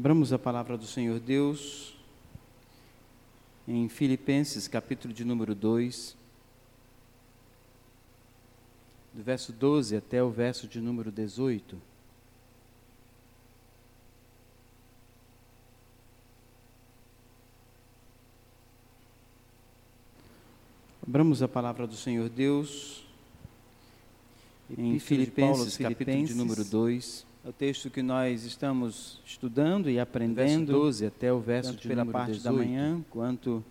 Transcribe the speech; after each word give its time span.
Abramos 0.00 0.32
a 0.32 0.38
palavra 0.38 0.78
do 0.78 0.86
Senhor 0.86 1.20
Deus 1.20 1.94
em 3.68 3.86
Filipenses, 3.86 4.66
capítulo 4.66 5.12
de 5.12 5.26
número 5.26 5.54
2, 5.54 6.16
do 9.12 9.22
verso 9.22 9.52
12 9.52 9.94
até 9.94 10.22
o 10.22 10.30
verso 10.30 10.66
de 10.66 10.80
número 10.80 11.12
18. 11.12 11.76
Abramos 21.06 21.42
a 21.42 21.46
palavra 21.46 21.86
do 21.86 21.94
Senhor 21.94 22.30
Deus 22.30 23.04
em 24.78 24.98
Filipenses, 24.98 25.76
capítulo 25.76 26.24
de 26.24 26.32
número 26.32 26.64
2. 26.64 27.28
É 27.42 27.48
o 27.48 27.52
texto 27.54 27.88
que 27.88 28.02
nós 28.02 28.44
estamos 28.44 29.18
estudando 29.24 29.88
e 29.88 29.98
aprendendo, 29.98 30.66
verso 30.66 30.82
12 30.82 31.06
até 31.06 31.32
o 31.32 31.40
verso 31.40 31.74
de 31.74 31.88
pela 31.88 32.04
parte 32.04 32.32
18. 32.32 32.44
da 32.44 32.52
manhã, 32.52 33.02
quanto 33.08 33.64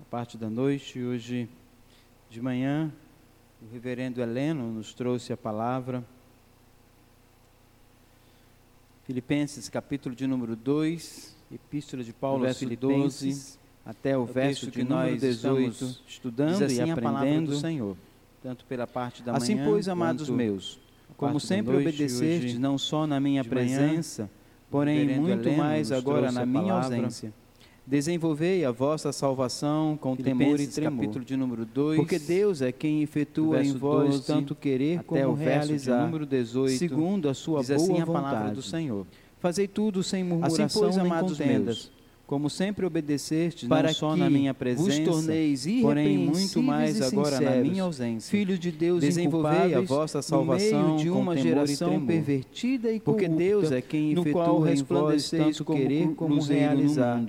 a 0.00 0.04
parte 0.04 0.38
da 0.38 0.48
noite. 0.48 0.98
Hoje 0.98 1.46
de 2.30 2.40
manhã, 2.40 2.90
o 3.60 3.70
reverendo 3.70 4.22
Heleno 4.22 4.72
nos 4.72 4.94
trouxe 4.94 5.30
a 5.30 5.36
palavra. 5.36 6.02
Filipenses, 9.04 9.68
capítulo 9.68 10.14
de 10.14 10.26
número 10.26 10.56
2, 10.56 11.36
Epístola 11.52 12.02
de 12.02 12.14
Paulo 12.14 12.46
aos 12.46 12.58
Filipenses, 12.58 13.58
12, 13.58 13.58
até 13.84 14.16
o, 14.16 14.20
é 14.20 14.22
o 14.22 14.24
verso 14.24 14.70
que 14.70 14.82
nós 14.82 15.20
18, 15.20 15.68
estamos 15.68 16.02
estudando 16.08 16.62
assim 16.62 16.86
e 16.86 16.90
aprendendo 16.90 17.50
do 17.50 17.58
Senhor, 17.58 17.94
tanto 18.42 18.64
pela 18.64 18.86
parte 18.86 19.22
da 19.22 19.36
assim, 19.36 19.54
manhã. 19.54 19.64
Assim, 19.64 19.70
pois, 19.70 19.86
amados 19.86 20.30
meus, 20.30 20.80
como 21.16 21.38
sempre 21.40 21.76
obedeceste, 21.76 22.58
não 22.58 22.76
só 22.78 23.06
na 23.06 23.20
minha 23.20 23.44
presença, 23.44 24.30
porém 24.70 25.18
muito 25.18 25.50
mais 25.52 25.92
agora 25.92 26.32
na 26.32 26.44
minha 26.46 26.74
ausência. 26.74 27.32
Desenvolvei 27.84 28.64
a 28.64 28.70
vossa 28.70 29.10
salvação 29.12 29.98
com 30.00 30.14
temor 30.14 30.60
e 30.60 30.68
tremor. 30.68 31.00
capítulo 31.00 31.24
de 31.24 31.36
número 31.36 31.66
2. 31.66 31.98
Porque 31.98 32.16
Deus 32.16 32.62
é 32.62 32.70
quem 32.70 33.02
efetua 33.02 33.62
em 33.62 33.72
vós 33.72 34.24
tanto 34.24 34.54
querer 34.54 35.02
como 35.02 35.34
realizar. 35.34 36.04
número 36.04 36.24
18. 36.24 36.78
Segundo 36.78 37.28
a 37.28 37.34
sua 37.34 37.60
boa 37.60 37.74
assim 37.74 37.88
vontade. 37.88 38.02
a 38.02 38.12
palavra 38.12 38.50
do 38.52 38.62
Senhor. 38.62 39.04
Fazei 39.40 39.66
tudo 39.66 40.04
sem 40.04 40.22
murmuração 40.22 40.64
assim, 40.66 40.78
pois, 40.78 40.96
amados 40.96 41.38
meus, 41.40 41.90
como 42.32 42.48
sempre 42.48 42.86
obedeceste, 42.86 43.66
para 43.66 43.88
não 43.88 43.94
só 43.94 44.16
na 44.16 44.30
minha 44.30 44.54
presença, 44.54 45.10
porém 45.82 46.16
muito 46.16 46.62
mais 46.62 47.02
agora 47.02 47.38
na 47.38 47.56
minha 47.56 47.82
ausência. 47.82 48.30
Filhos 48.30 48.58
de 48.58 48.72
Deus, 48.72 49.02
desenvolvei 49.02 49.74
a 49.74 49.82
vossa 49.82 50.22
salvação 50.22 50.96
de 50.96 51.10
uma 51.10 51.36
geração 51.36 52.06
pervertida 52.06 52.90
e 52.90 52.98
corrupta, 52.98 53.26
porque 53.26 53.28
Deus 53.28 53.70
é 53.70 53.82
quem 53.82 54.14
no 54.14 54.24
qual 54.24 54.60
resplandeceis 54.60 55.58
tanto 55.58 55.74
querer 55.74 56.14
como 56.14 56.40
realizar, 56.40 57.22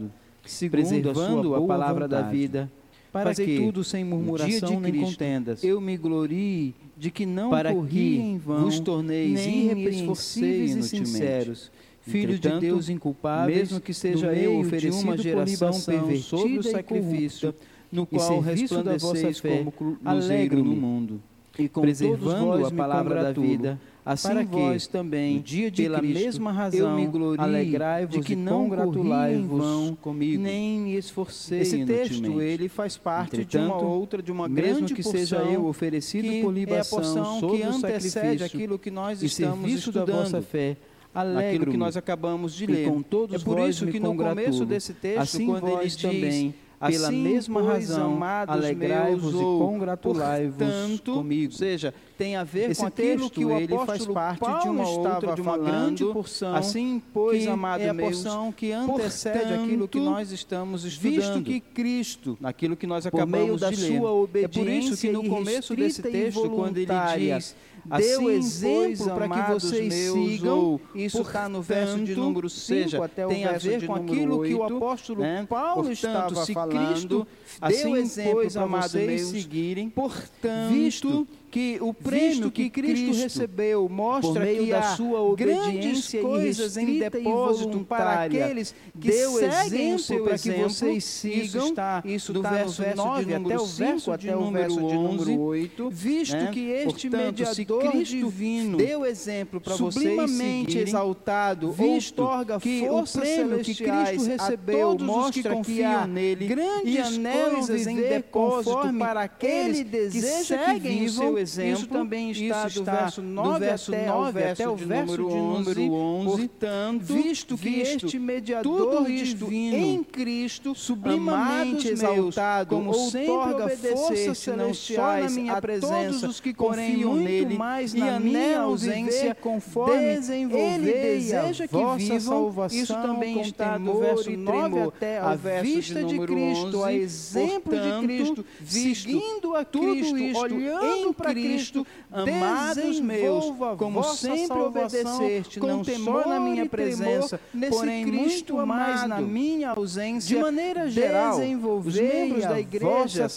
preservando 0.72 1.54
a, 1.54 1.58
a 1.58 1.62
palavra 1.68 2.06
vontade. 2.06 2.24
da 2.24 2.32
vida, 2.32 2.72
para 3.12 3.36
que, 3.36 3.58
tudo 3.58 3.84
sem 3.84 4.06
murmuração 4.06 4.80
nem 4.80 4.94
Cristo, 4.94 5.12
contendas. 5.12 5.64
Eu 5.66 5.82
me 5.82 5.98
glorie 5.98 6.74
de 6.98 7.12
que 7.12 7.26
não 7.26 7.50
para 7.50 7.74
corri 7.74 8.20
em 8.20 8.38
vão, 8.38 8.62
vos 8.62 8.80
torneis 8.80 9.46
irrepreensíveis 9.46 10.76
e 10.78 10.84
sinceros 10.84 11.70
filho 12.04 12.38
de 12.38 12.50
Deus 12.60 12.90
inculpável, 12.90 13.56
mesmo 13.56 13.80
que 13.80 13.94
seja 13.94 14.34
eu 14.34 14.60
oferecido 14.60 15.00
uma 15.00 15.18
geração 15.18 15.72
pervertida 15.82 16.60
o 16.60 16.64
sacrifício, 16.64 17.56
no 17.92 18.06
qual 18.06 18.40
resplandeceis 18.40 19.40
como 19.40 19.74
luzeiro 20.04 20.64
no 20.64 20.76
mundo, 20.76 21.22
e 21.58 21.70
preservando 21.70 22.66
a 22.66 22.72
palavra 22.72 23.24
da 23.24 23.32
vida, 23.32 23.80
assim 24.04 24.28
para 24.28 24.44
que 24.44 24.52
vós 24.52 24.88
também, 24.88 25.40
dia 25.40 25.70
de 25.70 25.84
pela 25.84 26.00
Cristo, 26.00 26.24
mesma 26.24 26.52
razão, 26.52 26.90
eu 26.90 26.96
me 26.96 27.08
glorie, 27.08 27.42
alegrai-vos 27.42 28.16
de 28.16 28.22
que 28.22 28.36
não 28.36 28.64
congratulai-vos 28.64 29.96
comigo, 30.02 30.42
nem 30.42 30.80
me 30.80 30.98
esforcei 30.98 31.62
Esse 31.62 31.86
texto, 31.86 32.42
ele 32.42 32.68
faz 32.68 32.98
parte 32.98 33.42
Entretanto, 33.42 33.52
de 33.52 33.72
uma 33.72 33.78
outra, 33.78 34.22
de 34.22 34.32
uma 34.32 34.50
grande 34.50 34.94
que 34.94 35.04
seja 35.04 35.38
eu 35.38 35.68
oferecido 35.68 36.42
por 36.42 36.52
libação, 36.52 37.00
é 37.00 37.02
a 37.02 37.04
porção 37.04 37.50
que 37.50 37.64
antecede 37.64 38.44
aquilo 38.44 38.78
que 38.78 38.92
nós 38.92 39.22
estamos 39.22 39.72
estudando, 39.72 40.08
da 40.08 40.14
vossa 40.14 40.42
fé, 40.42 40.76
alegro 41.14 41.72
que 41.72 41.78
nós 41.78 41.96
acabamos 41.96 42.54
de 42.54 42.66
ler. 42.66 42.88
É 43.32 43.40
por 43.40 43.60
isso 43.60 43.88
que 43.88 44.00
no 44.00 44.16
começo 44.16 44.66
desse 44.66 44.94
texto, 44.94 45.20
assim 45.20 45.46
quando 45.46 45.68
ele 45.68 45.84
diz 45.84 45.96
também, 45.96 46.56
pela 46.80 47.08
assim, 47.08 47.18
mesma 47.18 47.62
razão, 47.62 48.20
alegrai-vos 48.48 49.34
e 49.34 49.38
congratulai-vos 49.38 51.00
comigo. 51.00 51.54
Ou 51.54 51.58
seja, 51.58 51.94
tem 52.18 52.36
a 52.36 52.44
ver 52.44 52.72
Esse 52.72 52.82
com 52.82 52.88
aquilo 52.88 53.30
que 53.30 53.46
o 53.46 53.56
apóstolo 53.56 53.86
faz 53.86 54.06
parte 54.06 54.40
Paulo 54.40 54.62
de 54.62 54.70
uma 54.70 54.90
outra, 54.90 55.36
de 55.36 55.42
uma 55.42 55.58
grande 55.58 56.06
porção, 56.06 56.56
assim, 56.56 57.02
pois, 57.14 57.48
amado 57.48 57.82
é 57.82 57.90
a 57.90 57.96
porção 57.96 58.44
meus, 58.44 58.56
que 58.56 58.72
antecede 58.72 59.40
portanto, 59.40 59.64
aquilo 59.64 59.88
que 59.88 60.00
nós 60.00 60.32
estamos 60.32 60.84
estudando. 60.84 61.14
Visto 61.14 61.42
que 61.42 61.60
Cristo, 61.60 62.38
naquilo 62.40 62.76
que 62.76 62.88
nós 62.88 63.06
acabamos 63.06 63.32
por 63.32 63.46
meio 63.46 63.58
da 63.58 63.70
de 63.70 63.76
ler, 63.78 63.98
sua 63.98 64.12
obediência 64.12 64.60
é 64.60 64.64
por 64.64 64.70
isso 64.70 64.98
que 65.02 65.10
no 65.10 65.24
começo 65.24 65.76
desse 65.76 66.02
texto, 66.02 66.50
quando 66.50 66.78
ele 66.78 66.92
diz 67.18 67.56
deu 67.86 68.28
assim, 68.28 68.30
exemplo 68.30 69.06
para 69.14 69.30
que 69.30 69.52
vocês 69.54 69.94
sigam. 69.94 70.80
Isso 70.96 71.22
está 71.22 71.50
no 71.50 71.62
verso 71.62 72.00
de 72.04 72.16
número 72.16 72.50
5 72.50 73.04
até 73.04 73.26
o 73.26 73.30
tem 73.30 73.44
verso 73.44 73.68
a 73.68 73.72
ver 73.72 73.86
com 73.86 73.96
aquilo 73.96 74.38
8, 74.40 74.48
que 74.48 74.56
o 74.56 74.64
apóstolo 74.64 75.22
né? 75.22 75.46
Paulo 75.48 75.84
portanto, 75.84 75.94
estava 75.94 76.46
se 76.46 76.54
falando. 76.54 76.90
Cristo 76.92 77.28
assim, 77.60 77.84
deu 77.84 77.96
exemplo 77.98 78.52
para 78.52 78.66
vocês 78.66 79.22
seguirem, 79.28 79.90
portanto, 79.90 80.74
visto 80.74 81.28
que 81.54 81.78
o 81.82 81.94
prêmio 81.94 82.50
que 82.50 82.68
Cristo, 82.68 83.06
Cristo 83.06 83.22
recebeu 83.22 83.88
mostra 83.88 84.44
que 84.44 84.72
da 84.72 84.96
sua 84.96 85.22
obediência 85.22 86.20
coisas 86.20 86.78
em 86.78 86.98
depósito 86.98 87.80
para 87.82 88.24
aqueles 88.24 88.74
que 89.00 89.08
deu 89.08 89.34
seguem 89.34 89.94
o 89.94 90.00
seu 90.00 90.24
para 90.24 90.40
que 90.40 90.52
vocês 90.52 91.04
sigam. 91.04 91.44
Isso 91.44 91.60
está, 91.60 92.02
isso 92.04 92.34
do 92.34 92.40
está 92.40 92.50
verso, 92.50 92.82
verso 92.82 93.06
9 93.06 93.34
até 93.36 93.60
o 93.60 93.66
verso 93.68 94.12
até 94.12 94.36
o 94.36 94.50
verso 94.50 94.88
de 94.88 94.96
número 94.96 95.42
8, 95.42 95.90
visto 95.92 96.34
né? 96.34 96.50
que 96.52 96.70
este 96.72 97.08
Portanto, 97.08 97.40
mediador 97.40 98.04
divino 98.04 98.78
deu 98.80 99.06
exemplo 99.06 99.62
para 99.62 99.76
vocês 99.76 100.76
exaltado, 100.76 101.72
visto 101.72 102.28
que 102.60 102.90
o 102.90 103.04
prêmio 103.04 103.60
que 103.60 103.76
Cristo 103.76 104.26
recebeu 104.26 104.98
mostra 104.98 105.44
que 105.44 105.50
confiam 105.50 106.08
nele 106.08 106.48
grandes 106.48 107.16
coisas 107.16 107.86
em 107.86 107.98
depósito 107.98 108.92
para 108.98 109.22
aqueles 109.22 109.84
que 109.84 110.20
seguem 110.20 111.06
o 111.06 111.10
seu 111.10 111.43
exemplo, 111.44 111.74
isso 111.74 111.88
também 111.88 112.32
está, 112.32 112.68
isso 112.68 112.80
do, 112.80 112.86
verso 112.86 113.22
9 113.22 113.50
do 113.50 113.60
verso 113.60 113.94
até, 113.94 114.08
9 114.08 114.44
até 114.44 114.70
o 114.70 114.76
verso 114.76 115.18
de 115.18 115.24
número 115.24 115.92
11. 115.94 116.48
Portanto, 116.48 117.04
visto 117.04 117.58
que 117.58 117.80
este 117.80 118.20
mediador 118.20 119.06
divino 119.06 119.78
em 119.78 120.04
Cristo, 120.04 120.74
sublimamente 120.74 121.90
exaltado, 121.90 122.76
como 122.76 122.92
outorga 122.92 123.70
forças 123.70 124.38
celestiais 124.38 125.36
na 125.36 125.42
minha 125.42 125.62
presença, 125.62 126.28
os 126.28 126.40
que 126.40 126.54
confiam 126.54 127.16
nele 127.16 127.58
mais 127.58 127.94
na 127.94 128.20
minha 128.20 128.62
ausência, 128.62 129.36
conforme 129.36 129.96
ele 129.96 130.92
deseja 130.92 131.68
que 131.68 131.96
vivam, 131.98 132.20
salvação, 132.20 132.80
isso 132.80 132.94
também 132.94 133.42
está 133.42 133.78
do 133.78 134.00
verso 134.00 134.32
9 134.32 134.80
até 134.82 135.20
a 135.20 135.36
vista 135.36 136.04
de 136.04 136.20
Cristo, 136.20 136.84
a 136.84 136.94
exemplo 136.94 137.74
de 137.74 138.08
Cristo, 138.08 138.46
seguindo 138.66 139.56
a 139.56 139.66
Cristo, 139.66 140.40
olhando 140.40 141.14
para 141.14 141.33
Cristo, 141.34 141.88
amados 142.12 143.00
meus, 143.00 143.46
como 143.78 144.04
sempre 144.04 144.58
obedeceste, 144.60 145.60
não 145.60 145.84
só 145.84 146.28
na 146.28 146.40
minha 146.40 146.66
presença, 146.66 147.40
porém 147.70 148.06
Cristo 148.06 148.54
muito 148.54 148.68
mais 148.68 149.08
na 149.08 149.22
minha 149.22 149.72
ausência, 149.72 150.36
de 150.36 150.42
maneira 150.42 150.90
geral, 150.90 151.40
os 151.86 151.96
membros 151.96 152.44
da 152.44 152.60
igreja 152.60 153.28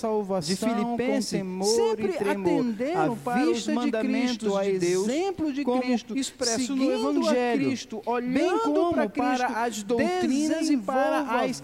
de 0.43 0.57
Filipenses 0.57 1.43
sempre 1.65 2.17
atenderam 2.19 3.17
para 3.17 3.51
os 3.51 3.67
mandamentos 3.67 4.61
de 4.63 4.79
Deus, 4.79 5.09
exemplo 5.09 5.53
de 5.53 5.65
Cristo, 5.65 6.17
expresso 6.17 6.77
no 6.77 6.93
Evangelho, 6.93 7.67
Cristo, 7.67 8.03
olhando 8.07 8.93
para, 8.93 9.09
para 9.09 9.47
as 9.65 9.83
doutrinas 9.83 10.71
e 10.71 10.77
para 10.77 11.21
as 11.43 11.63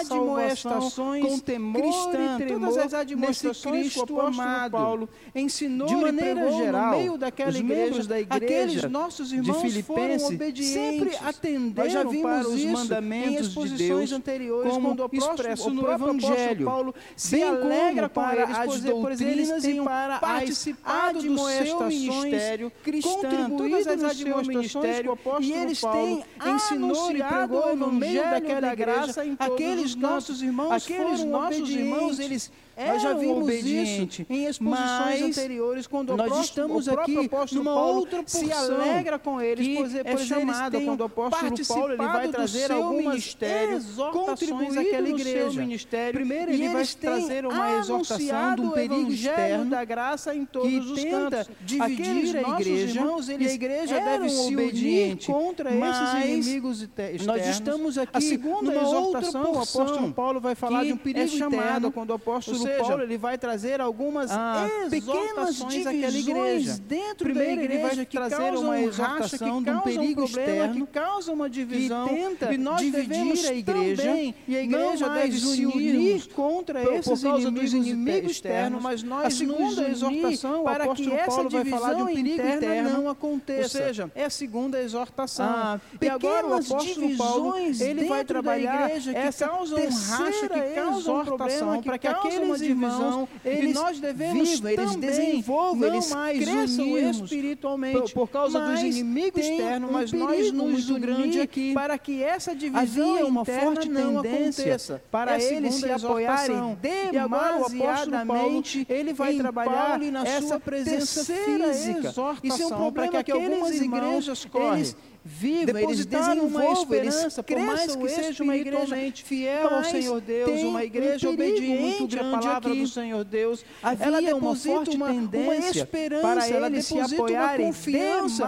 admoestações 0.00 1.24
com 1.24 1.38
temor 1.38 1.82
cristã, 1.82 2.36
e 2.36 2.44
tremor, 2.44 2.70
todas 2.70 2.84
as 2.84 2.94
admoestações 2.94 3.92
que 3.92 4.12
o 4.12 4.20
apóstolo 4.20 4.70
Paulo 4.70 5.08
ensinou 5.34 5.73
de 5.86 5.96
maneira 5.96 6.52
geral, 6.52 6.92
no 6.92 6.98
meio 6.98 7.18
daquela 7.18 7.50
os 7.50 7.56
igreja, 7.56 7.82
membros 7.82 8.06
da 8.06 8.20
igreja 8.20 8.44
aqueles 8.44 8.90
nossos 8.90 9.32
irmãos 9.32 9.62
de 9.62 9.82
Filipenses 9.82 10.68
sempre 10.68 11.16
atenderam 11.16 11.90
já 11.90 12.04
vimos 12.04 12.22
para 12.22 12.48
os 12.48 12.64
mandamentos 12.64 13.54
de 13.54 13.76
Deus 13.76 14.12
anteriores, 14.12 14.72
como 14.72 14.96
quando 14.96 15.10
expresso 15.12 15.70
no 15.70 15.90
Evangelho. 15.90 16.66
Paulo 16.66 16.94
se 17.16 17.42
alegra 17.42 18.08
para 18.08 18.42
eles, 18.42 18.58
as 18.58 18.80
doutrinas 18.80 19.64
e 19.64 19.80
para 19.80 20.18
participar 20.18 21.12
do 21.12 21.38
seu 21.38 21.80
ministério 21.86 22.72
cristão, 22.82 23.50
todas 23.56 23.86
as 23.86 24.02
admoestações 24.02 25.00
que 25.00 25.08
o 25.08 25.12
apóstolo 25.12 25.44
e 25.44 25.52
eles 25.52 25.80
têm 25.80 26.24
ensinou 26.46 27.10
e 27.12 27.22
pregou 27.22 27.76
no 27.76 27.92
meio 27.92 28.22
daquela 28.22 28.74
graça 28.74 29.24
aqueles 29.38 29.94
nossos 29.94 30.42
irmãos 30.42 30.72
aqueles 30.72 31.24
nossos 31.24 31.68
irmãos 31.70 32.18
eles 32.18 32.50
nós 32.76 33.02
já 33.02 33.14
vimos 33.14 33.44
obediente, 33.44 34.22
isso 34.22 34.32
em 34.32 34.46
exposições 34.46 35.22
anteriores, 35.22 35.86
quando 35.86 36.16
nós 36.16 36.26
próximo, 36.26 36.44
estamos 36.44 36.88
aqui 36.88 37.30
numa 37.52 37.74
Paulo 37.74 38.00
outra 38.00 38.22
porção 38.22 38.40
se 38.40 38.52
alegra 38.52 39.18
com 39.18 39.40
eles, 39.40 39.78
pois, 39.78 39.94
é 39.94 40.16
chamado, 40.16 40.80
quando 40.80 41.00
o 41.00 41.04
apóstolo 41.04 41.66
Paulo 41.66 41.92
ele 41.92 41.96
vai 41.96 42.28
trazer 42.28 42.72
algumas 42.72 43.36
exortações 43.42 44.76
àquela 44.76 45.08
igreja. 45.08 45.60
Ministério, 45.60 46.14
Primeiro 46.14 46.52
ele 46.52 46.68
vai 46.68 46.86
trazer 46.86 47.46
uma 47.46 47.76
exortação 47.76 48.54
de 48.54 48.62
um 48.62 48.70
perigo 48.70 49.12
externo 49.12 49.70
da 49.70 49.84
graça 49.84 50.34
em 50.34 50.44
todos 50.44 50.90
os 50.90 51.04
cantos. 51.04 51.48
Dividir 51.60 52.36
a 52.36 52.54
igreja, 52.60 52.98
irmãos, 52.98 53.28
eles 53.28 53.48
e 53.48 53.50
a 53.50 53.54
igreja 53.54 54.00
deve 54.00 54.28
se 54.28 54.54
obediente 54.54 55.26
contra 55.26 55.70
esses 55.70 56.24
inimigos 56.24 56.82
externos. 56.82 57.26
Nós 57.26 57.46
estamos 57.46 57.98
aqui 57.98 58.16
a 58.16 58.20
segunda 58.20 58.72
numa 58.72 58.82
exortação, 58.82 59.52
o 59.52 59.58
apóstolo 59.58 60.12
Paulo 60.12 60.40
vai 60.40 60.54
falar 60.54 60.84
de 60.84 60.92
um 60.92 60.96
perigo 60.96 61.24
é 61.24 61.38
chamado 61.38 61.90
quando 61.90 62.10
o 62.10 62.14
apóstolo 62.14 62.63
seja, 62.68 62.82
Paulo 62.82 63.02
ele 63.02 63.18
vai 63.18 63.38
trazer 63.38 63.80
algumas 63.80 64.30
ah, 64.30 64.68
pequenas 64.90 65.60
àquela 65.60 66.18
igreja. 66.18 66.78
Dentro 66.86 67.24
Primeiro, 67.24 67.56
da 67.56 67.62
igreja 67.62 67.74
ele 67.74 67.96
vai 67.96 68.06
que 68.06 68.16
trazer 68.16 68.54
uma 68.54 68.80
exortação 68.80 69.62
de 69.62 69.70
um 69.70 69.80
perigo 69.80 70.22
um 70.22 70.24
externo 70.24 70.86
que 70.86 70.92
causa 70.92 71.32
uma 71.32 71.48
divisão 71.48 72.08
que 72.08 72.14
tenta 72.14 72.52
e 72.52 72.58
nós 72.58 72.80
dividir 72.80 73.46
a 73.46 73.54
igreja 73.54 74.02
também, 74.02 74.34
e 74.46 74.56
a 74.56 74.62
igreja 74.62 75.08
deve 75.08 75.38
se 75.38 75.66
unir 75.66 76.26
contra 76.28 76.80
por, 76.80 76.92
esses 76.94 77.20
por 77.20 77.38
inimigos, 77.38 77.72
inimigos 77.72 78.30
externos, 78.32 78.82
mas 78.82 79.02
nós 79.02 79.26
a 79.26 79.30
segunda 79.30 79.88
exortação 79.88 80.64
para 80.64 80.88
que 80.94 81.12
essa 81.12 81.42
vai 81.48 81.64
falar 81.64 81.94
de 81.94 82.02
um 82.02 82.06
perigo 82.06 82.46
interno 82.46 82.90
não 82.90 83.08
aconteça. 83.08 83.78
Ou 83.78 83.86
seja, 83.86 84.10
é 84.14 84.24
a 84.24 84.30
segunda 84.30 84.80
exortação. 84.80 85.46
Ah, 85.46 85.80
e 86.00 86.08
agora 86.08 86.46
o 86.46 86.54
apóstolo 86.54 87.16
Paulo 87.16 87.56
ele 87.58 88.04
vai 88.06 88.24
trabalhar 88.24 88.84
igreja 88.84 89.12
que 89.12 89.18
essa 89.18 89.48
causam 89.48 89.78
racha, 89.78 90.48
que 90.48 90.60
causam 90.74 91.20
um 91.20 91.24
problema, 91.24 91.82
para 91.82 91.98
que 91.98 92.06
aqueles 92.06 92.53
irmãos, 92.60 93.28
eles 93.44 93.74
nós 93.74 94.00
devemos 94.00 94.60
vivam, 94.60 94.70
eles 94.70 94.96
desenvolvam, 94.96 95.88
eles 95.88 96.10
mais 96.10 96.38
cresçam 96.38 96.98
espiritualmente 96.98 98.12
por, 98.12 98.12
por 98.12 98.28
causa 98.28 98.60
dos 98.60 98.80
inimigos 98.80 99.40
externos, 99.40 99.90
mas 99.90 100.12
um 100.12 100.18
nós 100.18 100.52
nos 100.52 100.90
unir 100.90 101.40
aqui. 101.40 101.74
para 101.74 101.98
que 101.98 102.22
essa 102.22 102.54
divisão 102.54 103.14
Havia 103.14 103.26
uma 103.26 103.44
forte 103.44 103.88
não 103.88 104.22
tendência 104.22 105.02
para 105.10 105.40
é 105.40 105.54
eles 105.54 105.74
se 105.74 105.90
apoiarem 105.90 106.76
demasiadamente 106.80 108.86
ele 108.88 109.12
vai 109.12 109.36
trabalhar 109.36 110.00
essa 110.24 110.58
presença 110.58 111.24
física. 111.24 112.14
Isso 112.42 112.62
é 112.62 112.66
um 112.66 112.70
problema 112.70 113.22
que 113.22 113.32
algumas 113.32 113.80
igrejas 113.80 114.44
correm 114.44 114.84
viva, 115.24 115.80
eles 115.80 116.04
desenvolvam, 116.04 116.94
eles 116.94 117.14
cresçam, 117.46 117.98
que 117.98 118.08
seja 118.10 118.42
uma 118.42 118.56
igreja 118.56 118.94
fiel 119.24 119.68
ao 119.74 119.84
Senhor 119.84 120.20
Deus, 120.20 120.62
uma 120.62 120.84
igreja 120.84 121.28
um 121.28 121.32
obediente 121.32 122.18
à 122.18 122.24
palavra 122.24 122.70
aqui. 122.70 122.82
do 122.82 122.86
Senhor 122.86 123.24
Deus. 123.24 123.64
Havia 123.82 124.06
ela 124.06 124.20
deposita 124.20 124.90
uma 124.90 125.10
uma, 125.10 125.56
esperança, 125.56 126.22
para 126.22 126.66
eles 126.66 126.84
se 126.84 127.00
apoiarem 127.00 127.66
uma 127.66 127.72
confiança, 127.72 128.44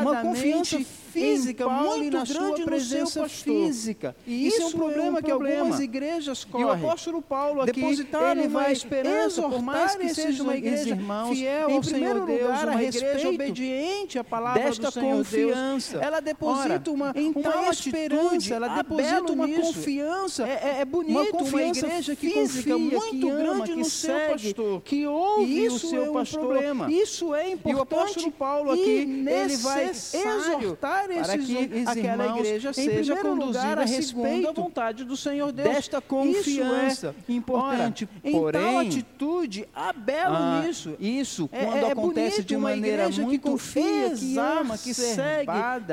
uma 0.00 0.16
confiança 0.22 0.80
física 1.14 1.68
muito 1.68 2.10
grande 2.10 2.32
sua 2.32 2.64
presença 2.64 3.28
física. 3.28 4.16
E 4.26 4.46
isso, 4.46 4.56
isso 4.56 4.62
é 4.62 4.66
um 4.66 4.72
problema, 4.72 5.18
é 5.18 5.20
um 5.20 5.24
que 5.24 5.30
algumas 5.30 5.80
igrejas 5.80 6.44
correm. 6.44 6.66
E 6.66 6.70
o 6.70 6.72
apóstolo 6.72 7.22
Paulo 7.22 7.62
aqui, 7.62 7.80
ele 7.80 8.48
vai 8.48 8.72
esperança, 8.72 9.42
por 9.42 9.62
mais 9.62 9.94
que 9.96 10.08
seja 10.14 10.42
uma 10.42 10.56
igreja 10.56 10.90
irmãos, 10.90 11.36
fiel 11.36 11.70
ao 11.70 11.82
Senhor 11.82 12.26
Deus, 12.26 12.62
uma 12.62 12.82
igreja 12.82 13.28
obediente 13.28 14.18
à 14.18 14.24
palavra 14.24 14.62
desta 14.62 14.88
do 14.88 14.92
Senhor 14.92 15.16
confiança. 15.16 15.92
Deus, 15.92 16.06
ela 16.06 16.20
deposita 16.20 16.90
uma, 16.90 17.12
então, 17.14 17.52
uma 17.52 17.70
esperança, 17.70 18.54
ela 18.54 18.68
deposita 18.68 19.32
uma 19.32 19.46
nisso. 19.46 19.60
confiança. 19.60 20.46
É, 20.46 20.52
é, 20.52 20.80
é 20.80 20.84
bonito 20.84 21.18
uma, 21.18 21.26
confiança 21.26 21.86
uma 21.86 21.92
igreja 21.94 22.16
que 22.16 22.30
confia 22.30 22.78
muito 22.78 23.10
que 23.10 23.20
grande 23.20 23.72
ama, 23.72 23.76
no 23.76 23.84
seu 23.84 24.20
pastor, 24.30 24.80
que 24.82 25.06
ouve 25.06 25.68
o 25.68 25.78
seu 25.78 26.04
é 26.04 26.10
um 26.10 26.12
pastor. 26.12 26.40
Problema. 26.44 26.90
Isso 26.90 27.34
é 27.34 27.50
importante. 27.50 27.70
E 27.70 27.74
o 27.74 27.82
apóstolo 27.82 28.32
Paulo 28.32 28.72
aqui, 28.72 29.24
ele 29.26 29.56
vai 29.58 29.90
exortar 29.90 31.03
para 31.06 31.38
que 31.38 31.84
aquela 31.86 32.38
igreja 32.38 32.72
seja 32.72 33.16
conduzida 33.16 33.82
a 33.82 33.84
respeito 33.84 34.48
à 34.48 34.52
vontade 34.52 35.04
do 35.04 35.16
Senhor 35.16 35.52
Deus. 35.52 35.68
Desta 35.68 36.00
confiança 36.00 37.14
é 37.28 37.32
importante. 37.32 38.08
Ora, 38.08 38.20
em 38.24 38.32
porém, 38.32 38.62
tal 38.62 38.78
atitude, 38.78 39.68
há 39.74 39.92
belo 39.92 40.36
ah, 40.36 40.62
nisso. 40.64 40.96
Isso, 40.98 41.48
é, 41.52 41.64
quando 41.64 41.84
é, 41.84 41.92
acontece 41.92 42.42
de 42.42 42.56
maneira 42.56 43.08
muito 43.08 43.30
que 43.30 43.38
confia, 43.38 44.10
que 44.10 44.38
ama, 44.38 44.78
que 44.78 44.94
segue, 44.94 45.50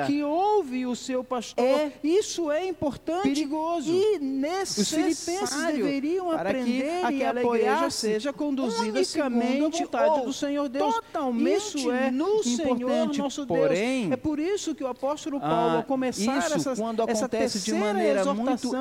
que 0.08 0.24
ouve 0.24 0.86
o 0.86 0.96
seu 0.96 1.24
pastor, 1.24 1.64
é, 1.64 1.92
isso 2.04 2.52
é 2.52 2.68
importante 2.68 3.24
perigoso. 3.24 3.92
e 3.92 4.20
necessário. 4.20 5.86
Deveriam 5.86 6.32
aprender 6.32 7.00
que 7.08 7.24
aquela 7.24 7.44
igreja 7.44 7.90
seja 7.90 8.34
conduzida 8.34 9.00
unicamente 9.00 9.84
à 9.84 9.86
vontade 9.86 10.26
do 10.26 10.34
Senhor 10.34 10.70
Deus. 10.70 10.96
Totalmente 10.96 11.78
isso 11.78 11.92
é 11.92 12.12
no 12.12 12.44
Senhor 12.44 13.08
nosso 13.18 13.46
Deus. 13.46 13.60
Porém, 13.60 14.12
é 14.12 14.16
por 14.16 14.40
isso 14.40 14.76
que 14.76 14.84
o 14.84 14.88
apóstolo 15.02 15.40
Paulo, 15.40 15.72
ah, 15.72 15.78
ao 15.78 15.84
começar 15.84 16.38
isso, 16.38 16.54
essas, 16.54 16.80
quando 16.80 17.02
acontece 17.02 17.60
de 17.60 17.74
maneira 17.74 18.24
muito 18.34 18.72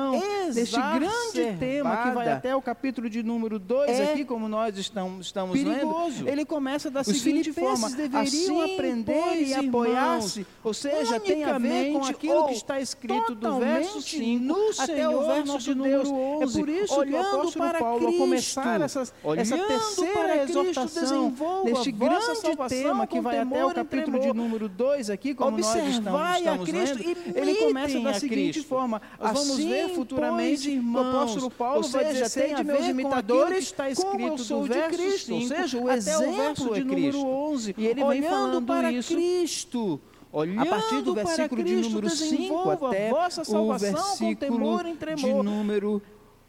deste 0.53 0.79
grande 0.79 1.57
tema 1.57 1.97
que 2.03 2.11
vai 2.11 2.31
até 2.31 2.55
o 2.55 2.61
capítulo 2.61 3.09
de 3.09 3.23
número 3.23 3.57
2 3.57 3.89
é 3.89 4.13
aqui, 4.13 4.23
como 4.23 4.47
nós 4.47 4.77
estamos, 4.77 5.25
estamos 5.25 5.59
perigoso. 5.59 6.23
lendo, 6.23 6.29
ele 6.29 6.45
começa 6.45 6.91
da 6.91 7.01
Os 7.01 7.07
seguinte 7.07 7.51
forma, 7.51 7.89
deveriam 7.89 8.61
assim, 8.61 8.73
aprender 8.73 9.41
e 9.41 9.53
apoiar-se, 9.55 10.45
ou 10.63 10.73
seja, 10.73 11.19
tem 11.19 11.43
a 11.43 11.57
ver 11.57 11.93
com 11.93 12.05
aquilo 12.05 12.47
que 12.47 12.53
está 12.53 12.79
escrito 12.79 13.33
do 13.33 13.59
verso 13.59 14.01
5 14.01 14.43
no 14.45 14.69
até 14.77 14.85
Senhor, 14.85 15.23
o 15.23 15.27
verso 15.27 15.57
de 15.57 15.75
número 15.75 16.13
11. 16.13 16.43
É 16.43 16.59
por 16.59 16.69
isso 16.69 16.99
olhando 16.99 17.11
que 17.11 17.35
o 17.35 17.39
apóstolo 17.39 17.65
para 17.65 17.79
Paulo, 17.79 17.99
Cristo, 17.99 18.13
ao 18.13 18.27
começar 18.27 18.81
essas, 18.81 19.13
essa 19.37 19.57
terceira 19.57 20.43
exortação, 20.43 21.33
neste 21.63 21.91
grande 21.91 22.69
tema 22.69 23.07
que 23.07 23.19
vai 23.19 23.39
até 23.39 23.65
o 23.65 23.73
capítulo 23.73 24.19
de 24.19 24.33
número 24.33 24.69
2 24.69 25.09
aqui, 25.09 25.33
como 25.33 25.57
nós 25.57 25.75
estamos 25.75 26.10
vai 26.11 26.47
a 26.47 26.57
Cristo 26.57 26.97
lendo, 26.97 27.37
ele 27.37 27.55
começa 27.55 27.99
da 27.99 28.13
seguinte 28.13 28.53
Cristo. 28.53 28.67
forma: 28.67 29.01
nós 29.19 29.33
vamos 29.33 29.51
assim, 29.51 29.69
ver 29.69 29.89
futuramente 29.89 30.69
irmãos, 30.69 31.05
o 31.05 31.09
apóstolo 31.09 31.51
Paulo 31.51 31.77
ou 31.77 31.83
seja, 31.83 32.03
vai 32.03 32.13
dizer, 32.13 32.55
de 32.55 32.63
meus 32.63 32.87
imitadores 32.87 33.63
está 33.65 33.89
escrito 33.89 34.21
eu 34.21 34.37
sou 34.37 34.67
de 34.67 34.81
Cristo, 34.89 35.25
5, 35.27 35.33
ou 35.33 35.41
seja, 35.41 35.77
o 35.79 35.91
exemplo 35.91 36.73
de 36.73 36.83
número 36.83 37.19
11, 37.19 37.75
e 37.77 37.87
ele 37.87 38.03
vem 38.03 38.21
falando 38.21 38.65
para 38.65 38.91
isso. 38.91 39.13
Cristo. 39.13 39.99
Olhando 40.33 40.61
a 40.61 40.65
partir 40.65 41.01
do 41.01 41.13
versículo 41.13 41.61
de 41.61 41.75
número 41.75 42.09
5 42.09 42.69
até 42.71 43.11
o 43.49 43.77
versículo 43.77 44.77
de 45.15 45.43
número 45.43 46.01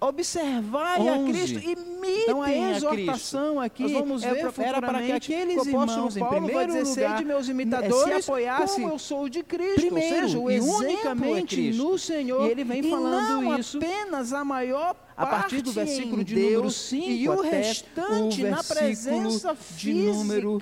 observai 0.03 1.09
a 1.09 1.25
Cristo, 1.25 1.59
imitem 1.59 2.23
então, 2.23 2.43
a 2.43 2.53
exortação 2.53 3.61
aqui. 3.61 3.85
Nós 3.85 3.93
vamos 3.93 4.23
é 4.25 4.35
ver 4.35 4.53
é, 4.59 4.65
era 4.65 4.81
para 4.81 5.03
que 5.03 5.13
aqueles 5.13 5.67
irmãos, 5.67 6.17
em 6.17 6.25
primeiro 6.25 6.85
lugar, 6.85 7.19
de 7.19 7.25
meus 7.25 7.49
imitadores, 7.49 8.25
se 8.25 8.31
apoiassem 8.31 8.83
como 8.83 8.95
eu 8.95 8.99
sou 8.99 9.29
de 9.29 9.43
Cristo, 9.45 9.81
primeiro, 9.81 10.17
ou 10.17 10.23
seja, 10.23 10.39
o 10.39 10.51
e 10.51 10.61
unicamente 10.61 11.69
é 11.69 11.73
no 11.73 11.97
Senhor. 11.97 12.47
E 12.47 12.51
ele 12.51 12.65
vem 12.65 12.83
falando 12.83 13.43
não 13.43 13.59
isso 13.59 13.79
apenas 13.79 14.33
a 14.33 14.45
maior 14.45 14.97
a 15.17 15.27
partir 15.27 15.63
do 15.63 15.71
versículo 15.71 16.25
de 16.25 16.35
número 16.35 16.71
5 16.71 17.07
e 17.09 17.29
o 17.29 17.41
restante 17.41 18.43
na 18.43 18.65
presença 18.65 19.57
de 19.77 19.93
número 19.95 20.59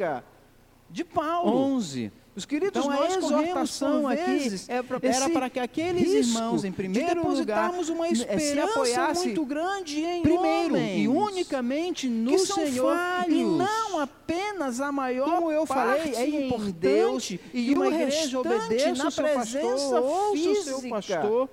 de 0.90 1.04
Paulo. 1.04 1.76
11. 1.76 2.12
Os 2.34 2.44
queridos, 2.44 2.84
então, 2.84 2.96
nós 2.96 3.12
a 3.12 3.18
exortação 3.18 4.06
aqui 4.06 4.54
é 4.68 4.82
pra, 4.82 4.98
era 5.02 5.30
para 5.30 5.50
que 5.50 5.58
aqueles 5.58 6.28
irmãos, 6.28 6.64
em 6.64 6.70
primeiro 6.70 7.28
lugar, 7.28 7.72
uma 7.72 8.08
esperança 8.08 9.14
muito 9.14 9.44
grande 9.44 10.00
em 10.00 10.22
primeiro 10.22 10.74
homens, 10.74 11.04
e 11.04 11.08
unicamente 11.08 12.08
no 12.08 12.38
Senhor 12.38 12.96
falhos. 12.96 13.36
e 13.36 13.44
não 13.44 13.98
apenas 13.98 14.80
a 14.80 14.92
maior 14.92 15.28
Como 15.28 15.50
eu 15.50 15.66
falei, 15.66 16.14
é 16.14 16.28
importante 16.28 16.72
Deus 16.72 17.30
e 17.52 17.74
uma 17.74 17.88
igreja 17.88 18.38
obedeça 18.38 19.04
na 19.04 19.10
presença 19.10 20.02
física. 20.32 21.48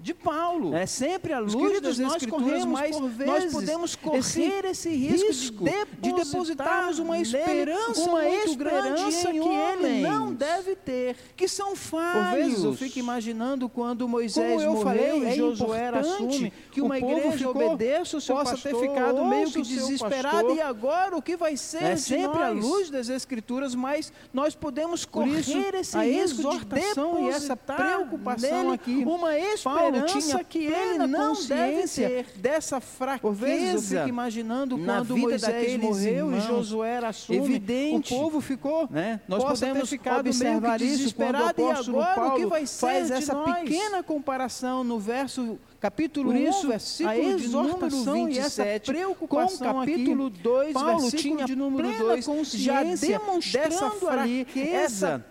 De 0.00 0.14
Paulo. 0.14 0.74
É 0.74 0.86
sempre 0.86 1.32
a 1.32 1.38
luz 1.38 1.54
queridos, 1.54 1.98
das 1.98 2.12
nós 2.12 2.26
corremos, 2.26 2.64
mas 2.64 2.98
vezes, 2.98 3.26
nós 3.26 3.52
podemos 3.52 3.94
correr 3.94 4.18
esse, 4.18 4.42
esse 4.42 4.90
risco, 4.90 5.64
de, 5.64 5.84
de 6.00 6.14
depositarmos 6.14 6.98
uma 6.98 7.18
esperança 7.18 8.00
uma 8.00 8.22
muito 8.22 8.50
esperança 8.50 9.30
grande 9.30 9.40
que 9.40 9.48
ele 9.48 10.00
não 10.00 10.32
deve 10.32 10.74
ter, 10.74 11.16
que 11.36 11.46
são 11.46 11.76
falhos. 11.76 12.30
Por 12.30 12.34
vezes 12.34 12.64
eu 12.64 12.74
fico 12.74 12.98
imaginando 12.98 13.68
quando 13.68 14.08
Moisés 14.08 14.64
morreu 14.64 14.82
falei, 14.82 15.18
e 15.20 15.24
é 15.26 15.34
Josué 15.34 15.88
assume 15.88 16.52
que 16.72 16.80
uma 16.80 16.98
igreja 16.98 17.32
ficou, 17.32 17.50
obedeça 17.50 18.16
o 18.16 18.20
seu 18.20 18.36
possa 18.36 18.52
pastor, 18.52 18.72
ter 18.72 18.88
ficado 18.88 19.24
meio 19.26 19.50
que 19.50 19.60
desesperada 19.60 20.50
e 20.52 20.60
agora 20.62 21.14
o 21.14 21.20
que 21.20 21.36
vai 21.36 21.58
ser 21.58 21.82
é 21.82 21.96
sempre 21.96 22.42
a 22.42 22.48
luz 22.48 22.88
das 22.88 23.10
escrituras, 23.10 23.74
mas 23.74 24.10
nós 24.32 24.54
podemos 24.54 25.04
correr 25.04 25.40
isso, 25.40 25.58
esse 25.58 25.98
risco 25.98 26.50
de 26.50 26.64
depositar 26.64 27.20
e 27.20 27.28
essa 27.28 27.54
preocupação 27.54 28.72
aqui, 28.72 29.04
uma 29.06 29.38
esperança 29.38 29.89
Paulo 29.92 30.06
tinha 30.06 30.44
que 30.44 30.64
ele 30.64 31.06
não 31.06 31.34
deve 31.46 31.88
ter 31.88 32.26
dessa 32.36 32.80
fraqueza. 32.80 33.20
Por 33.20 33.34
vezes 33.34 33.92
eu 33.92 33.98
fico 33.98 34.08
imaginando 34.08 34.78
quando 34.78 35.16
Moisés 35.16 35.80
morreu 35.80 36.26
irmãos, 36.26 36.44
e 36.44 36.46
Josué 36.46 36.98
assume, 36.98 37.38
evidente, 37.38 38.14
o 38.14 38.16
povo 38.16 38.40
ficou, 38.40 38.88
né? 38.90 39.20
Nós 39.26 39.42
podemos 39.42 39.92
observar 39.92 40.80
isso 40.80 41.14
quando 41.14 41.40
o 41.40 41.44
apóstolo 41.44 41.98
Paulo 42.14 42.50
faz 42.66 43.10
essa 43.10 43.34
pequena 43.34 44.02
comparação 44.02 44.84
no 44.84 44.98
verso 44.98 45.58
capítulo 45.80 46.30
1, 46.30 46.68
versículo 46.68 47.10
a 47.10 47.18
exortação 47.18 48.28
de 48.28 48.34
número 48.34 48.34
27, 48.34 48.92
com 49.16 49.44
o 49.44 49.58
capítulo 49.58 50.30
2, 50.30 50.72
Paulo 50.74 51.00
versículo 51.00 51.22
tinha 51.22 51.44
de 51.46 51.56
número 51.56 51.88
2, 51.98 52.52
já 52.52 52.82
demonstrando 52.82 54.08
ali 54.08 54.46
essa 54.54 55.24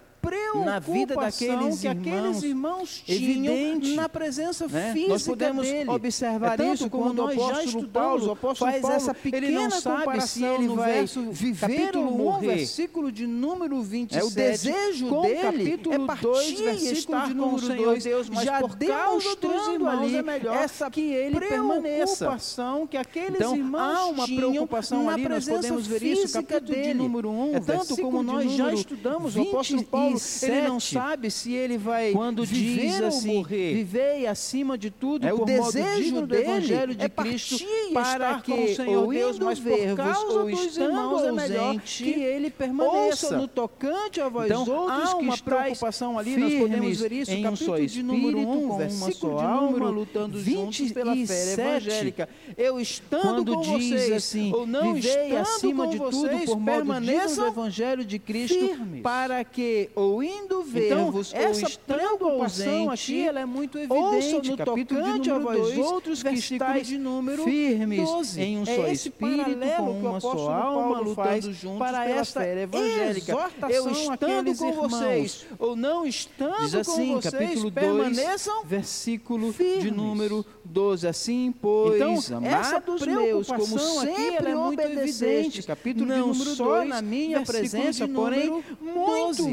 na 0.66 0.80
vida 0.80 1.16
daqueles 1.16 1.80
que 1.80 1.88
aqueles 1.88 2.44
irmãos 2.44 3.02
tinham 3.06 3.54
evidente, 3.54 3.96
na 3.96 4.10
presença 4.10 4.68
né? 4.68 4.94
física 4.94 5.10
Nós 5.14 5.24
podemos 5.26 5.66
dele. 5.68 5.90
observar 5.90 6.60
é 6.60 6.74
isso 6.74 6.90
quando 6.90 7.20
o 7.20 7.28
apóstolo 7.30 7.88
Paulo, 7.88 8.28
o 8.28 8.32
apóstolo 8.32 8.72
faz 8.72 8.82
Paulo, 8.82 8.96
essa 8.96 9.14
pequena 9.14 9.48
ele 9.48 9.56
não 9.56 9.72
sabe 9.72 10.22
se 10.22 10.44
ele 10.44 10.68
vai 10.68 11.06
viver 11.32 11.98
ou 11.98 12.12
morrer. 12.12 12.48
versículo 12.56 13.12
de 13.12 13.26
número 13.28 13.82
27. 13.82 14.20
É 14.20 14.24
o 14.24 14.30
desejo 14.32 15.08
com 15.08 15.22
dele 15.22 15.42
capítulo 15.42 15.96
é 15.96 16.06
partir 16.06 16.24
2, 16.24 16.60
versículo 16.60 17.28
de 17.28 17.34
número 17.34 17.76
2, 17.76 18.04
Deus, 18.04 18.30
mas 18.30 18.44
já 18.44 18.60
por 18.60 18.76
demonstrando 18.76 19.88
ali 19.88 20.16
é 20.16 20.22
melhor 20.22 20.56
essa 20.56 20.90
que 20.90 21.14
ele 21.14 21.40
preocupação 21.40 22.88
que 22.88 22.98
aqueles 22.98 23.36
então, 23.36 23.56
irmãos 23.56 23.80
há 23.80 24.06
uma 24.08 24.26
preocupação 24.26 25.10
ali, 25.10 25.28
nós 25.28 25.48
podemos 25.48 25.88
ver 25.88 26.04
isso, 26.04 26.34
capítulo 26.44 26.82
de 26.82 26.94
número 26.94 27.30
1, 27.30 27.56
é 27.56 27.60
tanto 27.60 27.98
como 27.98 28.24
nós 28.24 28.52
já 28.52 28.74
estudamos, 28.74 29.36
o 29.36 29.42
apóstolo 29.42 29.84
Paulo, 29.84 30.19
ele 30.44 30.62
não 30.68 30.80
sabe 30.80 31.32
se 31.32 31.54
ele 31.54 31.78
vai 31.78 32.12
quando 32.12 32.46
diz 32.46 33.02
assim, 33.02 33.36
morrer. 33.36 33.74
Viver 33.74 34.28
acima 34.28 34.78
de 34.78 34.90
tudo 34.90 35.28
é 35.28 35.32
por 35.32 35.42
o 35.42 35.46
desejo 35.46 36.26
do 36.26 36.36
evangelho 36.36 36.96
de 36.96 37.06
é 37.06 37.10
Cristo 37.10 37.66
para 37.94 38.42
que 38.42 38.52
o 38.52 38.76
Senhor 38.76 39.04
ou 39.04 39.14
Deus, 39.14 39.40
mas 39.40 39.60
por 39.60 39.96
causa 39.96 40.26
ou 40.28 40.50
dos 40.50 40.78
irmãos 40.78 41.24
é 41.24 41.32
melhor 41.32 41.80
que 41.80 42.10
ele 42.10 42.50
permaneça 42.50 43.38
no 43.38 43.48
tocante 43.48 44.22
a 44.22 44.30
vós 44.30 44.50
então, 44.50 44.68
outros 44.68 45.10
há 45.10 45.16
uma 45.18 45.38
que 45.38 45.44
preocupação 45.44 46.18
ali, 46.18 46.38
nós 46.38 46.54
podemos 46.56 47.00
ver 47.00 47.12
isso, 47.12 47.32
em 47.32 47.48
um 47.48 47.56
só 47.56 47.78
espírito, 47.78 47.94
de 47.94 48.04
número 48.04 48.38
1, 48.40 48.74
um, 48.74 48.78
versículo 48.78 49.38
de 49.38 49.48
número 49.48 49.92
lutando 49.92 50.38
27, 50.38 50.94
pela 50.94 51.16
fé 51.16 51.54
evangélica. 51.54 52.30
Eu 52.58 52.80
estando 52.80 53.22
quando 53.22 53.56
com 53.56 53.62
diz 53.62 53.90
vocês, 53.90 54.12
assim, 54.12 54.54
ou 54.54 54.66
não 54.66 54.94
vivei 54.94 55.36
acima 55.38 55.88
de 55.88 56.00
tudo 56.00 56.40
por 56.46 56.62
permaneçam 56.64 57.46
do 57.46 57.52
evangelho 57.52 58.06
de 58.06 58.20
Cristo, 58.20 58.58
firmes. 58.58 59.02
para 59.02 59.44
que 59.44 59.90
ou 60.10 60.24
indo 60.24 60.64
ver-vos 60.64 61.30
então, 61.34 61.42
essa 61.50 61.70
preocupação 61.86 62.90
aqui 62.90 63.28
ela 63.28 63.40
é 63.40 63.46
muito 63.46 63.78
evidente, 63.78 64.50
no 64.50 64.58
tocante 64.58 65.30
a 65.30 65.40
vós 65.40 65.78
outros 65.78 66.24
que 66.24 66.34
estáis 66.34 66.88
de 66.88 66.98
número 66.98 67.44
firmes 67.44 68.10
12. 68.10 68.42
em 68.42 68.58
um 68.58 68.64
é 68.64 68.76
só 68.76 68.88
espírito, 68.88 69.60
com 69.78 69.92
uma 69.92 70.20
só 70.20 70.52
alma, 70.52 71.00
lutando 71.00 71.54
juntos 71.54 71.80
para 71.80 72.04
pela 72.06 72.20
esta 72.20 72.42
fé 72.42 72.64
evangélica. 72.64 73.52
Eu 73.70 73.90
estando 73.92 74.56
com 74.56 74.68
irmãos, 74.68 74.92
vocês, 74.92 75.46
ou 75.58 75.76
não 75.76 76.06
estando 76.06 76.60
Diz 76.60 76.76
assim, 76.76 77.14
com 77.14 77.22
vocês, 77.22 77.34
capítulo 77.34 77.72
2, 77.72 77.74
permaneçam 77.74 78.64
versículo 78.66 79.54
firmes. 79.54 79.84
de 79.84 79.92
número 79.92 80.46
12. 80.66 81.08
Assim, 81.08 81.54
pois, 81.62 81.96
então, 81.96 82.38
amados 82.38 83.06
meus, 83.06 83.48
como 83.48 83.80
sempre 83.80 84.52
é 84.52 84.56
muito 84.56 84.82
evidente, 84.82 85.64
capítulo 85.64 86.06
não 86.06 86.32
de 86.32 86.40
número 86.40 86.56
só 86.56 86.78
2, 86.80 86.90
na 86.90 87.02
minha 87.02 87.42
presença, 87.42 88.08
porém, 88.08 88.64
muito 88.80 89.44
12. 89.44 89.50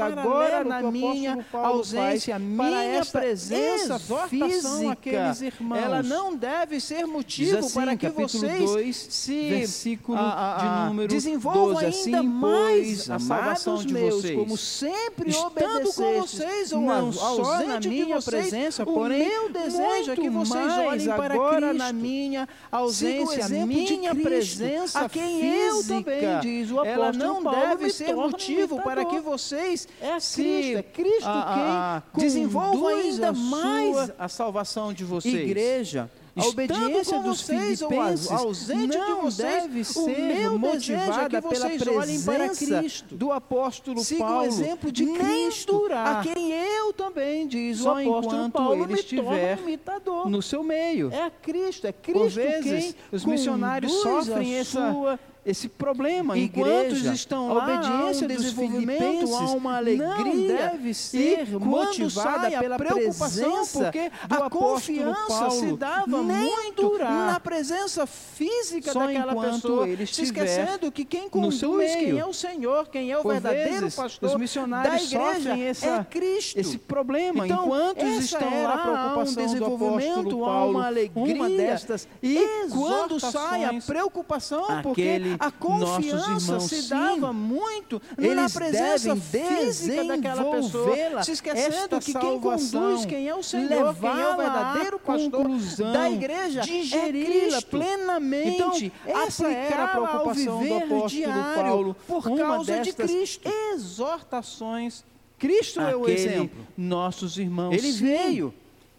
Agora 0.00 0.64
na 0.64 0.82
minha 0.82 1.44
ausência, 1.52 2.36
a 2.36 2.38
minha 2.38 3.04
presença 3.04 3.98
física, 4.28 5.36
ela 5.76 6.02
não 6.02 6.34
deve 6.34 6.80
ser 6.80 7.06
motivo 7.06 7.58
assim, 7.58 7.80
para 7.80 7.96
que 7.96 8.08
vocês 8.08 8.70
2, 8.70 8.96
se 8.96 9.48
versículo 9.48 10.18
a, 10.18 10.54
a, 10.54 10.58
de 10.58 10.88
número 10.88 11.08
desenvolvam 11.08 11.74
12, 11.74 11.84
ainda 11.84 12.18
assim, 12.18 12.28
mais 12.28 13.10
a 13.10 13.18
salvação 13.18 13.76
de 13.78 13.92
meus, 13.92 14.14
vocês. 14.16 14.38
como 14.38 14.56
sempre 14.56 15.30
Estando 15.30 15.92
com 15.92 16.20
vocês, 16.20 16.72
ou 16.72 16.80
não 16.80 17.12
só 17.12 17.62
na 17.64 17.80
minha 17.80 18.20
vocês, 18.20 18.24
presença, 18.24 18.84
porém, 18.84 19.28
meu 19.28 19.50
desejo 19.50 20.12
é 20.12 20.16
que 20.16 20.30
vocês 20.30 20.72
olhem 20.78 21.06
para 21.06 21.34
agora 21.34 21.68
Cristo. 21.68 21.78
na 21.78 21.92
minha 21.92 22.48
ausência, 22.70 23.44
a 23.44 23.48
minha 23.48 24.14
Cristo, 24.14 24.22
presença 24.22 25.00
a 25.00 25.08
quem 25.08 25.40
física, 25.40 25.94
eu 25.94 26.02
também 26.02 26.40
diz 26.40 26.70
o 26.70 26.84
ela 26.84 27.08
apóstolo 27.08 27.34
não 27.34 27.42
Paulo, 27.42 27.60
deve 27.60 27.90
ser 27.90 28.14
motivo 28.14 28.82
para 28.82 29.04
que 29.04 29.16
imitador. 29.16 29.38
Vocês 29.58 29.88
É 30.00 30.20
se 30.20 30.42
Cristo, 30.42 30.76
é 30.78 30.82
Cristo 30.82 31.26
a, 31.28 31.96
a, 31.96 32.02
quem 32.14 32.24
desenvolvam 32.24 32.80
conduz 32.80 33.04
ainda 33.14 33.28
a 33.28 33.32
mais 33.32 34.12
a 34.18 34.28
salvação 34.28 34.92
de 34.92 35.04
vocês. 35.04 35.34
igreja. 35.34 36.10
A 36.36 36.46
obediência 36.46 37.18
dos 37.18 37.40
vocês 37.42 37.80
filipenses 37.80 38.30
ausente 38.30 38.86
de 38.92 38.96
não 38.96 39.22
vocês, 39.22 39.36
deve 39.64 39.80
o 39.80 39.84
ser 39.84 40.18
meu 40.20 40.56
motivada 40.56 40.78
desejo 40.78 41.20
é 41.20 41.24
que 41.24 41.30
pela 41.30 41.48
vocês 41.50 41.86
olhem 41.88 42.22
para 42.22 42.46
presença 42.46 42.78
Cristo. 42.78 43.16
do 43.16 43.32
apóstolo 43.32 44.04
Siga 44.04 44.22
o 44.22 44.26
Paulo, 44.28 44.44
exemplo 44.46 44.92
de 44.92 45.04
Cristo, 45.04 45.86
a 45.92 46.22
quem 46.22 46.52
eu 46.52 46.92
também, 46.92 47.48
diz 47.48 47.78
Só 47.78 47.88
o 47.94 47.98
apóstolo 47.98 48.36
enquanto 48.36 48.52
Paulo, 48.52 48.84
ele 48.84 48.92
me 48.92 49.00
estiver 49.00 49.56
torna 49.56 49.68
imitador. 49.68 50.30
no 50.30 50.40
seu 50.40 50.62
meio. 50.62 51.12
É 51.12 51.28
Cristo, 51.42 51.88
é 51.88 51.92
Por 51.92 52.02
Cristo 52.12 52.36
vezes, 52.36 52.84
quem 52.84 52.94
os 53.10 53.24
missionários 53.24 53.92
sofrem 53.94 54.54
a 54.54 54.58
essa- 54.58 54.92
sua 54.92 55.18
esse 55.50 55.68
problema. 55.68 56.36
Igreja, 56.38 56.88
Enquanto 56.96 57.14
estão 57.14 57.50
a 57.50 57.54
lá, 57.54 57.64
obediência 57.64 58.26
há 58.26 58.30
um 58.30 58.36
desenvolvimento, 58.36 59.34
há 59.34 59.40
uma 59.52 59.70
não 59.70 59.76
alegria 59.78 60.56
deve 60.56 60.94
ser 60.94 61.48
e 61.48 61.52
motivada 61.58 62.50
pela 62.58 62.76
preocupação, 62.76 63.66
porque 63.66 64.10
a 64.28 64.50
confiança 64.50 65.26
Paulo 65.28 65.50
se 65.50 65.72
dava 65.76 66.22
muito 66.22 66.82
durar. 66.82 67.32
na 67.32 67.40
presença 67.40 68.06
física 68.06 68.92
Só 68.92 69.00
daquela 69.06 69.34
pessoa, 69.34 69.88
ele 69.88 70.06
se 70.06 70.22
esquecendo 70.22 70.92
que 70.92 71.04
quem 71.04 71.28
conduz, 71.28 71.60
quem 71.94 72.18
é 72.18 72.24
o 72.26 72.32
Senhor, 72.32 72.88
quem 72.88 73.10
é 73.10 73.18
o 73.18 73.22
Por 73.22 73.32
verdadeiro 73.32 73.80
vezes, 73.80 73.94
pastor 73.94 74.30
os 74.30 74.36
missionários 74.36 75.10
da 75.10 75.16
igreja 75.16 75.34
sofrem 75.40 75.62
essa- 75.64 75.86
é 75.86 76.04
Cristo. 76.04 76.58
esse 76.58 76.78
problema. 76.78 77.46
Então, 77.46 77.64
Enquanto 77.64 78.04
estão 78.04 78.62
lá, 78.62 78.74
a 78.74 78.78
preocupação 78.78 79.18
há 79.18 79.18
um 79.22 79.46
desenvolvimento, 79.46 80.10
apóstolo 80.20 80.44
há 80.44 80.48
Paulo, 80.48 80.70
uma 80.72 80.86
alegria, 80.86 81.34
uma 81.34 81.48
destas 81.48 82.08
e 82.22 82.38
quando 82.70 83.20
sai 83.20 83.64
a 83.64 83.74
preocupação, 83.80 84.82
porque 84.82 85.20
a 85.38 85.50
confiança 85.50 86.60
se 86.60 86.82
sim, 86.82 86.88
dava 86.88 87.32
muito 87.32 88.00
na 88.16 88.48
presença 88.48 89.16
física 89.16 90.04
daquela 90.04 90.44
pessoa, 90.56 91.22
se 91.22 91.32
esquecendo 91.32 92.00
que 92.00 92.12
quem 92.12 92.40
conduz, 92.40 93.04
quem 93.06 93.28
é 93.28 93.34
o 93.34 93.42
Senhor, 93.42 93.94
quem 93.94 94.10
é 94.10 94.34
o 94.34 94.36
verdadeiro 94.36 94.98
pastor 94.98 95.30
conclusão, 95.30 95.92
da 95.92 96.10
igreja, 96.10 96.60
é 96.60 96.64
digeri-la 96.64 97.62
plenamente, 97.62 98.92
Então, 99.04 99.22
essa 99.22 99.48
era 99.48 99.84
a 99.84 99.88
preocupação 99.88 100.64
do 100.64 100.74
apóstolo 100.74 101.08
diário, 101.08 101.54
Paulo 101.54 101.96
por 102.06 102.36
causa 102.36 102.80
de 102.80 102.92
Cristo. 102.92 103.48
exortações. 103.72 105.04
Cristo 105.38 105.80
é 105.80 105.94
o 105.94 106.08
exemplo. 106.08 106.66
nossos 106.76 107.38
irmãos. 107.38 107.72
Ele 107.72 107.92
sim, 107.92 108.04
veio 108.04 108.52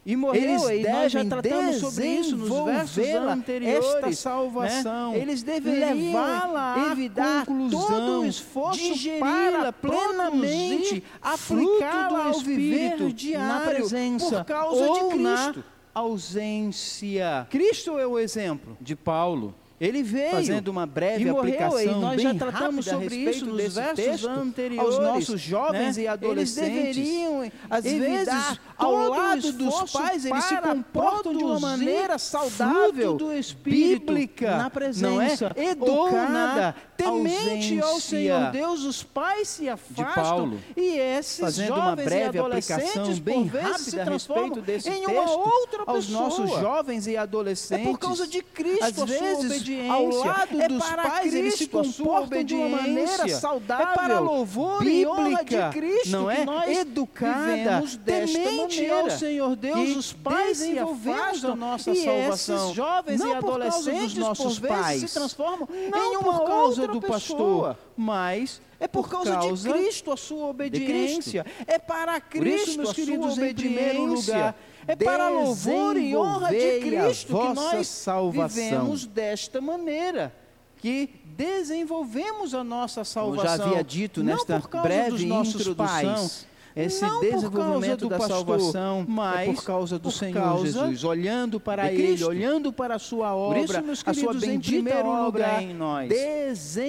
e 0.06 0.16
morreu 0.16 0.42
Eles 0.42 0.88
e 0.88 0.90
nós 0.90 1.12
já 1.12 1.26
tratamos 1.26 1.76
sobre 1.78 2.08
isso 2.08 2.38
nos 2.38 2.66
versos 2.66 2.98
anteriores. 2.98 3.86
esta 3.86 4.12
salvação, 4.14 5.12
né? 5.12 5.20
Eles 5.20 5.44
deveriam 5.44 6.14
levá-la 6.14 6.74
à 6.74 6.92
evitar 6.92 7.46
conclusão, 7.46 7.88
todo 7.88 8.22
o 8.22 8.26
esforço 8.26 8.80
digeri-la 8.80 9.72
para 9.72 9.74
plenamente, 9.74 11.04
aplicá-la 11.22 12.26
ao 12.28 12.40
viver 12.40 13.12
diário 13.14 13.48
na 13.48 13.60
presença 13.72 14.44
por 14.44 14.46
causa 14.46 14.88
ou 14.88 15.10
de 15.10 15.18
na 15.20 15.36
Cristo. 15.52 15.64
ausência 15.94 17.48
Cristo 17.50 18.00
é 18.00 18.08
o 18.08 18.18
exemplo. 18.18 18.78
de 18.80 18.96
Paulo. 18.96 19.54
Ele 19.80 20.04
veio 20.04 20.32
Fazendo 20.32 20.68
uma 20.68 20.86
breve 20.86 21.24
e 21.24 21.32
morreu, 21.32 21.40
aplicação 21.40 21.82
e 21.82 22.02
nós 22.02 22.16
bem 22.18 22.26
já 22.26 22.34
tratamos 22.34 22.86
sobre 22.86 23.16
isso 23.16 23.46
nos 23.46 23.74
versos 23.74 23.96
texto, 23.96 24.28
anteriores. 24.28 24.96
aos 24.96 25.00
nossos 25.00 25.40
jovens 25.42 25.96
né? 25.96 26.04
e 26.04 26.08
adolescentes. 26.08 26.76
Eles 26.76 26.96
deveriam, 26.96 27.52
às 27.70 27.86
evitar 27.86 28.10
vezes, 28.10 28.60
ao 28.78 29.10
lado 29.10 29.52
dos 29.54 29.92
pais, 29.92 30.26
eles 30.26 30.44
se 30.44 30.58
comportam 30.58 31.36
de 31.36 31.44
uma 31.44 31.60
maneira 31.60 32.18
saudável, 32.18 33.16
do 33.16 33.34
Espírito 33.34 34.14
bíblica, 34.14 34.58
na 34.58 34.70
presença, 34.70 35.54
não 35.56 35.64
é? 35.64 35.70
educada, 35.72 36.76
temente 36.98 37.80
ao 37.80 38.00
Senhor 38.02 38.52
Deus, 38.52 38.84
os 38.84 39.04
pais 39.04 39.48
se 39.48 39.70
afastam 39.70 40.14
Paulo, 40.14 40.60
e 40.76 40.98
esses 40.98 41.40
fazendo 41.40 41.68
jovens 41.68 41.84
uma 41.84 41.96
breve 41.96 42.38
e 42.38 42.40
adolescentes 42.40 43.20
bem 43.20 43.48
por 43.48 43.62
vezes 43.62 43.82
se 43.82 43.92
transformam 43.92 44.64
em 44.68 45.06
uma 45.06 45.32
outra 45.32 45.84
aos 45.86 46.06
pessoa. 46.06 46.24
nossos 46.24 46.50
jovens 46.60 47.08
e 47.08 47.16
adolescentes. 47.16 47.88
É 47.88 47.90
por 47.90 47.98
causa 47.98 48.28
de 48.28 48.42
Cristo, 48.42 49.04
Às 49.04 49.10
vezes, 49.10 49.69
obediência. 49.74 49.94
ao 49.94 50.08
lado 50.08 50.62
é 50.62 50.68
dos 50.68 50.86
para 50.86 51.04
pais, 51.10 51.34
eles 51.34 51.54
se 51.54 51.68
Cristo, 51.68 51.80
a 51.80 51.84
sua 51.84 52.06
comportam 52.06 52.44
de 52.44 52.56
uma 52.56 52.70
maneira 52.70 53.28
saudável, 53.30 53.88
é 53.88 53.94
para 53.94 54.20
louvor 54.20 54.84
e 54.86 55.06
bíblica, 55.06 55.70
de 55.70 55.80
Cristo, 55.80 56.10
não 56.10 56.30
é? 56.32 56.74
Educada, 56.74 57.84
temente 58.06 58.48
maneira. 58.58 58.96
ao 59.00 59.10
Senhor 59.10 59.56
Deus, 59.56 59.76
que 59.76 59.98
os 59.98 60.14
pais 60.14 60.58
se 60.58 60.68
desenvolvemos 60.70 61.20
afastam 61.20 61.52
a 61.52 61.56
nossa 61.56 61.92
e 61.92 62.04
salvação. 62.04 62.56
esses 62.66 62.76
jovens 62.76 63.20
não 63.20 63.28
e 63.38 63.40
por 63.40 63.50
adolescentes 63.62 64.14
dos 64.14 64.16
nossos 64.16 64.60
por 64.60 64.68
pais, 64.68 65.02
se 65.02 65.14
transformam 65.14 65.68
não 65.92 66.14
em 66.14 66.18
uma 66.18 66.40
por 66.40 66.46
causa 66.48 66.88
do 66.88 67.02
pessoa. 67.02 67.76
pastor, 67.76 67.78
mas 67.98 68.62
É 68.80 68.88
por, 68.88 69.10
causa, 69.10 69.34
causa 69.34 69.74
de 69.74 69.78
Cristo 69.78 70.12
a 70.12 70.18
sua 70.18 70.48
obediência. 70.48 71.46
É 71.68 71.78
para 71.78 72.20
Por 72.22 72.48
isso, 72.48 72.64
Cristo, 72.64 72.78
meus 72.78 72.90
a 72.90 72.94
sua 72.94 73.04
queridos, 73.06 73.38
em 73.38 73.54
primeiro 73.54 74.02
obediência. 74.04 74.34
lugar, 74.36 74.56
É 74.90 74.96
para 74.96 75.30
louvor 75.30 75.98
e 75.98 76.16
honra 76.18 76.50
de 76.50 76.80
Cristo 76.80 77.28
que 77.28 77.54
nós 77.54 77.88
salvação. 77.88 78.48
vivemos 78.50 79.06
desta 79.06 79.62
maneira. 79.62 80.34
Que 80.78 81.10
desenvolvemos 81.38 82.56
a 82.56 82.64
nossa 82.64 83.02
Como 83.02 83.36
salvação. 83.36 83.58
já 83.58 83.66
havia 83.66 83.84
dito 83.84 84.24
não 84.24 84.34
nesta 84.34 84.60
por 84.60 84.70
causa 84.70 84.88
dos 84.88 84.98
breve 84.98 85.26
nossos 85.26 85.62
introdução, 85.62 85.86
pais, 85.86 86.48
esse 86.76 87.02
não 87.02 87.10
por 87.10 87.20
causa 87.20 87.50
desenvolvimento 87.50 88.10
da 88.10 88.18
pastor, 88.18 88.38
salvação 88.38 89.06
mas 89.08 89.40
é 89.50 89.54
por 89.54 89.64
causa 89.64 90.00
do 90.00 90.04
por 90.04 90.12
Senhor 90.12 90.34
causa 90.34 90.66
Jesus, 90.66 91.04
olhando 91.04 91.60
para 91.60 91.92
Ele, 91.92 92.08
Cristo. 92.08 92.28
olhando 92.28 92.72
para 92.72 92.96
a 92.96 93.00
sua 93.00 93.32
Por 93.32 93.38
obra, 93.38 93.60
isso, 93.60 93.82
meus 93.84 94.04
a 94.06 94.14
sua 94.14 94.14
queridos, 94.14 94.44
em 94.44 94.48
bendita 94.48 94.72
primeiro 94.76 95.10
obra 95.10 95.26
lugar, 95.26 95.64
em 95.64 95.74
nós. 95.74 96.10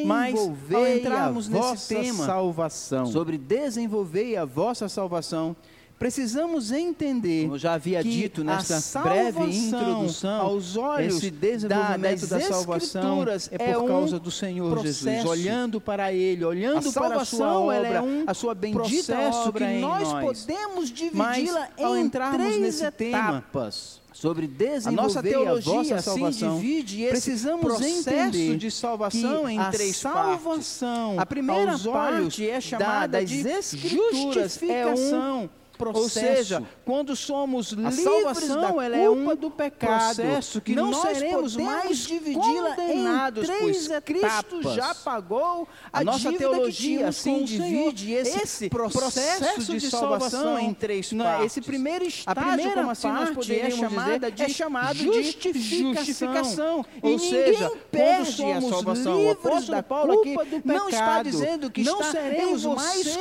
Mas, 0.06 0.38
ao 0.38 0.86
entrarmos 0.86 1.48
a 1.48 1.50
nesse 1.50 1.68
vossa 1.68 1.94
tema 1.94 2.24
salvação. 2.26 3.06
Sobre 3.06 3.36
desenvolver 3.36 4.36
a 4.36 4.44
vossa 4.44 4.88
salvação, 4.88 5.56
precisamos 6.00 6.72
entender 6.72 7.44
como 7.44 7.58
já 7.58 7.74
havia 7.74 8.02
que 8.02 8.08
dito 8.08 8.42
nesta 8.42 8.98
a 8.98 9.02
breve 9.02 9.38
introdução, 9.50 10.40
aos 10.40 10.74
olhos 10.76 11.16
esse 11.18 11.30
desenvolvimento 11.30 12.26
da- 12.26 12.38
da, 12.38 12.44
salvação 12.46 13.22
é 13.50 13.58
por 13.58 13.64
é 13.68 13.78
um 13.78 13.86
causa 13.86 14.18
do 14.18 14.30
Senhor 14.30 14.78
Jesus, 14.80 15.02
processo. 15.04 15.28
olhando 15.28 15.78
para 15.78 16.10
Ele, 16.10 16.42
olhando 16.42 16.88
A 16.88 16.92
para 16.92 17.20
a 17.20 17.24
sua 17.26 17.46
ela 17.46 17.58
obra, 17.60 17.88
é 17.88 18.00
um 18.00 18.24
a 18.26 18.32
sua 18.32 18.54
bendita 18.54 19.14
obra 19.30 19.66
que 19.66 19.72
em 19.72 19.80
nós 19.82 20.08
nós. 20.10 20.24
podemos 20.46 20.90
dividi-la 20.90 21.68
em 21.76 22.00
entrarmos 22.00 22.46
três 22.46 22.60
nesse 22.62 22.90
tema 22.92 23.18
etapas. 23.38 24.00
sobre 24.14 24.46
A 24.46 24.48
desenvolver 24.48 24.96
nossa 25.02 25.18
a 25.20 25.22
teologia 25.22 25.72
vossa 25.74 25.94
assim 25.96 26.10
salvação, 26.10 26.56
divide 26.56 27.02
esse 27.02 27.10
precisamos 27.10 27.60
processo 27.60 28.08
entender 28.10 28.56
de 28.56 28.70
salvação 28.70 29.46
em 29.46 29.58
a 29.58 29.70
três 29.70 29.96
salvação, 29.98 30.98
partes. 31.16 31.18
A 31.22 31.26
primeira 31.26 31.72
aos 31.72 31.84
olhos 31.84 32.36
parte 32.36 32.48
é 32.48 32.54
da- 32.54 32.60
chamada 32.62 33.08
das 33.20 33.28
de 33.28 33.46
Escrituras 33.46 34.62
é 34.62 34.86
um 34.86 35.48
justificação. 35.88 35.88
Ou 35.88 35.92
processo. 35.92 36.36
seja, 36.36 36.62
quando 36.84 37.16
somos 37.16 37.72
A 37.72 37.76
livres 37.76 38.00
salvação, 38.00 38.60
da 38.60 38.84
ela 38.84 38.96
culpa 38.96 38.96
é 38.96 39.10
um 39.10 39.36
do 39.36 39.50
pecado, 39.50 40.16
processo 40.16 40.60
que 40.60 40.74
não 40.74 40.90
nós 40.90 41.00
seremos 41.00 41.56
mais 41.56 41.98
dividi-la 41.98 42.74
condenados, 42.74 43.09
em 43.28 43.32
pois 43.32 43.46
três 43.46 43.88
Cristo 44.04 44.56
etapas. 44.60 44.74
já 44.74 44.94
pagou 44.94 45.68
A 45.92 46.02
nossa 46.04 46.18
dívida 46.30 46.38
teologia 46.38 47.08
assim 47.08 47.42
o 47.42 47.44
divide 47.44 48.12
esse 48.12 48.68
processo 48.70 49.64
de 49.72 49.80
salvação 49.80 50.20
salvação 50.20 50.58
em 50.58 50.74
três 50.74 51.12
Não, 51.12 51.24
partes. 51.24 51.46
esse 51.46 51.60
primeiro 51.60 52.04
a 52.04 52.08
estágio, 52.08 52.42
primeira 52.42 52.72
como 52.74 52.90
assim 52.90 53.08
nós 53.08 53.30
poderíamos 53.30 53.74
é 53.74 53.76
chamada 53.78 54.30
dizer, 54.30 54.32
de 54.32 54.42
é 54.42 54.48
chamado 54.48 54.94
de 54.94 55.22
justificação. 55.22 55.94
justificação. 55.94 56.86
Ou 57.02 57.10
E 57.14 57.18
seja, 57.18 57.68
quando 57.68 57.78
perde 57.90 58.44
a 58.44 58.60
somos 58.60 58.68
salvação. 58.70 59.14
O 59.14 59.18
livres 59.18 59.36
apóstolo 59.46 59.76
da 59.76 59.82
Paulo 59.82 60.20
aqui 60.20 60.36
não 60.64 60.88
está 60.88 61.22
dizendo 61.22 61.70
que 61.70 61.82
não 61.82 62.00
está 62.00 62.12
seremos 62.12 62.64
em 62.64 62.74
mais 62.74 63.18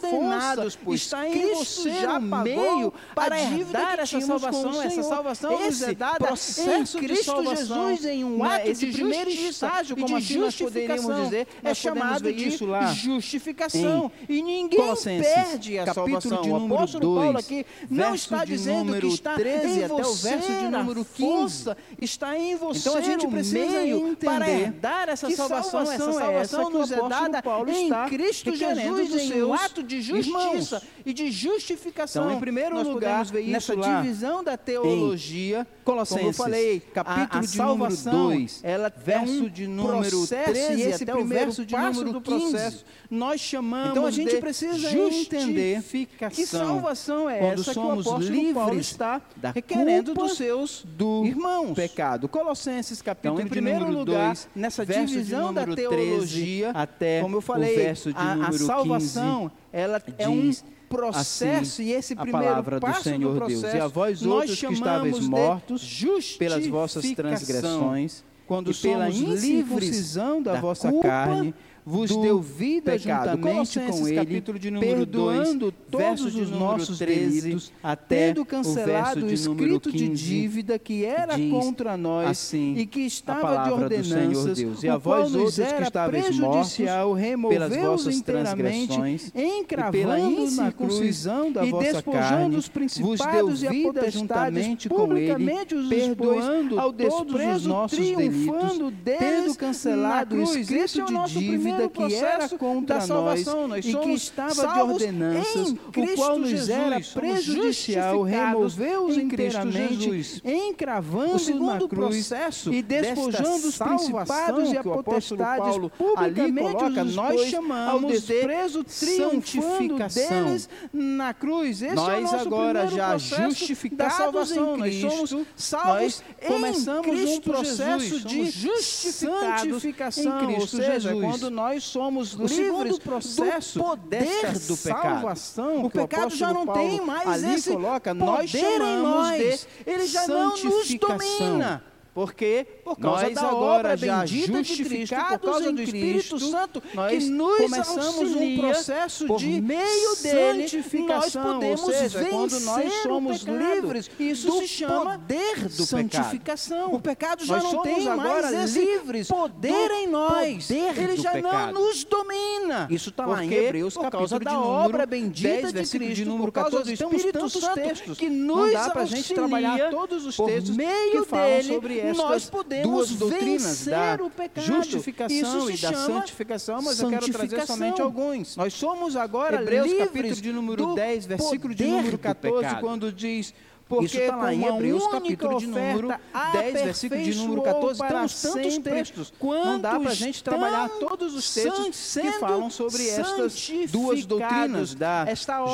condenados, 0.00 0.76
pois 0.76 1.00
está 1.02 1.28
em 1.28 1.32
Cristo 1.32 1.82
você 1.82 1.90
já 2.00 2.18
o 2.18 2.28
pagou 2.28 2.42
meio 2.44 2.94
para 3.14 3.40
herdar 3.40 4.00
essa 4.00 4.20
salvação. 4.20 4.82
Essa 4.82 5.02
salvação 5.02 5.50
nos 5.52 5.60
nos 5.66 5.82
é 5.82 5.90
é 5.90 5.94
dada 5.94 6.18
processo 6.18 6.98
em 6.98 7.00
de 7.00 7.06
Cristo 7.06 7.24
salvação, 7.24 7.88
Jesus 7.88 8.04
em 8.04 8.24
um 8.24 8.38
né, 8.42 8.56
ato 8.56 8.68
esse 8.68 8.86
de 8.86 8.92
primeiro 8.92 9.25
justiça 9.30 9.66
estágio, 9.66 9.96
como 9.96 10.08
de 10.08 10.24
assim 10.24 10.38
nós 10.38 10.56
poderíamos 10.56 11.16
dizer, 11.24 11.48
é 11.62 11.74
chamado 11.74 12.32
de 12.32 12.48
isso 12.48 12.66
lá 12.66 12.92
justificação. 12.92 14.10
E 14.28 14.42
ninguém 14.42 14.78
Colossenses, 14.78 15.32
perde 15.32 15.78
a 15.78 15.94
salvação. 15.94 16.42
de 16.42 16.50
o 16.50 16.58
número 16.58 16.74
apóstolo 16.74 17.14
2, 17.14 17.22
Paulo 17.24 17.38
aqui 17.38 17.66
não 17.90 18.14
está 18.14 18.44
dizendo 18.44 18.98
que 19.00 19.06
está 19.06 19.34
13 19.34 19.80
em 19.80 19.84
até 19.84 19.94
o 19.94 19.98
você 19.98 20.28
verso 20.28 20.52
de 20.52 20.68
número 20.68 21.04
15. 21.04 21.20
força, 21.20 21.76
está 22.00 22.38
em 22.38 22.56
você 22.56 22.80
Então 22.80 22.96
a 22.96 23.00
gente 23.00 23.26
o 23.26 23.30
precisa 23.30 23.58
meio 23.58 24.16
para 24.16 24.50
entender 24.50 24.66
herdar 24.66 25.08
essa 25.08 25.30
salvação. 25.30 25.86
salvação 25.86 26.10
Essa 26.10 26.22
é 26.22 26.24
salvação 26.24 26.60
essa 26.60 26.68
o 26.68 26.70
nos 26.70 26.92
é 26.92 27.08
dada 27.08 27.42
Paulo 27.42 27.70
em 27.70 27.90
Cristo 28.08 28.54
Jesus 28.54 29.14
em 29.14 29.42
um 29.42 29.54
ato 29.54 29.82
de 29.82 30.00
justiça 30.00 30.36
irmãos. 30.36 30.82
e 31.04 31.12
de 31.12 31.30
justificação. 31.30 32.24
Então, 32.24 32.36
em 32.36 32.40
primeiro 32.40 32.74
nós 32.74 32.86
lugar, 32.86 33.26
nessa 33.32 33.74
lá 33.74 34.00
divisão 34.02 34.42
da 34.42 34.56
teologia, 34.56 35.66
Colossenses, 35.84 36.18
como 36.18 36.30
eu 36.30 36.32
falei, 36.32 36.80
capítulo 36.80 37.28
a, 37.32 37.38
a 37.38 37.40
de 37.40 37.48
salvação, 37.48 38.12
número 38.12 38.38
2, 38.40 38.60
ela 38.62 38.90
verso 39.18 39.32
é 39.32 39.42
um 39.42 39.48
de 39.48 39.66
número 39.66 40.10
processo, 40.10 40.52
13 40.52 40.72
e 40.72 40.82
esse 40.82 41.02
até 41.04 41.14
o 41.14 41.24
verso 41.24 41.66
de 41.66 41.76
número 41.76 42.12
do 42.12 42.20
15. 42.20 42.50
processo 42.50 42.84
nós 43.10 43.40
chamamos 43.40 43.90
Então 43.90 44.06
a 44.06 44.10
gente 44.10 44.34
de 44.34 44.40
precisa 44.40 44.90
entender 44.98 45.82
que 46.30 46.46
salvação 46.46 47.28
é 47.28 47.38
quando 47.38 47.60
essa 47.60 47.72
somos 47.74 48.04
que 48.04 48.08
o 48.08 48.14
apóstolo 48.14 48.54
Paulo 48.54 48.70
livres 48.74 48.86
está 48.86 49.22
da 49.36 49.50
requerendo 49.50 50.14
dos 50.14 50.36
seus 50.36 50.84
do 50.84 51.24
irmãos. 51.24 51.74
pecado. 51.74 52.28
Colossenses 52.28 53.00
capítulo 53.02 53.34
Então, 53.34 53.46
em 53.46 53.48
primeiro 53.48 53.90
lugar, 53.90 54.28
2, 54.28 54.48
nessa 54.54 54.84
verso 54.84 55.06
divisão 55.06 55.52
da 55.52 55.62
número 55.62 55.76
teologia, 55.76 56.72
13 56.72 56.78
até 56.78 57.20
como 57.20 57.36
eu 57.36 57.40
falei, 57.40 57.74
o 57.74 57.76
verso 57.76 58.12
de 58.12 58.18
a, 58.18 58.48
a 58.48 58.52
salvação, 58.52 59.50
ela 59.72 60.02
é 60.18 60.28
um 60.28 60.40
diz 60.40 60.64
processo 60.88 61.82
assim 61.82 61.84
e 61.84 61.92
esse 61.92 62.12
a 62.14 62.16
primeiro 62.16 62.46
palavra 62.48 62.80
do 62.80 62.86
passo 62.86 63.02
Senhor 63.02 63.40
do 63.40 63.46
Deus. 63.46 63.60
processo 63.60 63.76
E 63.76 63.80
a 63.80 63.86
vós 63.86 64.24
outros 64.24 64.60
que 64.60 64.66
estáveis 64.72 65.20
mortos 65.20 66.36
pelas 66.38 66.66
vossas 66.66 67.10
transgressões, 67.12 68.24
quando 68.46 68.70
e 68.70 68.74
pela 68.74 69.10
somos 69.10 69.42
incircuncisão 69.44 70.42
da, 70.42 70.54
da 70.54 70.60
vossa 70.60 70.90
culpa 70.90 71.08
carne, 71.08 71.54
vos 71.86 72.10
deu 72.16 72.40
vida 72.40 72.92
pecado. 72.92 72.98
juntamente 72.98 73.38
com 73.38 73.48
Colossenses, 73.52 74.06
ele, 74.08 74.16
capítulo 74.16 74.58
de 74.58 74.70
número 74.72 74.96
perdoando 74.96 75.72
2, 75.88 76.08
todos 76.18 76.34
os 76.34 76.48
de 76.48 76.58
nossos 76.58 76.98
13, 76.98 77.40
delitos, 77.42 77.72
até 77.80 78.26
tendo 78.26 78.42
o 78.42 78.44
cancelado 78.44 79.24
o 79.24 79.28
de 79.28 79.48
número 79.48 79.68
escrito 79.68 79.92
de 79.92 80.08
15, 80.08 80.24
dívida 80.24 80.78
que 80.80 81.04
era 81.04 81.36
diz 81.36 81.48
contra 81.48 81.96
nós 81.96 82.30
assim 82.30 82.74
e 82.76 82.86
que 82.86 83.02
estava 83.02 83.64
de 83.64 83.70
ordenanças, 83.70 84.58
Deus. 84.58 84.82
E 84.82 84.88
a 84.88 84.96
o 84.96 84.98
vós 84.98 85.30
nos 85.30 85.58
outros 85.58 85.72
que 85.76 85.82
estáveis 85.84 86.24
prejudicial, 86.26 87.16
pelas 87.48 87.76
vossas 87.76 88.16
inteiramente, 88.16 88.88
transgressões, 88.88 89.32
encravando 89.32 90.50
na 90.56 90.72
cruz 90.72 91.24
da 91.24 91.64
e 91.64 91.70
vossa 91.70 91.92
despojando 91.92 92.28
carne, 92.28 92.56
os 92.56 92.98
vos 92.98 93.20
deu 93.20 93.62
e 93.62 93.68
vida 93.68 94.10
juntamente 94.10 94.88
com 94.88 95.16
ele, 95.16 95.46
perdoando 95.88 96.80
ao 96.80 96.92
todos 96.92 97.34
os 97.34 97.64
nossos 97.64 97.98
delitos, 97.98 98.92
tendo 99.04 99.54
cancelado 99.54 100.34
o 100.34 100.42
escrito 100.42 101.00
é 101.00 101.04
o 101.04 101.24
de 101.26 101.38
dívida 101.38 101.75
primeiro 101.76 101.90
que 101.90 102.14
era 102.14 102.48
contra. 102.50 103.06
Nós 103.06 103.46
e 103.84 103.94
que 103.94 104.12
estava 104.12 104.54
de 104.54 104.80
ordenanças, 104.80 105.70
o 105.70 106.16
qual 106.16 106.38
nos 106.38 106.50
Jesus. 106.50 106.68
era 106.68 107.00
prejudicial, 107.00 108.22
removeu-os 108.22 109.16
inteiramente, 109.16 110.10
Jesus. 110.10 110.40
encravando 110.44 111.60
na 111.60 111.78
cruz 111.86 112.26
processo 112.26 112.72
e 112.72 112.82
despojando 112.82 113.68
os 113.68 113.78
principados 113.78 114.72
e 114.72 114.76
a 114.76 114.82
Paulo 114.82 115.90
publicamente 115.90 116.40
ali 116.40 116.52
coloca, 116.52 117.02
os 117.02 117.14
nós 117.14 117.40
chamamos 117.48 118.22
de 118.22 118.42
triunfando 118.84 119.42
santificação. 119.42 120.44
deles 120.44 120.68
na 120.92 121.34
cruz. 121.34 121.82
Esse 121.82 121.92
é 121.92 121.94
Nós 121.94 122.22
nosso 122.22 122.36
agora 122.36 122.86
já 122.88 123.18
justificados 123.18 124.52
em 124.52 124.80
Cristo, 124.80 125.46
nós 125.84 126.22
começamos 126.46 127.30
um 127.30 127.40
processo 127.40 128.18
Jesus. 128.18 129.02
de 129.02 129.12
santificação, 129.12 130.42
em 130.42 130.46
Cristo 130.46 130.60
ou 130.60 130.84
seja, 130.84 131.10
Jesus. 131.10 131.24
quando 131.24 131.50
nós 131.50 131.65
somos 131.84 132.34
O 132.34 132.46
livres 132.46 132.98
processo 132.98 133.78
do 133.78 133.84
poder 133.84 134.58
do 134.58 134.76
pecado. 134.76 135.02
salvação, 135.02 135.84
O 135.84 135.90
pecado 135.90 136.34
já 136.34 136.48
apóstolo 136.48 136.54
não 136.54 136.66
Paulo 136.66 136.88
tem 136.88 137.00
mais 137.00 137.44
ali 137.44 137.54
esse 137.54 137.70
coloca, 137.72 138.14
poder 138.14 138.24
nós 138.24 138.54
em 138.54 139.02
nós. 139.02 139.68
ele 139.86 140.06
já 140.06 140.26
não 140.28 140.50
nos 140.56 140.94
domina. 140.94 141.82
Porque 142.14 142.66
por 142.86 142.96
causa 142.96 143.24
Nós 143.24 143.34
da 143.34 143.40
agora 143.48 143.88
obra 143.88 143.96
já 143.96 144.18
bendita 144.20 144.62
de 144.62 144.84
Cristo, 144.84 145.16
por 145.16 145.38
causa 145.40 145.72
do 145.72 145.82
Espírito 145.82 146.36
Cristo, 146.36 146.38
Santo, 146.38 146.82
nós 146.94 147.10
que 147.24 147.30
nos 147.30 147.56
começamos 147.56 148.32
um 148.36 148.56
processo 148.58 149.26
por 149.26 149.38
de 149.38 149.60
meio 149.60 150.16
dele, 150.22 150.62
nós 150.62 150.70
santificação, 150.70 151.54
podemos 151.54 151.82
ou 151.82 151.92
seja, 151.92 152.18
vencer 152.20 152.30
quando 152.30 152.60
nós 152.60 152.92
somos 153.02 153.42
livres 153.42 154.10
Isso 154.20 154.46
do 154.46 154.58
se 154.60 154.68
chama 154.68 155.18
poder 155.18 155.68
do 155.68 155.84
santificação. 155.84 156.76
pecado. 156.78 156.94
O 156.94 157.00
pecado 157.00 157.44
já 157.44 157.54
Nós 157.54 157.64
não 157.64 157.70
somos 157.72 157.84
tem 157.88 158.08
agora 158.08 158.52
mais 158.52 158.76
livres 158.76 159.26
poder 159.26 159.90
em 159.90 160.06
nós. 160.06 160.66
poder 160.68 160.98
Ele 160.98 161.16
já 161.16 161.32
pecado. 161.32 161.72
não 161.74 161.86
nos 161.86 162.04
domina. 162.04 162.86
Isso 162.88 163.08
está 163.08 163.26
lá 163.26 163.44
em 163.44 163.52
Hebreus, 163.52 163.94
por 163.94 164.10
causa 164.12 164.38
de 164.38 164.44
da 164.44 164.60
obra 164.60 165.04
bendita 165.06 165.72
10, 165.72 165.72
de 165.72 165.98
Cristo, 165.98 166.14
de 166.14 166.24
número 166.24 166.44
por 166.44 166.52
causa 166.52 166.70
14, 166.70 166.92
do 166.92 166.98
temos 166.98 167.14
Espírito 167.16 167.38
tantos 167.40 167.60
Santo 167.60 167.74
textos. 167.74 168.18
que 168.18 168.30
Não 168.30 168.58
nos 168.58 168.72
dá 168.72 168.90
pra 168.90 169.04
gente 169.06 169.16
auxilia 169.16 169.34
trabalhar 169.34 169.90
todos 169.90 170.24
os 170.24 170.36
por 170.36 170.46
textos 170.46 170.76
meio 170.76 171.10
que 171.10 171.24
falam 171.24 171.46
dele, 171.46 171.74
sobre 171.74 171.98
estas 171.98 172.16
nós 172.16 172.48
podemos 172.50 172.75
duas 172.82 173.10
doutrinas 173.10 173.86
da 173.86 174.18
justificação 174.56 175.70
e 175.70 175.76
da 175.76 175.92
santificação, 175.92 176.82
mas 176.82 177.00
eu 177.00 177.10
quero 177.10 177.30
trazer 177.30 177.66
somente 177.66 178.00
alguns. 178.00 178.56
Nós 178.56 178.74
somos 178.74 179.16
agora 179.16 179.60
Hebreus 179.62 179.92
capítulo 179.94 180.34
de 180.34 180.52
número 180.52 180.86
do 180.86 180.94
10, 180.94 181.26
versículo 181.26 181.74
de 181.74 181.84
número 181.86 182.12
do 182.12 182.18
14, 182.18 182.56
pecado. 182.56 182.80
quando 182.80 183.12
diz: 183.12 183.54
Porque 183.88 184.06
Isso 184.06 184.18
está 184.18 184.34
lá 184.34 184.52
em 184.52 184.64
Hebreus, 184.64 185.06
capítulo 185.06 185.60
de 185.60 185.66
número 185.68 186.08
10, 186.52 186.82
versículo 186.82 187.22
de 187.22 187.34
número 187.36 187.62
14. 187.62 188.00
Temos 188.00 188.42
tantos 188.42 188.78
textos. 188.78 189.32
Não 189.40 189.78
dá 189.78 190.00
para 190.00 190.10
a 190.10 190.14
gente 190.14 190.42
trabalhar 190.42 190.88
todos 190.88 191.34
os 191.34 191.54
textos 191.54 192.18
que 192.20 192.32
falam 192.32 192.68
sobre 192.68 193.08
estas 193.08 193.70
duas 193.88 194.26
doutrinas 194.26 194.92
da 194.94 195.26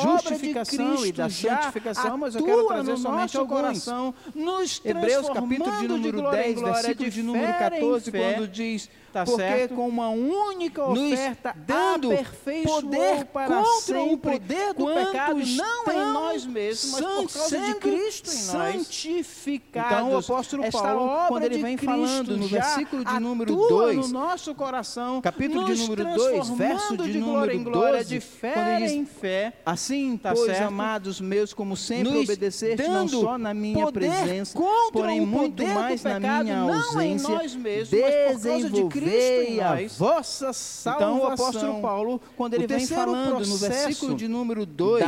justificação 0.03 1.07
e 1.07 1.13
da 1.13 1.31
santificação, 1.31 2.19
mas 2.19 2.35
eu 2.35 2.45
quero 2.45 2.67
trazer 2.67 2.99
somente 2.99 3.37
ao 3.37 3.47
coração. 3.47 4.15
Hebreus, 4.85 5.29
capítulo 5.31 5.79
de 5.79 5.89
número 5.89 6.31
10, 6.31 6.61
versículo 6.61 7.11
de 7.11 7.23
número 7.23 7.59
14, 7.59 8.11
quando 8.11 8.49
diz 8.49 8.91
Tá 9.13 9.25
porque 9.27 9.43
certo? 9.43 9.75
com 9.75 9.87
uma 9.87 10.09
única 10.09 10.83
oferta 10.85 11.55
dando 11.55 12.09
poder 12.65 13.27
para 13.27 13.63
contra 13.63 14.03
o 14.03 14.17
poder 14.17 14.73
do 14.73 14.87
pecado, 14.87 15.35
não 15.35 15.93
em 15.93 16.13
nós 16.13 16.47
mesmos, 16.47 16.93
mas 16.93 17.03
por 17.03 17.33
causa 17.33 17.59
de 17.59 17.75
Cristo 17.75 18.31
em 18.31 18.45
nós. 18.45 18.73
Santificados. 18.73 19.93
Então 19.93 20.13
o 20.13 20.17
apóstolo 20.17 20.71
Paulo, 20.71 21.29
quando 21.29 21.45
ele 21.45 21.59
vem 21.59 21.77
falando 21.77 22.39
no 22.39 22.47
versículo 22.47 23.05
de 23.05 23.21
número 23.21 23.55
2, 23.55 23.97
no 23.97 24.09
nosso 24.09 24.55
coração, 24.55 25.21
capítulo 25.21 25.67
de 25.67 25.83
número 25.83 26.05
2, 26.15 26.49
verso 26.51 26.97
de, 26.97 27.13
de 27.13 27.19
número 27.19 27.71
12, 27.71 28.05
de 28.07 28.21
fé 28.21 28.53
quando 28.53 28.69
ele 28.69 28.85
diz, 28.85 28.93
em 28.93 29.05
fé, 29.05 29.53
assim, 29.67 30.17
tá 30.17 30.33
pois 30.33 30.47
certo? 30.47 30.69
amados 30.69 31.21
meus, 31.21 31.53
como 31.53 31.77
sempre 31.77 32.17
obedeceste 32.17 32.89
não 32.89 33.07
só 33.07 33.37
na 33.37 33.53
minha 33.53 33.93
presença, 33.93 34.59
porém 34.91 35.21
muito 35.21 35.67
mais 35.67 36.03
na 36.03 36.19
minha 36.19 36.61
ausência, 36.61 37.41
desenvolver 37.91 39.02
veio 39.05 39.65
a 39.65 39.77
vossa 39.97 40.53
salvação. 40.53 41.17
Então 41.17 41.21
o 41.21 41.27
apóstolo 41.27 41.81
Paulo, 41.81 42.21
quando 42.37 42.55
ele 42.55 42.67
vem 42.67 42.87
falando 42.87 43.47
no 43.47 43.57
versículo 43.57 44.15
de 44.15 44.29
número 44.29 44.65
2, 44.67 45.05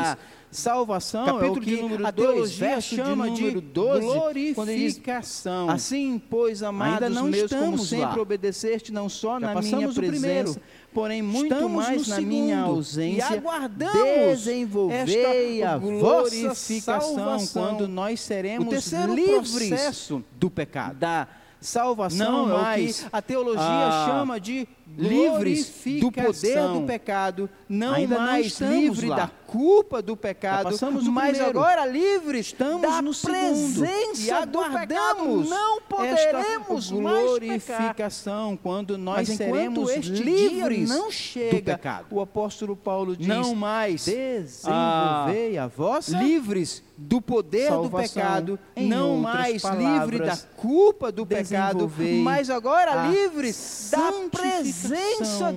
salvação, 0.51 1.27
capítulo 1.27 1.57
é 1.57 1.61
que 1.61 1.67
de 1.67 1.83
número 1.83 2.07
a 2.07 2.13
teologia 2.13 2.81
chama 2.81 3.31
de, 3.31 3.43
número 3.43 3.61
12, 3.61 4.01
glorificação. 4.01 5.67
Diz, 5.67 5.75
assim, 5.75 6.23
pois, 6.31 6.63
amados 6.63 7.03
Ainda 7.03 7.11
não 7.11 7.27
meus, 7.27 7.53
como 7.53 7.79
sempre 7.79 8.17
lá. 8.17 8.23
obedeceste, 8.23 8.93
não 8.93 9.09
só 9.09 9.41
Já 9.41 9.55
na 9.55 9.61
minha 9.61 9.93
presença, 9.93 10.61
porém 10.93 11.23
muito 11.23 11.53
Estamos 11.53 11.73
mais 11.73 12.07
na 12.07 12.21
minha 12.21 12.61
ausência, 12.61 13.35
e 13.35 13.37
aguardamos 13.37 14.45
desenvolvei 14.45 15.63
a 15.63 15.77
glorificação 15.77 17.47
quando 17.53 17.89
nós 17.89 18.21
seremos 18.21 18.93
livres 18.93 20.09
do 20.39 20.49
pecado. 20.49 20.99
Da 20.99 21.27
salvação 21.65 22.47
não, 22.49 22.67
é 22.67 22.73
o 22.73 22.87
que 22.87 22.95
a 23.13 23.23
teologia 23.23 23.63
ah, 23.63 24.07
chama 24.07 24.39
de 24.39 24.69
livres 24.97 25.73
do 26.01 26.11
poder 26.11 26.69
do 26.69 26.83
pecado, 26.87 27.51
não 27.69 27.95
Ainda 27.95 28.19
mais 28.19 28.59
não 28.61 28.71
livre 28.73 29.09
lá. 29.09 29.17
da 29.17 29.31
culpa 29.55 30.03
do 30.03 30.17
pecado, 30.17 30.77
mas 30.81 30.81
primeiro. 30.81 31.45
agora 31.45 31.87
livres 31.87 32.47
estamos 32.47 32.83
da 32.83 33.01
no 33.01 33.15
presença 33.15 34.47
do 34.47 34.59
pecado. 34.65 35.45
Não 35.45 35.81
poderemos 35.83 36.85
esta 36.85 36.95
glorificação 36.97 38.59
quando 38.61 38.99
nós 38.99 39.29
mas 39.29 39.37
seremos 39.37 39.93
livres 40.07 40.89
não 40.89 41.11
chega, 41.11 41.57
do 41.57 41.63
pecado. 41.65 42.07
O 42.11 42.21
apóstolo 42.21 42.77
Paulo 42.77 43.17
diz: 43.17 43.27
não 43.27 43.55
mais 43.55 44.05
desenvolvei 44.05 45.57
ah, 45.59 45.65
a 45.65 45.67
vossa 45.69 46.17
livres 46.17 46.83
do 46.97 47.21
poder 47.21 47.69
Salvação, 47.69 47.91
do 47.91 48.09
pecado, 48.09 48.59
não 48.77 49.17
mais 49.19 49.63
livre 49.65 50.19
da 50.19 50.37
culpa 50.57 51.11
do 51.11 51.27
pecado, 51.27 51.91
mas 52.23 52.49
agora 52.51 53.07
livres 53.09 53.89
da 53.91 54.13
presença 54.31 54.84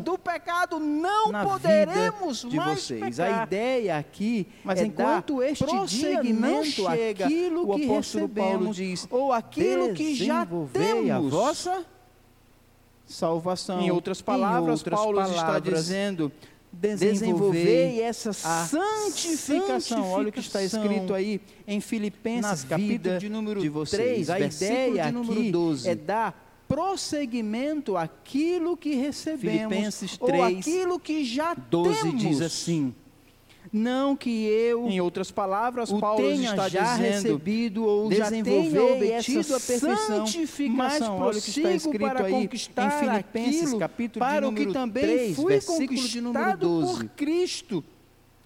do 0.04 0.18
pecado. 0.18 0.80
Não 0.80 1.32
poderemos 1.44 2.42
de 2.42 2.56
mais 2.56 2.82
vocês. 2.82 3.18
Pecar. 3.18 3.42
A 3.42 3.44
ideia 3.44 3.98
aqui 3.98 4.48
mas 4.64 4.80
é 4.80 4.86
enquanto 4.86 5.42
este 5.44 5.66
dia 5.88 6.24
não 6.24 6.64
chega, 6.64 7.26
aquilo 7.26 7.76
que 7.76 7.86
o 7.88 7.94
apóstolo 7.94 8.30
Paulo 8.30 8.74
diz, 8.74 9.08
ou 9.10 9.32
aquilo 9.34 9.94
que 9.94 10.16
já 10.16 10.46
temos, 10.72 11.12
a 11.12 11.20
vossa 11.20 11.86
salvação. 13.06 13.82
Em 13.82 13.92
outras 13.92 14.22
palavras, 14.22 14.68
em 14.68 14.72
outras 14.72 15.00
Paulo 15.00 15.18
palavras, 15.18 15.38
está 15.38 15.60
dizendo 15.60 16.32
desenvolver 16.72 18.02
essa 18.02 18.34
santificação. 18.34 20.12
Olha 20.12 20.30
o 20.30 20.32
que 20.32 20.40
está 20.40 20.64
escrito 20.64 21.14
aí 21.14 21.42
em 21.66 21.82
Filipenses, 21.82 22.64
capítulo 22.64 23.18
de 23.18 23.30
número 23.30 23.62
de 23.62 23.70
vocês. 23.70 24.28
3, 24.28 24.30
a 24.30 24.40
ideia 24.40 25.06
de 25.06 25.12
número 25.12 25.40
aqui 25.40 25.52
12. 25.52 25.90
é 25.90 25.96
dar 25.96 26.47
prosseguimento 26.68 27.96
àquilo 27.96 28.76
que 28.76 28.96
recebemos, 28.96 29.74
Filipenses 29.74 30.18
3, 30.18 30.40
ou 30.40 30.46
aquilo 30.46 31.00
que 31.00 31.24
já 31.24 31.54
12 31.54 32.02
temos. 32.02 32.22
diz 32.22 32.42
assim, 32.42 32.94
não 33.72 34.16
que 34.16 34.30
eu, 34.46 34.88
em 34.88 35.00
outras 35.02 35.32
palavras, 35.32 35.92
o 35.92 36.00
Paulo 36.00 36.28
tenha 36.28 36.50
está 36.50 36.70
já 36.70 36.96
dizendo, 36.96 37.14
recebido 37.14 37.86
ou 37.86 38.12
já 38.12 38.30
tenha 38.30 38.44
obtido 38.44 39.56
a 39.56 39.60
perfeição, 39.60 40.26
mas 40.72 41.02
olha 41.02 41.38
o 41.38 41.42
que 41.42 41.50
está 41.50 41.72
escrito 41.72 42.00
para 42.00 42.26
aí 42.26 42.32
conquistar 42.32 42.88
em 42.88 43.08
Filipenses, 43.08 43.74
capítulo 43.74 44.26
para 44.26 44.48
o 44.48 44.54
que 44.54 44.68
também 44.68 45.04
3, 45.04 45.36
fui 45.36 45.62
conquistado 45.62 46.10
de 46.10 46.22
número 46.22 46.58
12. 46.58 46.94
por 46.94 47.10
Cristo. 47.10 47.84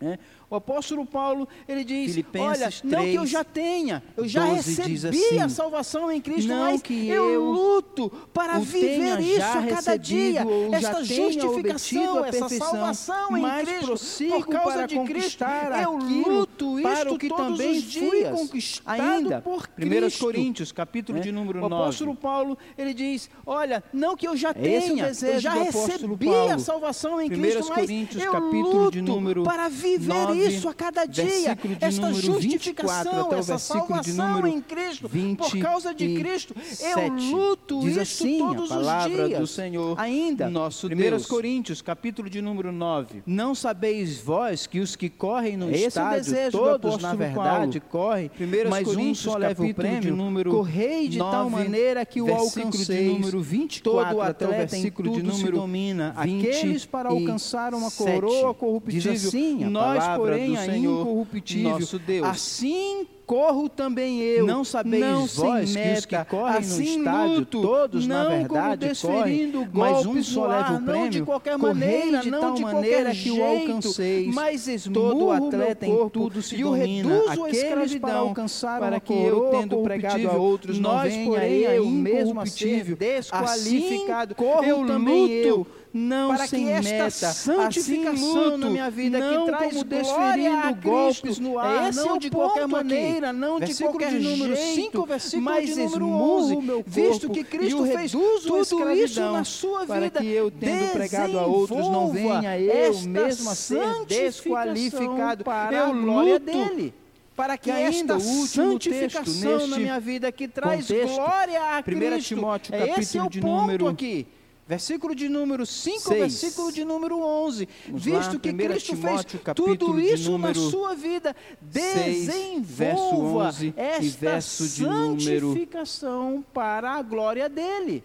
É? 0.04 0.18
O 0.52 0.56
apóstolo 0.58 1.06
Paulo, 1.06 1.48
ele 1.66 1.86
diz, 1.86 2.22
olha, 2.38 2.70
não 2.84 3.04
que 3.04 3.16
eu 3.16 3.26
já 3.26 3.42
tenha, 3.42 4.04
eu 4.18 4.28
já 4.28 4.44
recebi 4.44 4.96
assim, 4.96 5.40
a 5.40 5.48
salvação 5.48 6.12
em 6.12 6.20
Cristo, 6.20 6.50
mas 6.50 6.82
que 6.82 7.08
eu, 7.08 7.30
eu 7.30 7.46
luto 7.50 8.10
para 8.34 8.60
viver 8.60 9.22
isso 9.22 9.46
a 9.46 9.66
cada 9.66 9.96
dia, 9.96 10.46
esta 10.74 11.06
justificação, 11.06 12.26
essa 12.26 12.50
salvação 12.50 13.38
em 13.38 13.66
Cristo, 13.66 14.28
por 14.28 14.48
causa 14.48 14.86
de 14.88 15.00
Cristo, 15.00 15.46
eu 15.82 15.96
luto 15.96 16.78
isto 16.82 17.18
que 17.18 17.30
todos 17.30 17.58
também 17.58 17.72
os 17.72 17.84
dias, 17.84 18.10
fui 18.10 18.24
conquistado 18.26 19.02
ainda, 19.02 19.42
por 19.42 19.70
Cristo. 19.70 20.18
1 20.18 20.20
Coríntios, 20.20 20.72
capítulo 20.74 21.18
é? 21.20 21.22
de 21.22 21.32
número 21.32 21.62
9. 21.62 21.74
O 21.74 21.78
apóstolo 21.78 22.14
Paulo, 22.14 22.58
ele 22.78 22.94
diz, 22.94 23.30
olha, 23.46 23.82
não 23.94 24.18
que 24.18 24.28
eu 24.28 24.36
já 24.36 24.54
tenha, 24.54 25.08
eu 25.08 25.40
já 25.40 25.54
recebi 25.54 26.26
Paulo. 26.26 26.52
a 26.52 26.60
salvação 26.60 27.22
em 27.22 27.30
Cristo, 27.30 27.70
mas 27.70 27.70
Coríntios, 27.70 28.22
eu 28.22 28.34
luto 28.34 29.44
para 29.44 29.70
viver 29.70 30.41
isso 30.48 30.70
a 30.70 30.74
cada 30.74 31.06
dia. 31.06 31.58
Esta 31.80 32.14
justificação, 32.14 33.34
essa 33.34 33.58
salvação 33.58 34.48
em 34.48 34.62
Cristo, 34.62 35.08
20 35.08 35.38
por 35.38 35.58
causa 35.60 35.94
de 35.94 36.16
Cristo, 36.16 36.56
eu 36.80 37.08
luto 37.10 37.80
Diz 37.82 37.98
isso 37.98 38.24
assim, 38.24 38.38
todos 38.40 38.72
a 38.72 38.76
palavra 38.76 39.22
os 39.24 39.28
dias. 39.28 39.40
do 39.40 39.48
Senhor, 39.48 40.00
ainda, 40.00 40.50
nosso 40.50 40.88
1 40.88 40.90
Deus. 40.90 41.26
Coríntios, 41.26 41.82
capítulo 41.82 42.30
de 42.30 42.42
número 42.42 42.72
9. 42.72 43.24
Não 43.26 43.54
sabeis 43.56 44.20
vós 44.20 44.68
que 44.68 44.80
os 44.80 44.96
que 44.96 45.10
correm 45.10 45.58
no 45.58 45.70
Esse 45.70 45.88
estádio, 45.88 46.36
é 46.36 46.50
todos 46.52 47.02
na 47.02 47.14
verdade 47.14 47.80
Paulo. 47.80 47.92
correm, 47.92 48.32
mas 48.70 48.88
um 48.88 49.14
só 49.14 49.38
leva 49.38 49.64
o 49.64 49.74
prêmio, 49.74 50.16
número 50.16 50.52
correi 50.52 51.08
de 51.08 51.18
9, 51.18 51.32
tal 51.32 51.50
maneira 51.50 52.06
que 52.06 52.22
o 52.22 52.34
alcanceis, 52.34 53.12
número 53.12 53.42
24, 53.42 54.10
todo 54.12 54.22
atleta 54.22 54.78
em 54.78 54.92
tudo 54.92 55.12
de 55.12 55.24
número 55.24 55.58
domina, 55.58 56.14
aqueles 56.16 56.86
para 56.86 57.10
alcançar 57.10 57.74
uma 57.74 57.92
coroa 57.92 58.54
corruptível, 58.54 59.14
Diz 59.14 59.28
assim, 59.28 59.66
nós, 59.66 60.04
porém, 60.18 60.31
a 60.36 60.66
Senhor, 60.66 61.02
incorruptível, 61.02 61.70
nosso 61.72 62.00
Deus. 62.00 62.28
Assim 62.28 63.08
corro 63.32 63.70
também 63.70 64.20
eu. 64.20 64.46
Não 64.46 64.66
sabeis 64.66 65.02
não 65.02 65.26
vós 65.26 65.74
meta, 65.74 66.02
que 66.06 66.18
que 66.18 66.26
correm 66.26 66.58
assim 66.58 66.98
no 66.98 67.00
estádio, 67.00 67.36
luto, 67.36 67.62
todos 67.62 68.06
na 68.06 68.28
verdade 68.28 68.92
correm, 69.02 69.54
mas 69.72 70.06
um 70.06 70.22
só 70.22 70.48
leva 70.48 70.74
o 70.74 70.82
prêmio. 70.82 71.02
Não 71.02 71.10
de 71.10 71.22
qualquer 71.22 71.58
maneira, 71.58 72.18
de 72.20 72.30
tal 72.30 72.60
maneira 72.60 73.12
que 73.16 73.32
o 73.32 73.42
alcanceis. 73.42 74.36
Mas 74.36 74.66
todo 74.94 75.32
atleta 75.32 75.86
em 75.86 76.10
tudo 76.10 76.42
se 76.42 76.62
domina. 76.62 77.22
Aqueles 77.32 77.96
para 77.96 78.16
alcançar 78.16 78.80
para 78.80 79.00
que 79.00 79.14
eu, 79.14 79.50
tendo 79.52 79.78
pregado 79.78 80.30
a 80.30 80.34
outros, 80.34 80.78
não 80.78 81.00
venha 81.00 81.74
eu 81.74 81.86
mesmo 81.86 82.42
a 82.42 82.46
ser 82.46 82.96
desqualificado. 82.96 84.34
Assim 84.34 84.46
corro 84.46 84.86
também 84.88 85.32
eu 85.32 85.66
não 85.94 86.30
para 86.30 86.48
sem 86.48 86.66
que 86.66 86.72
esta 86.72 86.90
meta, 86.90 87.10
santificação 87.10 88.12
assim 88.12 88.44
luto, 88.44 88.58
na 88.58 88.70
minha 88.70 88.90
vida 88.90 89.20
não 89.20 89.46
que 89.46 89.52
traz 89.52 89.74
como 89.74 89.84
desferindo 89.84 90.76
golpes 90.82 91.40
no 91.40 91.60
ar, 91.60 91.90
Esse 91.90 92.00
não 92.00 92.16
é 92.16 92.20
de 92.20 92.30
qualquer 92.30 92.68
maneira, 92.68 93.34
não 93.34 93.60
de 93.60 93.76
qualquer 93.76 94.12
de 94.12 94.20
número 94.20 94.56
jeito, 94.56 94.76
5, 94.76 95.06
versículo 95.06 95.44
mas 95.44 95.66
de 95.66 95.76
número 95.76 96.08
11, 96.08 96.56
meu 96.58 96.84
visto 96.86 97.30
que 97.30 97.44
Cristo 97.44 97.86
fez 97.86 98.12
tudo 98.12 98.92
isso 98.92 99.20
na 99.20 99.44
sua 99.44 99.80
vida, 99.82 99.88
para 99.88 100.10
que 100.10 100.28
eu 100.28 100.50
tendo 100.50 100.92
pregado 100.94 101.40
a 101.40 101.46
outros 101.46 101.90
não 101.90 102.10
venha 102.10 102.60
eu 102.60 103.00
mesmo 103.02 103.50
a 103.50 103.56
ser 103.56 104.06
desqualificado 104.08 105.44
para 105.44 105.76
eu 105.76 105.86
a 105.86 105.92
glória 105.92 106.40
dele. 106.40 106.94
Para 107.36 107.58
que, 107.58 107.72
que 107.72 107.78
esta 107.78 108.20
santificação 108.20 109.66
na 109.68 109.80
minha 109.80 110.00
vida 110.00 110.32
que 110.32 110.48
traz 110.48 110.86
contexto, 110.86 111.16
glória 111.16 111.78
a 111.78 111.82
Cristo. 111.82 112.36
Timóteo, 112.36 112.72
capítulo 112.72 113.00
Esse 113.00 113.18
é 113.18 113.24
o 113.24 113.30
de 113.30 113.42
ponto 113.42 113.62
número 113.62 113.88
aqui. 113.88 114.28
Versículo 114.68 115.16
de 115.16 115.28
número 115.28 115.66
5, 115.66 116.12
versículo 116.12 116.72
de 116.72 116.86
número 116.86 117.20
11. 117.20 117.68
Vamos 117.88 118.06
visto 118.06 118.34
lá, 118.34 118.40
que 118.40 118.54
Cristo 118.54 118.96
Timóteo, 118.96 119.42
fez 119.44 119.56
tudo 119.56 120.00
isso 120.00 120.38
na 120.38 120.54
sua 120.54 120.94
vida, 120.96 121.36
desenvolva 121.62 123.52
6, 123.52 123.74
esta 123.76 124.40
santificação 124.40 126.46
para 126.54 126.92
a 126.92 127.02
glória 127.02 127.50
dele. 127.50 128.04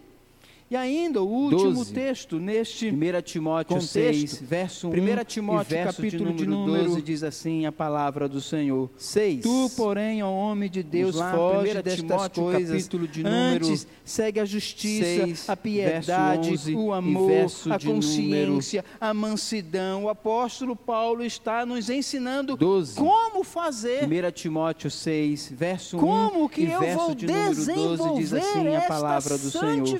E 0.69 0.75
ainda 0.75 1.21
o 1.21 1.25
último 1.25 1.75
12. 1.75 1.93
texto 1.93 2.39
neste 2.39 2.89
1 2.89 3.21
Timóteo 3.23 3.77
contexto, 3.77 3.93
6, 3.93 4.41
verso 4.41 4.89
1 4.89 4.91
1 4.91 5.23
Timóteo, 5.25 5.69
verso 5.69 5.95
capítulo 5.95 6.33
de 6.33 6.45
número, 6.45 6.81
de 6.81 6.87
12 6.89 7.01
diz 7.03 7.23
assim 7.23 7.65
a 7.65 7.71
palavra 7.71 8.27
do 8.27 8.41
Senhor. 8.41 8.89
6. 8.97 9.43
Tu, 9.43 9.71
porém, 9.77 10.21
ó 10.21 10.29
homem 10.29 10.69
de 10.69 10.83
Deus, 10.83 11.15
lá, 11.15 11.31
foge 11.33 11.73
destas 11.75 11.95
Timóteo, 11.95 12.43
coisas. 12.43 12.69
Capítulo 12.83 13.07
de 13.07 13.23
número 13.23 13.65
Antes, 13.65 13.87
segue 14.03 14.41
a 14.41 14.45
justiça, 14.45 15.25
6, 15.25 15.49
a 15.49 15.55
piedade, 15.55 16.51
11, 16.51 16.75
o 16.75 16.91
amor, 16.91 17.45
a 17.69 17.79
consciência, 17.79 18.83
a 18.99 19.13
mansidão. 19.13 20.03
O 20.03 20.09
apóstolo 20.09 20.75
Paulo 20.75 21.23
está 21.23 21.65
nos 21.65 21.89
ensinando 21.89 22.57
12. 22.57 22.97
como 22.97 23.41
fazer. 23.45 24.03
1 24.03 24.31
Timóteo 24.33 24.91
6, 24.91 25.53
verso 25.55 25.95
1 25.95 25.99
como 26.01 26.49
que 26.49 26.63
e 26.63 26.71
eu 26.71 26.79
verso 26.81 26.97
vou 26.97 27.15
de 27.15 27.25
número 27.25 27.55
12 27.55 28.13
diz 28.15 28.33
assim 28.33 28.75
a 28.75 28.81
palavra 28.81 29.37
do 29.37 29.49
Senhor. 29.49 29.97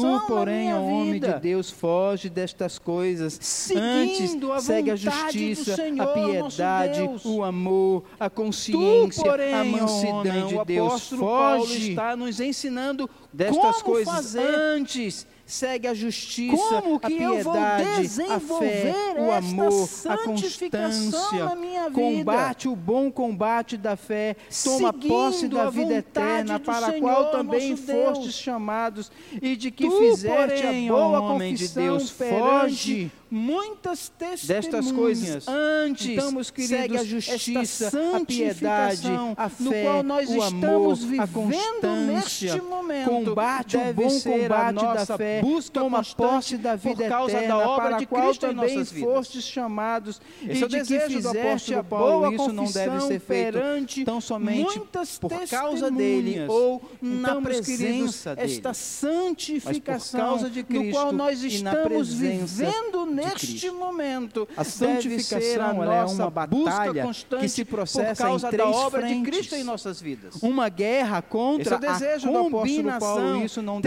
Tu, 0.00 0.26
porém, 0.26 0.72
ó 0.72 0.80
homem 0.80 1.20
de 1.20 1.32
Deus, 1.34 1.70
foge 1.70 2.28
destas 2.28 2.78
coisas. 2.78 3.38
Seguindo 3.40 4.52
Antes, 4.52 4.64
segue 4.64 4.90
a 4.90 4.96
justiça, 4.96 5.76
Senhor, 5.76 6.02
a 6.02 6.06
piedade, 6.12 7.10
o 7.24 7.42
amor, 7.44 8.04
a 8.18 8.28
consciência, 8.30 9.22
tu, 9.22 9.28
porém, 9.28 9.54
a 9.54 9.64
mansidão 9.64 10.46
de 10.46 10.64
Deus. 10.64 11.08
Foge 11.08 11.18
Paulo 11.18 11.72
está 11.72 12.16
nos 12.16 12.40
ensinando 12.40 13.08
destas 13.32 13.82
coisas 13.82 14.14
fazer. 14.14 14.40
antes 14.40 15.26
segue 15.48 15.88
a 15.88 15.94
justiça, 15.94 16.82
Como 16.82 16.96
a 16.96 17.00
piedade, 17.00 18.22
a 18.30 18.38
fé, 18.38 18.94
o 19.18 19.32
amor, 19.32 19.88
a 20.06 20.18
constância, 20.18 21.56
combate 21.94 22.68
o 22.68 22.76
bom 22.76 23.10
combate 23.10 23.78
da 23.78 23.96
fé, 23.96 24.36
toma 24.62 24.92
posse 24.92 25.48
da 25.48 25.70
vida 25.70 25.94
eterna, 25.94 26.60
para 26.60 26.88
a 26.88 27.00
qual 27.00 27.30
também 27.30 27.74
fostes 27.74 28.34
chamados, 28.34 29.10
e 29.40 29.56
de 29.56 29.70
que 29.70 29.88
tu, 29.88 29.98
fizeste 29.98 30.62
porém, 30.62 30.88
a 30.90 30.92
boa 30.92 31.20
homem 31.20 31.54
de 31.54 31.68
Deus, 31.68 32.10
foge 32.10 33.10
muitas 33.30 34.12
destas 34.46 34.90
coisas 34.92 35.46
antes 35.48 36.06
então, 36.06 36.32
meus 36.32 36.50
queridos, 36.50 36.76
segue 36.76 36.96
a 36.96 37.04
justiça, 37.04 37.92
a 38.14 38.24
piedade, 38.24 39.08
a 39.36 39.48
fé, 39.48 39.64
no 39.64 39.72
qual 39.72 40.02
nós 40.02 40.28
o 40.28 40.36
estamos 40.36 41.04
amor, 41.04 41.20
a 41.20 41.26
constância, 41.26 42.62
momento, 42.62 43.08
combate 43.08 43.76
o 43.76 43.94
bom 43.94 44.20
combate 44.20 44.94
da 44.94 45.16
fé, 45.16 45.40
busca 45.42 45.80
toma 45.80 46.02
posse 46.04 46.56
da 46.56 46.76
vida 46.76 46.96
por 46.96 47.08
causa 47.08 47.36
eterna, 47.36 47.56
da 47.56 47.68
obra 47.68 47.88
para 47.88 47.98
de 47.98 48.06
qual 48.06 48.26
Cristo 48.26 48.40
também 48.40 48.84
fostes 48.84 49.44
chamados, 49.44 50.20
Esse 50.42 50.60
e 50.60 50.64
é 50.64 50.68
de 50.68 50.84
que 50.84 51.00
fizeste 51.00 51.74
a 51.74 51.82
boa 51.82 52.34
isso 52.34 52.52
não 52.52 52.64
deve 52.64 53.00
ser 53.00 53.20
feito 53.20 53.58
tão 54.04 54.20
somente 54.20 54.80
por 55.20 55.48
causa 55.48 55.90
dele 55.90 56.46
ou 56.48 56.82
na 57.00 57.30
então, 57.30 57.42
presença 57.42 58.34
dele. 58.34 58.52
Esta 58.52 58.74
santificação 58.74 59.98
Mas 59.98 60.10
por 60.10 60.16
causa 60.18 60.50
de 60.50 60.62
Cristo, 60.62 60.84
no 60.84 60.92
qual 60.92 61.12
nós 61.12 61.42
estamos 61.42 62.12
vivendo 62.12 63.06
neste 63.18 63.70
momento. 63.70 64.48
A 64.56 64.64
santificação 64.64 65.82
a 65.82 65.94
é 65.94 66.04
uma 66.04 66.30
batalha 66.30 67.06
que 67.40 67.48
se 67.48 67.64
processa 67.64 68.14
por 68.14 68.16
causa 68.16 68.46
em 68.46 68.50
três 68.50 68.70
da 68.70 68.76
obra 68.76 69.00
frentes. 69.00 69.18
de 69.18 69.30
Cristo 69.30 69.54
em 69.56 69.64
nossas 69.64 70.00
vidas. 70.00 70.34
Uma 70.42 70.68
guerra 70.68 71.22
contra 71.22 71.62
Esse 71.62 71.72
é 71.72 71.76
o 71.76 71.80
desejo 71.80 72.28
a 72.36 72.46
apóstolo 72.46 73.00
Paulo, 73.00 73.44
isso 73.44 73.62
não 73.62 73.80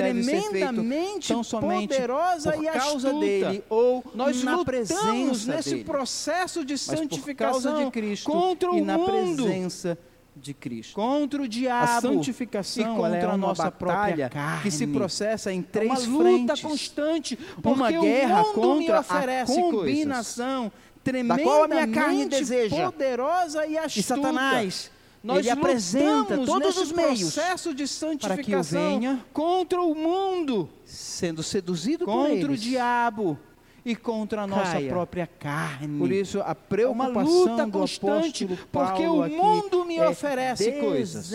tão 1.28 1.44
somente 1.44 1.90
poderosa 1.94 2.52
por 2.52 2.64
e 2.64 2.68
causa 2.68 3.08
astuta. 3.10 3.26
dele 3.26 3.64
ou 3.70 4.04
nós 4.14 4.44
na 4.44 4.64
presença 4.64 5.52
nesse 5.52 5.70
dele. 5.72 5.84
processo 5.84 6.66
de 6.66 6.74
Mas 6.74 6.82
santificação 6.82 7.62
por 7.62 7.64
causa 7.64 7.86
de 7.86 7.92
Cristo 7.92 8.32
contra 8.32 8.72
o 8.72 8.78
e 8.78 8.82
na 8.82 8.98
mundo, 8.98 9.44
presença 9.44 9.98
de 10.36 10.54
Cristo. 10.54 10.94
contra 10.94 11.42
o 11.42 11.48
diabo, 11.48 11.92
A 11.92 12.02
santificação 12.02 12.84
e 12.94 12.96
contra 12.98 13.18
é 13.18 13.26
a 13.26 13.38
nossa 13.38 13.70
própria 13.72 14.30
que 14.62 14.72
se 14.72 14.80
carne. 14.86 14.94
processa 14.94 15.52
em 15.52 15.60
É 15.60 15.64
três 15.64 16.08
uma 16.08 16.18
luta 16.24 16.24
frentes. 16.56 16.62
constante, 16.62 17.40
Uma 17.64 17.92
guerra 17.92 18.42
o 18.42 18.54
contra 18.54 19.00
a 19.00 19.46
combinação 19.46 20.72
tremendamente 21.04 21.44
qual 21.44 21.64
a 21.64 21.68
minha 21.68 21.88
carne 21.88 22.26
deseja. 22.26 22.92
poderosa 22.92 23.66
e 23.66 23.74
E 23.74 23.78
astuta. 23.78 24.08
Satanás, 24.08 24.92
Nós 25.24 25.40
ele 25.40 25.50
apresenta 25.52 26.38
todos 26.46 26.78
os 26.78 26.92
meios 26.92 27.20
processo 27.34 27.74
de 27.76 27.84
para 28.20 28.38
que 28.38 28.52
eu 28.52 28.64
santificação 28.64 29.00
venha 29.00 29.24
contra 29.32 29.80
o 29.82 29.94
mundo, 29.94 30.68
sendo 30.84 31.44
seduzido 31.44 32.06
por 32.06 32.12
contra 32.14 32.34
o 32.48 32.52
eles. 32.52 32.62
diabo 32.62 33.38
e 33.84 33.96
contra 33.96 34.44
a 34.44 34.48
nossa 34.48 34.74
Caia. 34.74 34.90
própria 34.90 35.28
carne. 35.28 35.98
Por 35.98 36.12
isso, 36.12 36.40
a 36.42 36.52
é 36.52 36.88
uma 36.88 37.06
preocupação 37.10 37.24
luta 37.24 37.68
constante, 37.68 38.48
porque 38.72 39.08
o 39.08 39.28
mundo 39.28 39.86
me 39.86 39.98
é 39.98 40.08
oferece 40.08 40.72
coisas 40.74 41.32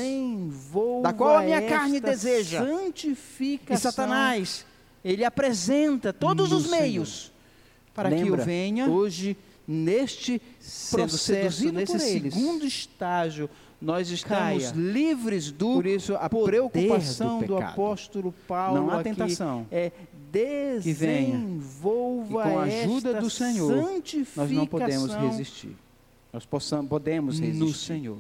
da 1.03 1.13
qual 1.13 1.39
a 1.39 1.43
minha 1.43 1.63
carne 1.63 2.01
deseja. 2.01 2.65
santificação 2.65 3.75
E 3.75 3.79
Satanás, 3.79 4.67
ele 5.05 5.25
apresenta 5.25 6.13
todos 6.13 6.53
os 6.53 6.69
meios 6.69 7.33
para 7.95 8.11
que 8.11 8.17
eu 8.21 8.25
Lembra, 8.25 8.45
venha 8.45 8.87
hoje 8.89 9.37
neste 9.67 10.41
processo, 10.91 11.73
nesse 11.73 11.99
segundo 11.99 12.65
estágio, 12.65 13.51
nós 13.81 14.09
estamos 14.11 14.65
Caia. 14.65 14.73
livres 14.75 15.51
do 15.51 15.75
Por 15.75 15.87
isso, 15.87 16.15
a 16.15 16.29
preocupação 16.29 17.41
do 17.41 17.47
do, 17.47 17.59
apóstolo 17.59 18.35
Paulo 18.47 18.81
Não 18.81 18.91
há 18.91 19.01
aqui 19.01 19.11
tentação 19.11 19.67
é 19.71 19.91
que 20.83 20.93
venha. 20.93 21.37
desenvolva 21.39 22.27
E 22.29 22.33
com 22.33 22.59
a 22.59 22.63
ajuda 22.63 23.09
esta 23.11 23.21
do 23.21 23.31
Senhor, 23.31 23.77
nós 24.37 24.51
não 24.51 24.67
podemos 24.67 25.15
resistir. 25.15 25.77
Nós 26.33 26.45
possamos, 26.45 26.89
podemos 26.89 27.39
resistir. 27.41 27.59
no 27.59 27.73
Senhor. 27.73 28.19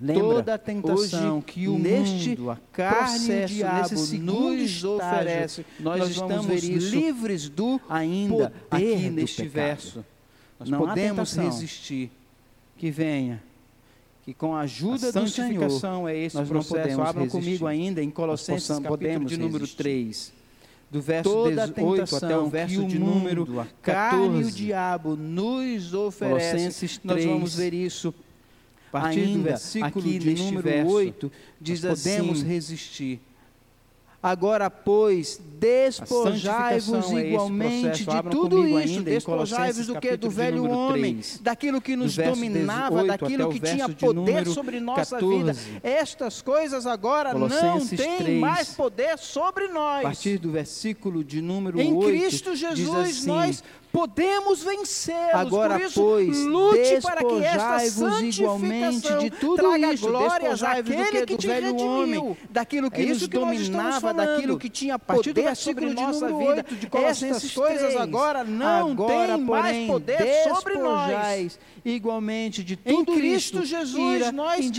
Lembra, 0.00 0.22
Toda 0.22 0.54
a 0.54 0.58
tentação 0.58 1.36
hoje, 1.36 1.44
que 1.46 1.68
o 1.68 1.78
neste 1.78 2.30
mundo, 2.30 2.50
a 2.50 2.56
carne 2.72 3.12
e 3.12 3.22
o 3.22 3.26
processo, 3.26 3.54
diabo 3.54 3.94
nos 4.18 4.84
oferece, 4.84 5.66
nós, 5.78 5.98
nós 6.00 6.10
estamos 6.10 6.64
livres 6.64 7.48
do 7.48 7.80
ainda 7.88 8.50
poder 8.68 8.94
aqui 8.96 9.10
neste 9.10 9.36
pecado. 9.44 9.52
verso. 9.52 10.04
Nós 10.58 10.68
Não 10.68 10.78
podemos 10.80 11.32
resistir. 11.36 12.10
Que 12.76 12.90
venha. 12.90 13.40
Que 14.24 14.34
com 14.34 14.54
a 14.56 14.60
ajuda 14.62 15.10
A 15.10 15.12
do 15.12 15.28
Senhor, 15.28 16.08
é 16.08 16.16
esse 16.18 16.34
nós 16.36 16.48
não 16.50 16.56
processo. 16.56 16.74
podemos 16.74 17.08
Abram 17.08 17.24
resistir. 17.24 17.44
comigo 17.44 17.66
ainda 17.66 18.02
em 18.02 18.10
Colossenses 18.10 18.66
possamos- 18.66 18.90
capítulo 18.90 19.26
de 19.26 19.36
número 19.36 19.58
resistir. 19.60 19.76
3. 19.76 20.32
Do 20.94 21.02
verso 21.02 21.28
Toda 21.28 21.64
a 21.64 21.66
18 21.66 21.74
tentação 21.74 22.18
até 22.18 22.38
o 22.38 22.48
verso 22.48 22.84
o 22.84 22.86
de 22.86 23.00
número 23.00 23.60
a 23.60 23.66
carne 23.82 24.26
e 24.26 24.28
o 24.28 24.44
14. 24.44 24.52
diabo 24.52 25.16
nos 25.16 25.92
oferece. 25.92 26.52
Colossenses 26.52 27.00
Nós 27.02 27.16
3, 27.16 27.30
vamos 27.30 27.56
ver 27.56 27.74
isso 27.74 28.14
A 28.86 29.00
partir 29.00 29.22
do 29.22 29.26
ainda 29.26 29.48
versículo 29.50 29.88
aqui 29.88 30.18
de 30.20 30.34
número 30.36 30.62
verso. 30.62 30.92
8, 30.92 31.32
diz 31.60 31.80
podemos 31.80 32.38
assim, 32.38 32.46
resistir. 32.46 33.20
Agora, 34.24 34.70
pois, 34.70 35.38
despojai-vos 35.58 37.12
é 37.12 37.28
esse 37.28 37.52
ainda 37.52 37.90
processo. 37.90 38.22
de 38.22 38.30
tudo 38.30 38.66
isso, 38.66 39.02
despojai-vos 39.02 39.86
do 39.86 40.00
que? 40.00 40.16
Do 40.16 40.30
velho 40.30 40.64
homem, 40.64 41.16
3, 41.16 41.40
daquilo 41.42 41.78
que 41.78 41.94
nos 41.94 42.16
do 42.16 42.22
dominava, 42.22 43.02
18 43.02 43.06
daquilo 43.06 43.50
que 43.50 43.60
tinha 43.60 43.86
poder 43.86 44.46
sobre 44.46 44.80
nossa 44.80 45.16
14. 45.16 45.52
vida. 45.52 45.80
Estas 45.82 46.40
coisas 46.40 46.86
agora 46.86 47.34
não 47.34 47.50
têm 47.50 47.86
3, 47.86 48.40
mais 48.40 48.70
poder 48.70 49.18
sobre 49.18 49.64
A 49.66 49.72
nós. 49.74 50.02
partir 50.04 50.38
do 50.38 50.50
versículo 50.50 51.22
de 51.22 51.42
número 51.42 51.78
Em 51.78 51.92
8, 51.92 52.08
Cristo 52.08 52.56
Jesus 52.56 52.96
assim, 52.96 53.26
nós 53.26 53.62
podemos 53.94 54.60
vencê-los. 54.64 55.34
Agora, 55.34 55.78
Por 55.78 55.84
isso, 55.86 56.00
pois, 56.02 56.38
lute 56.44 57.00
para 57.00 57.22
que 57.24 57.44
esta 57.44 57.78
santificação 57.90 59.18
de 59.20 59.30
tudo 59.30 59.56
traga 59.62 59.92
isso, 59.94 60.08
glórias 60.08 60.62
àquele 60.64 61.04
que? 61.04 61.26
que 61.26 61.34
Do 61.34 61.38
te 61.38 61.46
velho 61.46 61.76
homem, 61.76 62.36
daquilo 62.50 62.90
que 62.90 63.02
É 63.02 63.06
nos 63.06 63.18
que 63.22 63.28
dominava, 63.28 64.12
daquilo 64.12 64.58
que 64.58 64.68
tinha 64.68 64.98
poder 64.98 65.54
sobre 65.54 65.86
de 65.86 65.94
nossa 65.94 66.26
vida. 66.26 66.64
8 66.66 66.74
de 66.74 66.86
Colossenses 66.88 67.36
Estas 67.36 67.54
coisas 67.54 67.86
3. 67.90 68.00
agora 68.00 68.42
não 68.42 68.90
Agora, 68.90 69.14
têm 69.36 69.44
mais 69.44 69.66
porém, 69.76 69.86
poder 69.86 70.44
sobre 70.52 70.74
nós. 70.74 71.58
Igualmente 71.84 72.64
de 72.64 72.78
Em 72.84 73.04
tudo 73.04 73.18
Cristo 73.18 73.58
isto, 73.62 73.66
Jesus 73.66 74.16
ira, 74.16 74.32
nós 74.32 74.70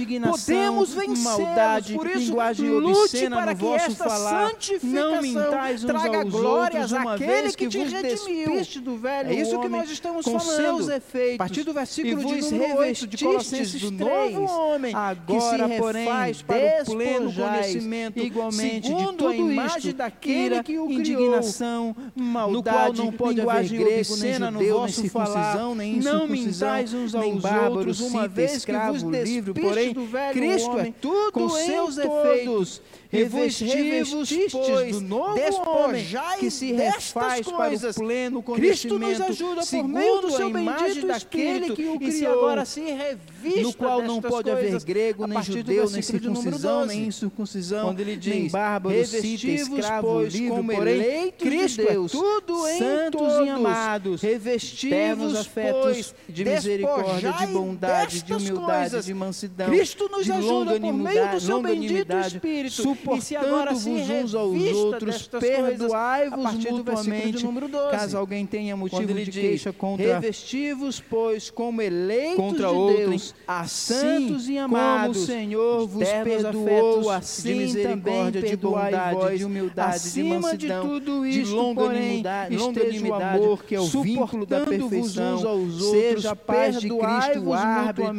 podemos 0.46 0.94
vencê-los. 0.94 1.20
maldade, 1.20 1.94
Por 1.94 2.08
isso, 2.08 2.20
linguagem 2.20 2.70
lute 2.70 3.00
obscena 3.00 3.36
para 3.36 3.52
no 3.52 3.58
que 3.58 3.64
vosso 3.66 3.86
esta 3.86 4.04
falar. 4.10 4.52
Não 4.82 5.22
mintais 5.22 5.84
uns 5.84 5.88
traga 5.88 6.18
aos 6.24 6.30
glórias 6.30 6.92
outros, 6.92 7.04
uma 7.04 7.14
àquele 7.14 7.32
vez 7.42 7.56
que 7.56 7.66
que 7.66 7.70
te 7.70 7.78
vos 7.78 7.94
despiste 8.02 8.80
do 8.80 8.98
velho 8.98 9.30
É 9.30 9.34
isso 9.34 9.52
que 9.52 9.56
homem 9.58 9.70
nós 9.70 9.92
estamos 9.92 10.26
com 10.26 10.40
falando. 10.40 10.56
seus 10.56 10.90
efeitos. 10.90 11.36
A 11.36 11.38
partir 11.38 11.64
do 11.64 11.74
versículo 11.74 12.22
e 12.22 12.26
de 12.26 12.42
vos 12.42 12.52
número 12.52 12.78
8 12.78 13.08
de 13.08 13.24
Colossenses 13.24 13.82
do 13.82 13.92
3, 13.92 14.34
novo 14.34 14.52
homem, 14.52 14.96
agora, 14.96 15.68
que 15.68 15.74
se 15.74 15.80
porém, 15.80 16.06
para 16.46 16.82
o 16.82 16.86
pleno 16.96 17.34
conhecimento 17.34 18.20
igualmente 18.20 18.88
de 18.88 18.96
tudo 18.96 19.28
a 19.28 19.36
imagem 19.36 19.78
isto, 19.78 19.94
daquele 19.94 20.46
ira, 20.46 20.64
que 20.64 20.78
o 20.80 20.86
criou, 20.86 21.00
indignação, 21.00 21.96
maldade, 22.16 22.98
não 22.98 23.12
pode 23.12 23.40
linguagem 23.40 23.78
haver 23.78 23.86
grego, 23.86 24.14
obscena 24.14 24.52
nem 24.52 24.52
no 24.52 24.60
judeu, 24.60 24.80
vosso 24.80 25.02
nem 25.02 25.10
falar, 25.10 25.76
nem 25.76 25.96
não 25.98 26.28
mintais 26.28 26.95
uns 26.96 27.14
nem 27.14 27.34
aos 27.34 27.42
bárbaros, 27.42 28.02
outros, 28.02 28.02
uma 28.02 28.28
vez 28.28 28.52
vez 28.52 28.66
que 28.66 28.72
vos 28.72 29.02
livre, 29.02 29.54
porém 29.54 29.94
Cristo 30.34 30.72
homem, 30.72 30.88
é 30.88 30.94
tudo 31.02 31.32
com 31.32 31.50
seus 31.50 31.96
todos. 31.96 32.26
efeitos, 32.26 32.82
revestivos, 33.16 34.30
pois, 34.52 34.96
do 34.96 35.02
novo 35.02 35.36
despojai 35.36 36.40
que 36.40 36.52
se 36.52 36.72
refaz 36.74 37.48
para 37.48 37.74
o 37.74 37.94
pleno 37.94 38.44
Cristo 38.44 39.00
nos 39.00 39.22
ajuda 39.22 39.62
por 39.66 39.88
meio 39.88 40.22
do 40.22 40.32
seu 40.32 40.50
bendito 40.50 41.08
daquele 41.08 41.66
Espírito, 41.66 41.76
que 41.76 41.86
o 41.88 41.96
e 42.02 42.12
se 42.12 42.18
criou. 42.20 42.40
agora 42.40 42.66
se 42.66 42.82
reveste 42.82 43.62
no 43.62 43.74
qual 43.74 44.02
não 44.02 44.22
pode 44.22 44.50
haver 44.50 44.80
grego, 44.84 45.28
nem 45.28 45.44
judeu, 45.44 45.90
nem 45.90 46.02
circuncisão, 46.02 46.86
nem 46.86 47.06
incircuncisão, 47.06 47.88
quando 47.88 48.00
ele 48.00 48.16
diz, 48.16 48.34
nem 48.34 48.50
bárbaro, 48.50 49.06
cita, 49.06 49.48
escravo, 49.48 50.08
pois, 50.08 50.34
livre, 50.34 50.50
como 50.50 50.74
porém, 50.74 51.32
Cristo 51.32 51.82
de 51.82 51.88
Deus, 51.88 52.14
é 52.14 52.18
tudo 52.18 52.68
em 52.68 52.78
santos 52.78 53.22
todos, 53.22 53.46
e 53.46 53.50
amados, 53.50 54.22
revestivos, 54.22 55.36
afetos 55.36 56.16
de 56.28 56.46
misericórdia, 56.46 57.34
de 57.34 57.48
bondade, 57.48 58.24
de 58.24 58.34
humildade, 58.34 58.66
coisas. 58.66 59.06
de 59.06 59.14
mansidão, 59.14 59.68
Cristo 59.68 60.10
nos 60.10 60.26
de 60.26 60.32
ajuda 60.32 60.80
por 60.80 60.94
meio 60.94 61.32
do 61.32 61.40
seu 61.40 61.62
bendito 61.62 62.16
Espírito, 62.18 62.96
suportando-vos 63.06 64.10
uns 64.10 64.36
aos 64.36 64.74
outros, 64.74 65.28
perdoai-vos 65.28 66.54
mutuamente, 66.56 67.46
caso 67.92 68.18
alguém 68.18 68.46
tenha 68.46 68.76
motivo 68.76 69.14
de 69.14 69.32
queixa 69.32 69.72
contra 69.72 70.16
revestivos, 70.16 71.00
pois, 71.00 71.50
como 71.50 71.82
eleitos 71.82 72.36
contra 72.36 72.68
de 72.70 72.74
outros, 72.74 73.06
Deus, 73.06 73.36
assim 73.48 73.96
santos 73.96 74.50
e 74.50 74.58
amados, 74.58 75.18
como 75.18 75.24
o 75.24 75.28
Senhor 75.28 75.88
vos 75.88 76.08
perdoou, 76.08 77.10
assim 77.10 77.50
de 77.50 77.56
misericórdia, 77.56 78.42
de 78.42 78.56
bondade, 78.56 79.16
vós, 79.16 79.40
de 79.40 79.46
humildade, 79.46 80.12
de 80.12 80.24
mansidão, 80.24 80.84
de, 80.84 80.90
tudo 80.90 81.26
isto, 81.26 81.50
de 81.50 81.56
longanimidade, 81.56 82.58
longanimidade, 82.58 83.10
o 83.10 83.44
amor 83.44 83.64
que 83.64 83.76
é 83.76 83.80
o 83.80 83.86
vínculo 83.86 84.46
da 84.46 84.62
perfeição, 84.62 85.36
uns 85.36 85.46
aos 85.46 85.82
outros, 85.82 85.92
seja 85.92 86.32
a 86.32 86.36
paz 86.36 86.80
de 86.80 86.90
Cristo 86.90 87.54
árbitro, 87.54 88.16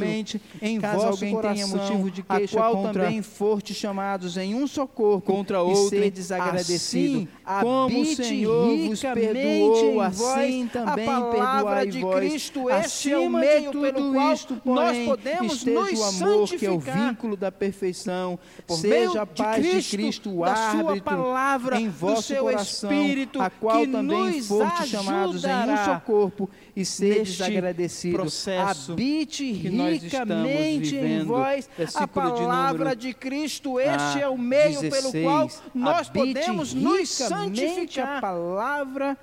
em 0.62 0.80
caso 0.80 1.06
alguém 1.06 1.34
coração, 1.34 1.54
tenha 1.54 1.66
motivo 1.66 2.10
de 2.10 2.22
queixa 2.22 2.56
a 2.56 2.60
qual 2.60 2.76
contra, 2.76 3.04
também 3.04 3.22
forte 3.22 3.74
chamados 3.74 4.36
em 4.36 4.54
um 4.54 4.66
só 4.76 4.86
corpo, 4.86 5.32
contra 5.32 5.62
outro, 5.62 5.96
e 5.96 6.10
desagradecido, 6.10 7.28
assim, 7.44 7.62
como 7.62 8.00
o 8.00 8.04
Senhor 8.04 8.76
vos 8.88 9.00
perdoou, 9.00 10.00
assim 10.02 10.68
também 10.70 11.06
perdoai 11.06 11.86
de 11.86 12.00
vós. 12.00 12.16
Cristo, 12.16 12.70
este 12.70 13.12
é 13.12 13.18
o 13.18 13.30
meio 13.30 13.70
pelo 13.72 14.12
qual 14.12 14.32
isto, 14.32 14.56
porém, 14.56 15.06
nós 15.06 15.16
podemos 15.16 15.64
nos 15.64 15.98
o 15.98 16.04
amor 16.04 16.48
que 16.48 16.66
é 16.66 16.70
o 16.70 16.78
vínculo 16.78 17.36
da 17.36 17.50
perfeição, 17.50 18.38
Por 18.66 18.76
seja 18.76 19.22
a 19.22 19.26
paz 19.26 19.62
de 19.62 19.62
de 19.62 19.72
Cristo, 19.72 19.96
Cristo, 19.96 20.38
o 20.38 20.44
da 20.44 20.54
sua 20.54 20.90
árbitro 20.90 21.02
palavra, 21.02 21.80
em 21.80 21.88
vosso 21.88 22.36
coração, 22.36 22.92
Espírito, 22.92 23.40
a 23.40 23.48
qual 23.48 23.80
que 23.80 23.86
também 23.88 24.36
nos 24.36 24.46
fostes 24.46 24.88
chamados 24.90 25.44
em 25.44 25.48
um 25.48 25.84
só 25.84 26.00
corpo, 26.00 26.50
e 26.76 26.84
sedes 26.84 27.40
agradecidos. 27.40 28.20
processo 28.20 28.92
Habite 28.92 29.54
que 29.54 29.70
nós 29.70 30.02
estamos 30.02 30.46
ricamente 30.46 30.94
em 30.94 31.24
vós 31.24 31.68
a 31.94 32.00
de 32.02 32.06
palavra 32.12 32.78
número, 32.78 32.96
de 32.96 33.14
Cristo. 33.14 33.80
Este 33.80 34.20
é 34.20 34.28
o 34.28 34.36
meio 34.36 34.80
16. 34.82 35.12
pelo 35.12 35.24
qual 35.24 35.50
nós 35.74 36.08
Habite 36.10 36.34
podemos 36.34 36.74
nos 36.74 37.08
santificar. 37.08 38.18
a 38.18 38.20
palavra 38.20 39.18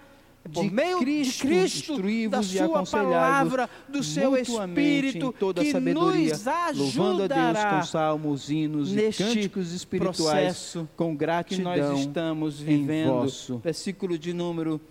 por 0.51 0.63
de 0.65 0.71
meio 0.71 0.97
Cristo, 0.97 1.47
de 1.47 2.01
Cristo, 2.01 2.29
da 2.29 2.43
sua 2.43 2.83
palavra, 2.83 3.69
do 3.87 4.03
seu 4.03 4.35
Espírito, 4.35 5.33
toda 5.39 5.63
que 5.63 5.71
sabedoria, 5.71 6.33
nos 6.33 6.75
louvando 6.75 7.23
a 7.23 7.27
Deus 7.27 7.39
ajudará 7.39 7.75
com 7.77 7.85
salmos, 7.85 8.49
hinos 8.49 8.91
neste 8.91 9.23
e 9.23 9.25
cânticos 9.25 9.71
espirituais, 9.71 10.15
processo 10.17 10.89
com 10.97 11.11
que 11.11 11.17
gratidão 11.17 11.63
nós 11.63 11.99
estamos 11.99 12.59
vivendo. 12.59 13.61
Versículo 13.63 14.17
de 14.17 14.33
número 14.33 14.81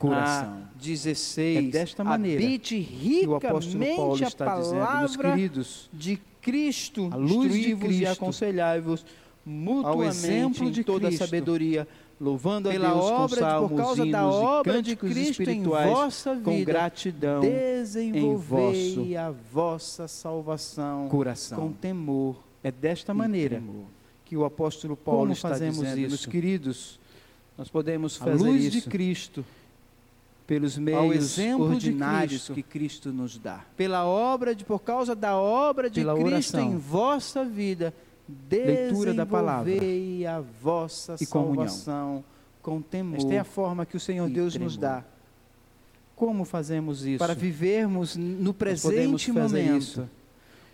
coração. 0.00 0.58
ah, 0.64 0.68
16. 0.80 1.56
É 1.58 1.62
desta 1.70 2.02
maneira 2.02 2.42
Habite 2.42 2.80
que 2.82 3.26
o 3.28 3.34
apóstolo 3.36 3.78
Paulo 3.96 4.14
ricamente 4.14 4.24
a 4.24 4.28
está 4.28 4.58
dizendo, 4.58 4.98
meus 4.98 5.16
queridos, 5.16 5.90
de 5.92 6.18
Cristo, 6.40 7.08
a 7.12 7.16
luz 7.16 7.30
de 7.30 7.58
instruí-vos 7.58 7.84
e 7.84 7.86
Cristo, 7.98 8.12
aconselhai-vos 8.12 9.04
mutuamente 9.44 10.64
em 10.64 10.82
toda 10.82 11.06
a 11.06 11.10
Cristo, 11.10 11.24
sabedoria, 11.24 11.88
louvando 12.20 12.68
a 12.68 12.72
pela 12.72 12.88
Deus 12.90 13.00
com 13.00 13.12
obra 13.12 13.36
de- 13.36 13.40
salmos, 13.42 13.70
por 13.70 13.76
causa 13.76 13.96
da 14.02 14.06
hinos 14.08 14.34
e 14.34 14.38
obra 14.38 14.82
de 14.82 14.96
Cristo 14.96 15.42
em 15.50 15.62
vossa 15.62 16.34
com 16.36 16.50
vida, 16.52 16.72
gratidão 16.72 17.42
em 17.44 18.34
vosso 18.36 19.06
a 19.18 19.30
vossa 19.52 20.08
salvação 20.08 21.08
coração. 21.08 21.58
com 21.58 21.72
temor 21.72 22.36
É 22.62 22.70
desta 22.70 23.14
maneira 23.14 23.62
que 24.24 24.36
o 24.36 24.44
apóstolo 24.44 24.96
Paulo 24.96 25.20
Como 25.22 25.32
está 25.32 25.48
fazemos 25.48 25.78
dizendo, 25.80 26.00
meus 26.00 26.12
isso? 26.14 26.30
queridos, 26.30 27.00
nós 27.58 27.68
podemos 27.68 28.20
A 28.20 28.24
fazer 28.26 28.44
luz 28.44 28.62
isso 28.64 28.70
de 28.70 28.82
Cristo, 28.82 29.44
pelos 30.50 30.76
meios 30.76 31.38
ordinários 31.38 32.32
Cristo, 32.48 32.54
que 32.54 32.62
Cristo 32.64 33.12
nos 33.12 33.38
dá. 33.38 33.60
pela 33.76 34.04
obra 34.04 34.52
de 34.52 34.64
por 34.64 34.80
causa 34.80 35.14
da 35.14 35.36
obra 35.36 35.88
de 35.88 36.00
Cristo 36.04 36.26
oração. 36.26 36.72
em 36.72 36.76
vossa 36.76 37.44
vida, 37.44 37.94
Leitura 38.50 39.14
da 39.14 39.24
palavra. 39.24 39.72
a 40.28 40.40
vossa 40.60 41.14
E 41.20 41.24
comunhão. 41.26 42.24
com 42.60 42.82
temor. 42.82 43.18
Esta 43.18 43.32
é 43.32 43.38
a 43.38 43.44
forma 43.44 43.86
que 43.86 43.96
o 43.96 44.00
Senhor 44.00 44.28
Deus 44.28 44.56
nos 44.56 44.76
tremor. 44.76 44.96
dá. 45.02 45.04
Como 46.16 46.44
fazemos 46.44 47.06
isso? 47.06 47.18
para 47.20 47.32
vivermos 47.34 48.16
no 48.16 48.52
presente 48.52 49.30
momento 49.30 49.76
isso 49.78 50.08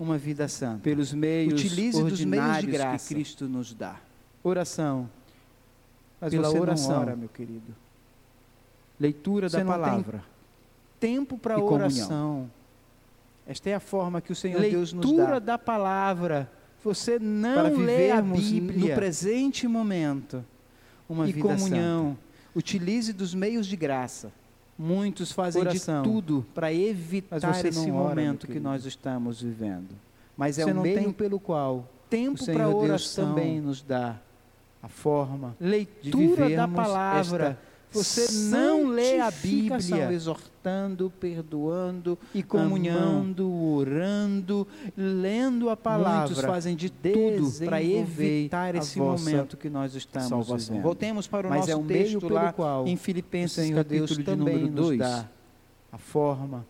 uma 0.01 0.17
vida 0.17 0.49
santa. 0.49 0.81
pelos 0.83 1.12
meios 1.12 1.53
Utilize 1.61 2.03
dos 2.03 2.25
meios 2.25 2.61
de 2.61 2.67
graça. 2.67 3.09
que 3.09 3.15
Cristo 3.15 3.47
nos 3.47 3.75
dá. 3.75 3.97
Oração. 4.43 5.07
Mas 6.19 6.31
Pela 6.31 6.49
você 6.49 6.59
oração. 6.61 6.91
não 6.95 7.01
ora, 7.03 7.15
meu 7.15 7.29
querido. 7.29 7.75
Leitura 8.98 9.48
Você 9.48 9.59
da 9.59 9.64
palavra. 9.64 10.24
Tempo 10.98 11.37
para 11.37 11.54
comunhão. 11.56 11.74
oração. 11.74 12.50
Esta 13.46 13.70
é 13.70 13.74
a 13.74 13.80
forma 13.80 14.20
que 14.20 14.32
o 14.32 14.37
Senhor 14.37 14.61
Deus 14.61 14.92
nos 14.92 15.04
Leitura 15.06 15.35
dá. 15.40 15.52
da 15.52 15.59
palavra. 15.59 16.50
Você 16.82 17.18
não 17.18 17.76
lê 17.76 18.11
a 18.11 18.20
Bíblia 18.22 18.90
no 18.90 18.94
presente 18.94 19.68
momento. 19.68 20.44
Uma 21.09 21.28
e 21.28 21.32
vida 21.32 21.48
comunhão. 21.48 22.16
Utilize 22.54 23.12
dos 23.12 23.35
meios 23.35 23.66
de 23.66 23.76
graça. 23.76 24.32
Muitos 24.78 25.32
fazem 25.32 25.62
Oração. 25.62 26.02
de 26.02 26.09
tudo 26.09 26.46
para 26.54 26.72
evitar 26.72 27.64
esse 27.64 27.90
momento 27.90 28.46
que 28.46 28.61
nós 28.61 28.85
estamos 28.85 29.40
vivendo. 29.40 29.94
Mas 30.37 30.59
é 30.59 30.64
Você 30.64 30.70
o 30.70 30.74
não 30.74 30.82
meio 30.82 30.98
tem 30.98 31.12
pelo 31.12 31.40
qual 31.40 31.76
o 31.76 31.85
Tempo 32.11 32.44
para 32.44 32.66
Deus 32.68 32.74
oração 32.74 33.28
também 33.28 33.61
nos 33.61 33.82
dá 33.82 34.16
a 34.82 34.88
forma 34.88 35.56
de 35.59 35.66
leitura 35.66 36.50
da 36.50 36.68
palavra. 36.68 37.59
Você 37.96 38.32
não 38.50 38.88
lê 38.88 39.20
a 39.20 39.30
Bíblia 39.30 40.12
exortando, 40.12 41.12
perdoando, 41.18 42.18
e 42.35 42.42
comunhão, 42.42 43.18
amando, 43.20 43.50
orando, 43.50 44.66
lendo 44.96 45.70
a 45.70 45.76
palavra. 45.76 46.26
Muitos 46.26 46.44
fazem 46.44 46.76
de 46.76 46.90
tudo 46.90 47.52
para 47.64 47.82
evitar 47.82 48.74
esse 48.74 48.98
momento 48.98 49.56
que 49.56 49.70
nós 49.70 49.94
estamos 49.94 50.28
salvação. 50.28 50.59
vivendo. 50.59 50.82
Voltemos 50.82 51.26
para 51.26 51.46
o 51.46 51.50
Mas 51.50 51.61
nosso 51.61 51.70
é 51.72 51.76
um 51.76 51.87
texto 51.87 52.28
lá 52.28 52.52
qual 52.52 52.87
em 52.87 52.96
Filipenses 52.96 53.64
Senhor 53.64 53.85
Deus 53.85 54.11
capítulo 54.11 54.18
de 54.18 54.24
também 54.24 54.54
número 54.54 54.72
nos 54.72 54.87
2, 54.87 54.98
dá 54.98 55.28
a 55.90 55.98
forma 55.98 56.66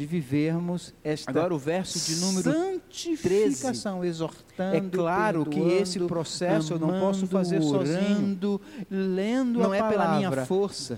de 0.00 0.06
vivermos 0.06 0.94
esta 1.04 1.30
Agora 1.30 1.54
o 1.54 1.58
verso 1.58 1.98
de 2.10 2.20
número 2.22 2.50
santificação, 2.50 4.02
exortando, 4.02 4.74
É 4.74 4.80
claro 4.80 5.44
que 5.44 5.60
esse 5.60 6.00
processo 6.00 6.72
eu 6.72 6.78
não 6.78 6.88
posso 7.00 7.18
amando, 7.20 7.26
fazer 7.26 7.60
sozinho. 7.60 7.98
orando, 7.98 8.60
lendo 8.90 9.58
Não 9.60 9.72
a 9.72 9.76
é 9.76 9.82
pela 9.90 10.16
minha 10.16 10.30
palavra, 10.30 10.46
força. 10.46 10.96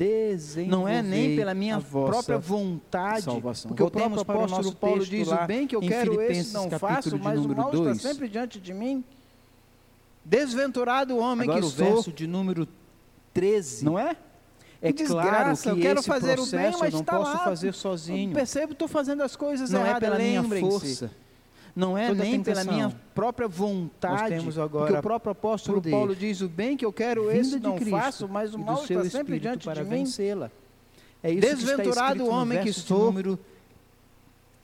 Não 0.68 0.86
é 0.86 1.02
nem 1.02 1.34
pela 1.34 1.52
minha 1.52 1.80
própria 1.80 2.38
vontade, 2.38 3.24
salvação. 3.24 3.70
porque 3.70 3.82
o 3.82 3.86
Voltemos 3.86 4.22
próprio 4.22 4.34
o 4.34 4.44
apóstolo 4.44 4.62
nosso 4.64 4.76
Paulo 4.76 5.04
diz 5.04 5.26
lá 5.26 5.42
o 5.42 5.46
bem 5.48 5.66
que 5.66 5.74
eu 5.74 5.80
quero 5.80 6.22
esse 6.22 6.54
não 6.54 6.70
faço, 6.70 7.18
mas 7.18 7.44
o 7.44 7.48
mal 7.48 7.72
está 7.74 7.94
sempre 7.96 8.28
diante 8.28 8.60
de 8.60 8.72
mim. 8.72 9.02
Desventurado 10.24 11.14
o 11.14 11.18
homem 11.18 11.42
Agora 11.48 11.58
que 11.60 11.66
o 11.66 11.70
sou, 11.70 11.84
verso 11.94 12.12
de 12.12 12.28
número 12.28 12.68
13. 13.34 13.84
não 13.84 13.98
é? 13.98 14.16
É 14.82 14.92
Que 14.92 15.04
claro 15.04 15.56
que 15.56 15.68
eu 15.68 15.76
quero 15.76 16.00
esse 16.00 16.08
fazer 16.08 16.24
o 16.24 16.26
bem, 16.28 16.36
processo 16.36 16.78
mas 16.80 16.92
eu 16.92 16.98
não 16.98 17.04
tá 17.04 17.16
posso 17.16 17.32
lá. 17.32 17.38
fazer 17.44 17.72
sozinho. 17.72 18.34
Percebo, 18.34 18.72
estou 18.72 18.88
fazendo 18.88 19.22
as 19.22 19.36
coisas 19.36 19.70
Não 19.70 19.80
é 19.86 19.90
erradas, 19.90 20.10
pela 20.10 20.18
minha 20.18 20.42
força. 20.42 21.10
Não 21.74 21.96
é 21.96 22.08
Toda 22.08 22.22
nem 22.24 22.42
pela 22.42 22.64
minha 22.64 22.94
própria 23.14 23.46
vontade. 23.48 24.34
porque 24.44 24.92
o 24.92 25.00
próprio 25.00 25.32
apóstolo 25.32 25.78
poder, 25.78 25.90
Paulo 25.90 26.14
diz 26.16 26.40
o 26.42 26.48
bem 26.48 26.76
que 26.76 26.84
eu 26.84 26.92
quero, 26.92 27.28
vinda 27.28 27.38
esse 27.38 27.60
não 27.60 27.76
Cristo 27.76 27.90
faço, 27.96 28.28
mas 28.28 28.52
o 28.54 28.58
mal 28.58 28.82
está 28.82 29.04
sempre 29.04 29.38
diante 29.38 29.64
para 29.64 29.82
de 29.84 29.88
mim. 29.88 29.96
vencê-la. 29.98 30.50
É 31.22 31.30
isso 31.30 31.40
que 31.40 31.46
está 31.46 31.56
Desventurado 31.56 32.12
escrito 32.16 32.30
no 32.30 32.36
homem 32.36 32.62
que 32.62 32.72
sou. 32.72 33.04
número 33.06 33.38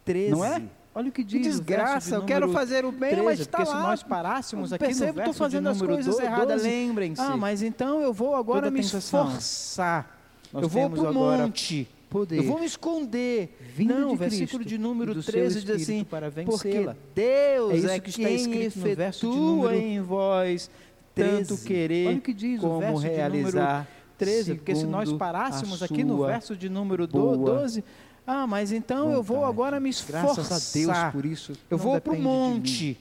13. 0.04 0.31
Não 0.33 0.44
é? 0.44 0.62
Olha 0.94 1.09
o 1.09 1.12
que 1.12 1.22
Que 1.22 1.24
diz 1.24 1.38
o 1.38 1.62
verso 1.62 1.62
desgraça, 1.62 2.11
de 2.11 2.16
eu 2.16 2.24
quero 2.24 2.48
fazer 2.51 2.85
o 2.85 2.90
bem, 2.90 3.11
13, 3.11 3.22
mas 3.24 3.40
está 3.40 3.59
porque 3.59 3.70
se 3.70 3.77
lá. 3.77 3.83
nós 3.83 4.03
parássemos 4.03 4.72
aqui 4.72 4.85
Percebo 4.85 5.07
no 5.07 5.12
que 5.14 5.20
estou 5.20 5.24
verso 5.33 5.38
fazendo 5.38 5.68
as 5.68 5.81
coisas 5.83 6.16
do- 6.16 6.22
erradas, 6.22 6.62
12, 6.62 6.68
lembrem-se. 6.68 7.20
Ah, 7.22 7.37
mas 7.37 7.62
então 7.62 8.01
eu 8.01 8.12
vou 8.12 8.35
agora 8.35 8.62
Toda 8.62 8.70
me 8.72 8.81
tentação. 8.83 9.27
esforçar. 9.29 10.18
Nós 10.53 10.62
eu 10.62 10.68
vou 10.68 10.90
para 10.90 11.11
o 11.11 11.14
monte. 11.14 11.88
poder. 12.11 12.38
Eu 12.38 12.44
vou 12.44 12.59
me 12.59 12.66
esconder. 12.66 13.57
Vinda 13.77 13.94
Não, 13.94 14.09
de 14.09 14.14
o 14.14 14.16
versículo 14.16 14.59
Cristo 14.61 14.68
de 14.68 14.79
número 14.79 15.12
e 15.12 15.14
do 15.14 15.22
seu 15.22 15.33
13 15.35 15.61
diz 15.62 15.70
assim, 15.83 16.05
porque. 16.46 16.88
Deus 17.14 17.85
É 17.85 17.96
é 17.96 18.01
que 18.01 18.11
está 18.11 18.31
escrito 18.31 18.79
no 18.79 18.94
verso 18.96 19.31
de 19.31 19.37
número 19.37 19.74
em 19.77 20.01
vós 20.01 20.70
tanto 21.14 21.46
13. 21.48 21.64
querer 21.66 22.07
Olha 22.09 22.16
o 22.16 22.20
que 22.20 22.33
diz 22.33 22.59
o 22.59 22.62
como 22.62 22.79
verso 22.81 23.01
de 23.03 23.07
número 23.09 23.16
realizar 23.16 23.88
13, 24.16 24.55
porque 24.55 24.74
se 24.74 24.87
nós 24.87 25.12
parássemos 25.12 25.83
aqui 25.83 26.03
no 26.03 26.24
verso 26.24 26.57
de 26.57 26.68
número 26.68 27.07
boa 27.07 27.37
12, 27.37 27.85
ah, 28.29 28.47
mas 28.47 28.73
então 28.73 29.11
eu 29.11 29.23
vou 29.23 29.38
vontade. 29.38 29.53
agora 29.53 29.81
me 29.81 29.88
esforçar. 29.88 30.35
Graças 30.35 30.53
a 30.53 30.79
Deus 30.79 31.12
por 31.12 31.25
isso. 31.25 31.53
Eu 31.71 31.79
vou 31.79 31.99
para 31.99 32.12
o 32.12 32.21
monte. 32.21 32.99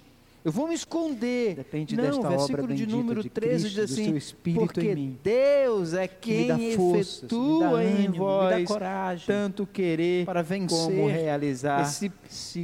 Eu 0.47 0.51
vou 0.53 0.69
me 0.69 0.73
esconder. 0.73 1.55
Depende 1.55 1.97
não, 1.97 2.03
desta 2.05 2.29
versículo 2.29 2.63
obra 2.63 2.75
de 2.75 2.87
número 2.87 3.21
de 3.21 3.29
13 3.29 3.63
Cristo, 3.63 3.69
diz 3.69 3.91
assim: 3.91 4.15
Espírito 4.15 4.65
porque 4.65 4.95
Deus 5.21 5.93
é 5.93 6.07
quem 6.07 6.73
forças, 6.73 7.17
efetua 7.17 7.81
ânimo, 7.81 8.15
em 8.15 8.17
vós 8.17 8.67
coragem, 8.67 9.27
tanto 9.27 9.67
querer 9.67 10.25
para 10.25 10.41
vencer 10.41 10.77
como 10.77 11.07
realizar 11.09 11.81
esse, 11.81 12.09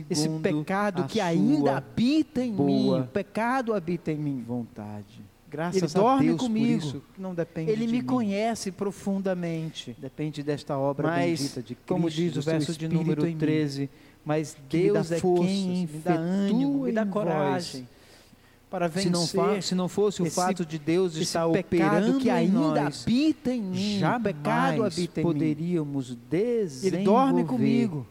esse 0.09 0.29
pecado 0.41 1.03
que 1.03 1.19
ainda 1.19 1.75
habita 1.75 2.41
em 2.41 2.53
mim. 2.53 2.93
O 2.93 3.03
pecado 3.07 3.73
habita 3.73 4.13
em 4.13 4.17
mim. 4.17 4.41
Vontade. 4.47 5.22
Graças 5.53 5.83
ele 5.83 5.93
dorme 5.93 6.25
Deus 6.29 6.39
comigo. 6.41 6.81
Por 6.81 6.87
isso, 6.87 7.03
não 7.15 7.35
depende 7.35 7.69
ele 7.69 7.85
de 7.85 7.91
me 7.91 7.99
mim. 7.99 8.07
conhece 8.07 8.71
profundamente. 8.71 9.95
Depende 9.99 10.41
desta 10.41 10.75
obra 10.75 11.09
Mas, 11.09 11.39
bendita 11.39 11.61
de 11.61 11.75
Cristo, 11.75 11.87
como 11.87 12.09
diz 12.09 12.35
o 12.35 12.41
verso 12.41 12.73
de 12.75 12.87
número 12.87 13.21
13, 13.35 13.87
mas 14.25 14.57
Deus 14.67 15.11
é 15.11 15.19
forças, 15.19 15.45
quem 15.45 15.87
me 15.87 15.99
dá 16.03 16.15
ânimo, 16.15 16.83
me 16.85 16.91
dá 16.91 17.05
coragem 17.05 17.87
para 18.67 18.87
vencer. 18.87 19.15
Se 19.27 19.37
não, 19.37 19.61
se 19.61 19.75
não 19.75 19.87
fosse 19.87 20.23
o 20.23 20.25
esse, 20.25 20.35
fato 20.35 20.65
de 20.65 20.79
Deus 20.79 21.15
estar 21.15 21.45
operando 21.45 22.17
que 22.17 22.31
ainda 22.31 22.59
nós, 22.59 23.03
habita 23.03 23.53
em 23.53 23.61
mim, 23.61 23.99
jamais 23.99 24.35
pecado 24.35 24.83
habita 24.83 25.21
em 25.21 25.23
poderíamos 25.23 26.09
mim. 26.09 26.19
desenvolver. 26.31 26.97
Ele 26.97 27.05
dorme 27.05 27.43
comigo. 27.43 28.07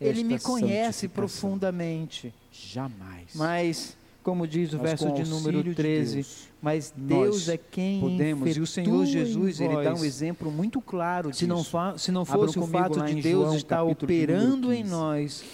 Ele 0.00 0.24
me 0.24 0.38
conhece 0.38 1.08
profundamente. 1.08 2.32
Jamais. 2.50 3.34
Mas 3.34 3.94
como 4.22 4.46
diz 4.46 4.72
o 4.72 4.78
mas 4.78 5.00
verso 5.00 5.12
de 5.12 5.28
número 5.28 5.74
13, 5.74 6.08
de 6.08 6.14
Deus, 6.16 6.48
mas 6.60 6.92
Deus 6.96 7.48
é 7.48 7.56
quem 7.56 8.00
podemos 8.00 8.56
e 8.56 8.60
o 8.60 8.66
Senhor 8.66 9.06
Jesus 9.06 9.60
ele 9.60 9.82
dá 9.82 9.94
um 9.94 10.04
exemplo 10.04 10.50
muito 10.50 10.80
claro 10.80 11.32
se 11.32 11.46
disso. 11.46 11.76
não 11.76 11.98
se 11.98 12.12
não 12.12 12.24
fosse 12.24 12.58
o 12.58 12.66
fato 12.66 13.00
de 13.02 13.14
Deus 13.14 13.44
João, 13.44 13.56
estar 13.56 13.82
operando 13.82 14.72
em 14.72 14.84
nós 14.84 15.44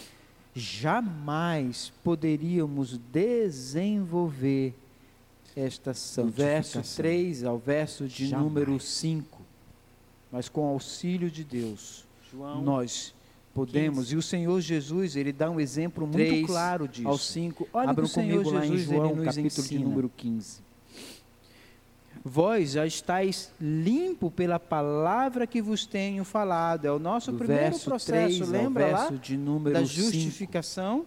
jamais 0.57 1.93
poderíamos 2.03 2.99
desenvolver 3.13 4.75
esta. 5.55 5.93
Do 5.93 6.31
verso 6.31 6.81
3 6.97 7.45
ao 7.45 7.59
verso 7.59 8.09
de 8.09 8.27
jamais. 8.27 8.47
número 8.47 8.81
5. 8.81 9.43
Mas 10.33 10.49
com 10.49 10.67
auxílio 10.67 11.31
de 11.31 11.45
Deus, 11.45 12.05
João 12.33 12.63
nós 12.63 13.15
podemos. 13.57 13.99
15. 14.05 14.15
E 14.15 14.17
o 14.19 14.23
Senhor 14.23 14.61
Jesus, 14.61 15.17
ele 15.17 15.33
dá 15.33 15.51
um 15.51 15.59
exemplo 15.59 16.07
muito 16.07 16.47
claro 16.47 16.87
disso. 16.87 17.09
Ao 17.09 17.19
5. 17.19 17.69
Olha 17.73 17.91
Abram 17.91 18.09
comigo 18.09 18.39
Jesus, 18.45 18.53
lá 18.55 18.67
em 18.67 18.79
João, 18.79 19.17
capítulo 19.17 19.47
ensina. 19.47 19.79
de 19.81 19.85
número 19.85 20.11
15. 20.17 20.67
Vós 22.25 22.73
já 22.73 22.85
estáis 22.87 23.53
limpo 23.61 24.31
pela 24.31 24.59
palavra 24.59 25.47
que 25.47 25.63
vos 25.63 25.87
tenho 25.87 26.25
falado. 26.25 26.85
É 26.85 26.91
o 26.91 26.99
nosso 26.99 27.31
Do 27.33 27.39
primeiro 27.39 27.79
processo, 27.79 28.45
lembra 28.45 28.87
verso 28.87 29.13
lá? 29.13 29.19
de 29.21 29.37
número 29.37 29.75
da 29.75 29.87
5. 29.87 29.93
justificação. 29.93 31.07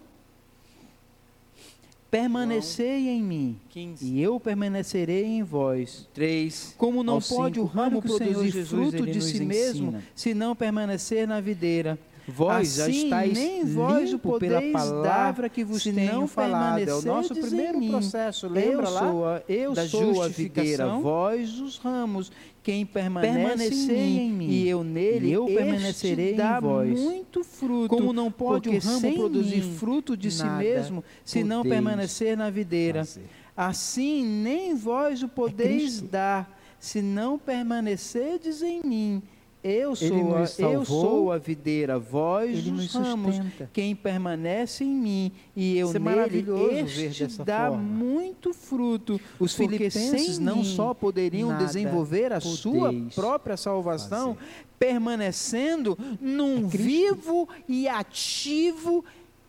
Permanecei 2.10 3.08
em 3.08 3.22
mim, 3.22 3.60
15. 3.70 4.04
e 4.04 4.20
eu 4.20 4.40
permanecerei 4.40 5.26
em 5.26 5.44
vós. 5.44 6.08
3. 6.12 6.74
Como 6.76 7.04
não 7.04 7.22
pode 7.22 7.60
cinco, 7.60 7.68
o 7.68 7.70
ramo 7.70 8.02
Senhor 8.02 8.18
produzir 8.18 8.52
Jesus, 8.52 8.70
fruto 8.70 9.06
de 9.06 9.22
si 9.22 9.46
mesmo, 9.46 9.90
ensina. 9.90 10.04
se 10.16 10.34
não 10.34 10.56
permanecer 10.56 11.28
na 11.28 11.40
videira? 11.40 12.00
Vós 12.30 12.80
assim, 12.80 12.94
já 12.94 13.04
estáis 13.04 13.34
nem 13.34 13.66
vós 13.66 14.10
o 14.10 14.14
limpo 14.14 14.40
pela 14.40 14.62
palavra 14.72 15.50
que 15.50 15.64
vos 15.64 15.84
tenho 15.84 16.14
não 16.14 16.28
falado. 16.28 16.80
É 16.80 16.94
o 16.94 17.02
nosso 17.02 17.36
primeiro 17.36 17.86
processo. 17.88 18.48
Lembra 18.48 18.88
eu 18.88 18.94
lá? 18.94 19.00
Sou 19.00 19.26
a, 19.26 19.42
eu 19.48 19.74
da 19.74 19.88
sou 19.88 20.24
a 20.24 20.28
videira, 20.28 20.88
vós 20.98 21.60
os 21.60 21.78
ramos. 21.78 22.32
Quem 22.62 22.86
permanece 22.86 23.92
em, 23.94 24.28
em 24.28 24.32
mim, 24.32 24.50
e 24.50 24.68
eu 24.68 24.84
nele, 24.84 25.30
e 25.30 25.32
eu 25.32 25.46
permanecerei 25.46 26.36
em 26.36 26.62
vós. 26.62 27.00
muito 27.00 27.44
fruto. 27.44 27.96
Como 27.96 28.14
não 28.14 28.32
pode 28.32 28.70
o 28.70 28.78
ramo 28.78 29.14
produzir 29.16 29.62
fruto 29.62 30.16
de 30.16 30.30
si 30.30 30.46
mesmo, 30.46 31.04
se 31.24 31.44
não 31.44 31.64
permanecer 31.64 32.38
na 32.38 32.50
videira? 32.50 33.06
fazer. 33.10 33.26
Assim 33.56 34.24
nem 34.26 34.76
vós 34.76 35.24
o 35.24 35.28
podeis 35.28 35.84
Cristo. 35.84 36.08
dar, 36.08 36.60
se 36.80 37.02
não 37.02 37.38
permanecerdes 37.38 38.62
em 38.62 38.82
mim. 38.84 39.22
Eu 39.62 39.94
sou, 39.94 40.36
a, 40.38 40.46
eu 40.72 40.86
sou 40.86 41.32
a 41.34 41.38
videira, 41.38 42.00
vós 42.00 42.60
os 42.60 42.66
nos 42.68 42.94
ramos. 42.94 43.36
sustenta. 43.36 43.70
Quem 43.74 43.94
permanece 43.94 44.86
em 44.86 44.90
mim 44.96 45.32
e 45.54 45.78
eu 45.78 45.88
Isso 45.88 45.98
é 45.98 46.00
nele, 46.00 47.06
este 47.06 47.44
dá 47.44 47.68
forma. 47.68 47.78
muito 47.84 48.54
fruto. 48.54 49.20
Os 49.38 49.54
filipenses 49.54 50.40
não 50.40 50.64
só 50.64 50.94
poderiam 50.94 51.58
desenvolver 51.58 52.32
a 52.32 52.40
sua 52.40 52.94
própria 53.14 53.58
salvação, 53.58 54.36
fazer. 54.36 54.66
permanecendo 54.80 55.98
num 56.22 56.60
É 56.66 56.68
vivo 56.70 57.50
e 57.68 57.86
ativo 57.88 59.04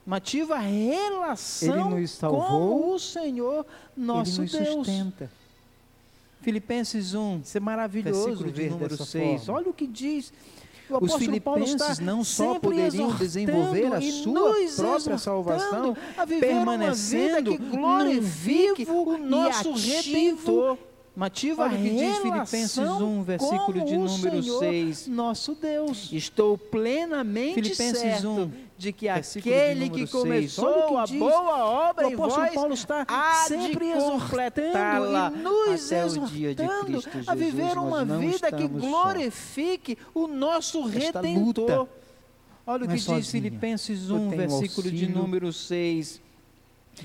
uma 0.05 0.17
ativa 0.17 0.59
relação 0.59 2.05
salvou, 2.09 2.41
com 2.89 2.95
o 2.95 2.99
Senhor 2.99 3.65
nosso 3.97 4.43
Ele 4.43 4.51
nos 4.51 4.53
Deus. 4.53 4.87
sustenta. 4.87 5.31
Filipenses 6.41 7.15
1, 7.15 7.41
Isso 7.45 7.57
é 7.57 7.61
maravilhoso 7.61 8.25
versículo 8.25 8.53
de 8.53 8.71
número 8.71 8.89
dessa 8.91 9.05
6. 9.05 9.45
forma. 9.45 9.61
Olha 9.61 9.71
o 9.71 9.75
que 9.75 9.87
diz. 9.87 10.33
O 10.89 11.05
Os 11.05 11.15
filipenses 11.15 12.01
não 12.01 12.25
só 12.25 12.59
poderiam 12.59 13.15
desenvolver 13.15 13.93
a 13.93 14.01
sua 14.01 14.55
própria 14.77 15.19
salvação, 15.19 15.97
permanecendo 16.41 17.57
glorifique 17.57 18.85
num 18.85 19.09
o 19.09 19.19
nosso 19.19 19.75
vivo 19.75 20.09
e 20.09 20.25
Redentor. 20.31 20.79
Uma 21.21 21.27
ativa 21.27 21.65
Olha 21.65 21.75
o 21.79 21.83
que 21.83 21.91
diz 21.91 22.17
Filipenses 22.17 22.79
1, 22.79 23.23
versículo 23.25 23.85
de 23.85 23.99
número 23.99 24.43
Senhor, 24.43 24.59
6. 24.61 25.07
nosso 25.09 25.55
Deus. 25.55 26.09
Estou 26.11 26.57
plenamente 26.57 27.57
Filipenses 27.57 28.01
certo 28.01 28.27
1, 28.27 28.53
de 28.79 28.91
que 28.91 29.05
de 29.05 29.11
aquele 29.11 29.81
número 29.81 29.93
que 29.93 30.07
6. 30.07 30.11
começou 30.13 30.87
que 30.87 30.97
a 30.97 31.19
boa 31.19 31.91
obra 31.91 32.09
O 32.09 32.13
em 32.13 32.17
vós 32.17 32.55
Paulo 32.55 32.73
está 32.73 33.05
há 33.07 33.45
sempre 33.47 33.93
de 33.93 34.01
completá-la 34.01 35.29
nos 35.29 35.93
até 35.93 36.07
o 36.07 36.21
dia 36.25 36.55
de 36.55 36.67
Cristo 36.67 37.11
Jesus. 37.11 37.29
a 37.29 37.35
viver 37.35 37.77
uma 37.77 38.03
vida 38.03 38.51
que 38.51 38.63
estamos 38.63 38.83
só. 38.83 38.89
glorifique 38.89 39.99
o 40.15 40.27
nosso 40.27 40.89
Esta 40.89 41.21
Redentor. 41.21 41.45
luta 41.45 41.89
Olha 42.67 42.85
o 42.85 42.87
que 42.87 42.93
é 42.93 42.97
diz 42.97 43.05
sozinha. 43.05 43.43
Filipenses 43.43 44.09
Eu 44.09 44.17
1, 44.17 44.19
tenho 44.31 44.49
versículo 44.49 44.91
de 44.91 45.05
auxílio 45.05 45.19
número 45.19 45.53
6. 45.53 46.30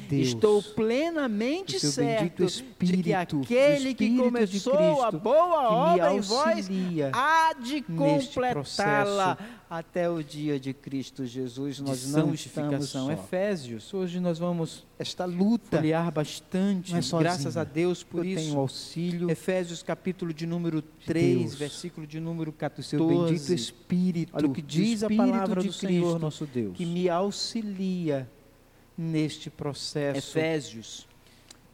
Deus, 0.10 0.28
Estou 0.28 0.62
plenamente 0.62 1.78
o 1.78 1.80
certo 1.80 2.22
bendito 2.22 2.46
de 2.46 2.52
Espírito, 2.52 3.04
que 3.04 3.36
o 3.36 3.42
aquele 3.42 3.94
que 3.94 4.04
Espírito 4.06 4.24
começou 4.24 5.04
a 5.04 5.12
boa 5.12 5.70
obra 5.70 6.14
em 6.14 6.20
vós 6.20 6.70
há 7.14 7.54
de 7.54 7.82
completá-la 7.82 9.38
até 9.70 10.10
o 10.10 10.24
dia 10.24 10.60
de 10.60 10.74
Cristo 10.74 11.26
Jesus. 11.26 11.80
Nós 11.80 12.12
não 12.12 12.34
estamos 12.34 12.90
só. 12.90 13.12
Efésios, 13.12 13.94
hoje 13.94 14.20
nós 14.20 14.38
vamos 14.38 14.86
Esta 15.00 15.26
luta, 15.26 15.78
folhear 15.78 16.12
bastante, 16.12 16.92
não 16.92 17.00
é 17.00 17.24
graças 17.24 17.58
a 17.58 17.64
Deus 17.64 18.04
por 18.04 18.20
eu 18.20 18.32
isso. 18.32 18.44
tenho 18.44 18.60
auxílio 18.60 19.32
Efésios 19.32 19.82
capítulo 19.82 20.34
de 20.34 20.46
número 20.46 20.82
3, 20.82 21.40
Deus, 21.40 21.56
versículo 21.56 22.06
de 22.06 22.20
número 22.20 22.52
do 22.52 22.58
14. 22.58 22.90
seu 22.90 23.08
bendito 23.08 23.54
Espírito. 23.54 24.32
Olha 24.36 24.48
o 24.48 24.54
que 24.54 24.62
diz 24.62 25.04
a 25.04 25.08
Espírito 25.08 25.32
palavra 25.32 25.62
de 25.62 25.68
do 25.68 25.74
Senhor 25.74 26.02
Cristo, 26.04 26.20
nosso 26.20 26.46
Deus. 26.46 26.78
que 26.78 26.86
me 26.86 27.10
auxilia 27.10 28.30
neste 28.98 29.50
processo. 29.50 30.38
Efésios 30.38 31.08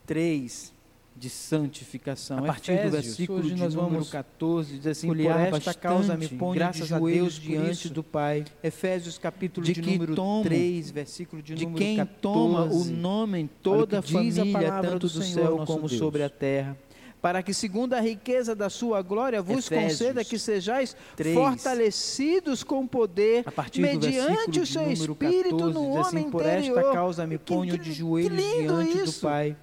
3 0.05 0.74
de 1.15 1.30
santificação. 1.30 2.39
A 2.39 2.41
partir 2.41 2.72
do 2.72 2.80
Efésios, 2.80 3.05
versículo 3.05 3.39
hoje 3.39 3.53
de 3.53 3.61
nós 3.61 3.76
número 3.76 3.93
vamos 3.93 4.09
14 4.09 4.78
diz 4.78 4.88
assim: 4.88 5.07
Por 5.07 5.19
esta 5.19 5.51
bastante, 5.51 5.78
causa 5.78 6.17
me 6.17 6.28
ponho 6.28 6.53
graças 6.53 6.88
de 6.88 6.93
a 6.93 6.99
joelhos 6.99 7.34
diante 7.34 7.72
isso. 7.72 7.93
do 7.93 8.01
Pai, 8.01 8.45
Efésios 8.63 9.17
capítulo 9.17 9.65
de 9.65 9.74
de, 9.74 9.82
número 9.82 10.15
tomo, 10.15 10.43
3, 10.43 10.89
versículo 10.91 11.41
de, 11.41 11.53
de 11.53 11.65
número 11.65 11.84
quem 11.84 11.97
14. 11.97 12.22
toma 12.22 12.63
o 12.63 12.86
nome 12.86 13.39
em 13.39 13.47
toda 13.47 13.99
a 13.99 14.01
família, 14.01 14.82
tanto 14.82 15.07
do 15.07 15.13
do 15.13 15.24
céu 15.24 15.63
como 15.65 15.88
Deus. 15.88 15.99
sobre 15.99 16.24
a 16.24 16.30
terra, 16.30 16.78
para 17.22 17.43
que, 17.43 17.53
segundo 17.53 17.93
a 17.93 17.99
riqueza 17.99 18.55
da 18.55 18.69
sua 18.69 19.01
glória, 19.01 19.41
vos 19.41 19.65
Efésios 19.72 19.91
conceda 19.99 20.26
que 20.26 20.39
sejais 20.39 20.95
3. 21.15 21.36
fortalecidos 21.36 22.63
com 22.63 22.88
poder, 22.88 23.45
mediante 23.78 24.59
o 24.59 24.65
seu 24.65 24.91
Espírito 24.91 25.57
14, 25.57 25.74
no 25.74 25.89
diz 25.91 25.97
assim, 25.97 26.15
homem 26.17 26.32
por 26.32 26.41
interior. 26.41 26.80
esta 26.80 26.91
causa 26.91 27.28
me 27.28 27.38
Que- 27.38 27.53
ponho 27.53 27.78
de 27.78 27.93
joelhos 27.93 28.38
diante 28.43 28.97
isso. 28.97 29.19
do 29.19 29.22
Pai, 29.22 29.55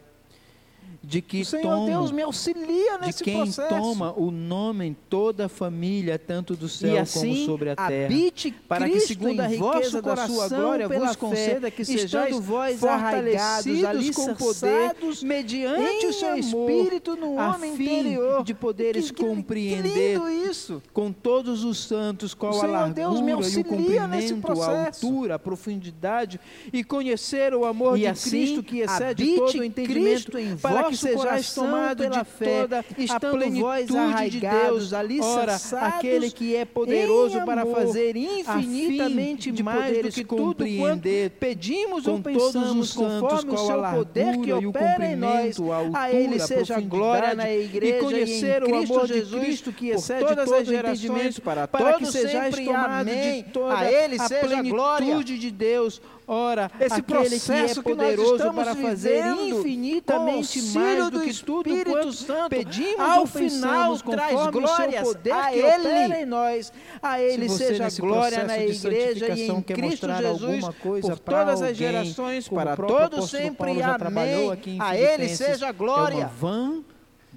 de 1.01 1.23
que 1.23 1.43
o 1.43 1.45
Senhor 1.45 1.63
tomo 1.63 1.87
Deus 1.87 2.11
me 2.11 2.23
auxilia 2.23 2.99
de 2.99 3.07
nesse 3.07 3.23
quem 3.23 3.37
processo. 3.37 3.69
toma 3.69 4.13
o 4.17 4.33
nome 4.33 4.85
em 4.87 4.97
toda 5.09 5.47
a 5.47 5.49
família, 5.49 6.19
tanto 6.19 6.57
do 6.57 6.69
céu 6.69 7.01
assim 7.01 7.35
como 7.35 7.47
sobre 7.47 7.71
a 7.71 7.77
terra. 7.77 8.07
habite 8.07 8.51
para 8.67 8.85
que, 8.87 8.91
Cristo 8.93 9.09
segundo 9.09 9.41
a 9.41 9.47
riqueza 9.47 10.03
da 10.03 10.17
sua 10.27 10.27
coração 10.27 10.61
glória, 10.61 10.89
vos 10.89 11.17
conceda 11.17 11.71
que 11.71 11.85
sejais 11.85 12.31
estando 12.35 12.43
vós 12.43 12.81
fortalecidos, 12.81 13.85
arraigados 13.85 14.11
com 14.11 14.35
poder, 14.35 14.95
mediante 15.23 16.07
o 16.07 16.13
seu 16.13 16.29
amor, 16.33 16.39
Espírito 16.71 17.17
no 17.17 17.35
homem 17.37 17.75
interior. 17.75 18.43
de 18.43 18.55
poderes 18.55 19.11
Que- 19.11 19.17
que- 19.17 19.25
compreender 19.25 20.21
Que 20.21 20.51
isso! 20.51 20.83
com 20.93 21.13
todos 21.13 21.63
os 21.63 21.79
santos 21.79 22.35
qual 22.35 22.55
O 22.57 22.61
a 22.63 22.67
largura 22.67 22.95
Deus 22.95 23.21
me 23.21 23.31
e 23.31 23.35
o 23.35 23.37
auxilia 23.37 23.65
comprimento, 23.65 24.63
a 24.63 24.87
altura, 24.87 25.35
a 25.37 25.39
profundidade 25.39 26.41
e 26.73 26.83
conhecer 26.83 27.55
o 27.55 27.65
amor 27.65 27.97
E 27.97 28.01
de 28.01 28.07
assim 28.09 28.31
Cristo 28.31 28.63
que 28.65 28.81
excede 28.81 29.37
todo 29.37 29.59
o 29.61 29.65
entendimento 29.65 30.33
Cristo 30.33 30.39
em 30.39 30.57
para 30.57 30.88
que 30.89 30.97
sejais 30.97 31.55
tomados 31.55 32.07
pela 32.07 32.25
fé, 32.25 32.61
toda 32.63 32.85
estando 32.97 33.51
vós 33.61 33.95
arraigados, 33.95 34.93
alicerçados, 34.93 35.95
aquele 35.95 36.31
que 36.31 36.57
é 36.57 36.65
poderoso 36.65 37.41
para 37.45 37.65
fazer 37.67 38.17
infinitamente 38.17 39.63
mais 39.63 40.03
do 40.03 40.11
que 40.11 40.25
tudo 40.25 40.65
quanto 40.77 41.09
pedimos 41.39 42.07
ou 42.07 42.21
pensamos, 42.21 42.93
conforme 42.93 43.55
o 43.55 43.59
seu 43.59 43.83
poder 43.83 44.39
que 44.39 44.53
opera 44.53 45.07
em 45.07 45.17
nós. 45.17 45.57
A 45.95 46.13
Ele 46.13 46.39
seja 46.39 46.81
glória 46.81 47.35
na 47.35 47.51
igreja 47.51 47.97
e 47.97 48.01
conhecer 48.01 48.63
o 48.63 48.75
amor 48.75 49.07
de 49.07 49.23
Cristo 49.23 49.73
que 49.73 49.91
excede 49.91 50.25
todas 50.25 50.53
as 50.53 50.67
gerações, 50.67 51.39
para, 51.39 51.69
para 51.69 51.95
que 51.95 52.07
sejais 52.07 52.55
tomados 52.55 53.13
de 53.13 53.43
toda 53.53 53.79
a 53.79 53.91
Ele 53.91 54.19
seja 54.19 54.59
a 54.59 54.63
plenitude 54.63 55.39
de 55.39 55.51
Deus 55.51 56.01
Ora, 56.31 56.71
esse 56.79 57.01
processo 57.01 57.83
que 57.83 57.91
é 57.91 57.95
poderoso 57.95 58.51
que 58.51 58.55
para 58.55 58.75
fazer 58.75 59.25
infinitamente 59.35 60.61
mais 60.75 61.11
do 61.11 61.21
que 61.23 61.43
tudo 61.43 61.71
quanto 61.85 62.13
Santo, 62.13 62.51
pedimos 62.51 63.01
ao 63.01 63.27
final 63.27 63.99
traz 63.99 64.47
glórias 64.49 65.09
poder 65.09 65.33
a 65.33 65.55
Ele 65.55 66.15
em 66.17 66.27
nós. 66.27 66.71
A 67.03 67.19
Ele 67.19 67.49
Se 67.49 67.57
seja 67.57 67.89
glória 67.99 68.45
na 68.45 68.59
igreja 68.59 69.35
e 69.35 69.49
em 69.49 69.63
Cristo 69.63 70.07
Jesus 70.07 70.65
por 70.83 71.19
todas 71.19 71.63
as 71.63 71.75
gerações, 71.75 72.47
para 72.47 72.77
todos 72.77 73.31
sempre. 73.31 73.83
Amém. 73.83 74.79
A 74.81 74.99
Ele 74.99 75.29
seja 75.31 75.73
glória. 75.73 76.15
É 76.15 76.19
uma 76.19 76.27
vã 76.27 76.85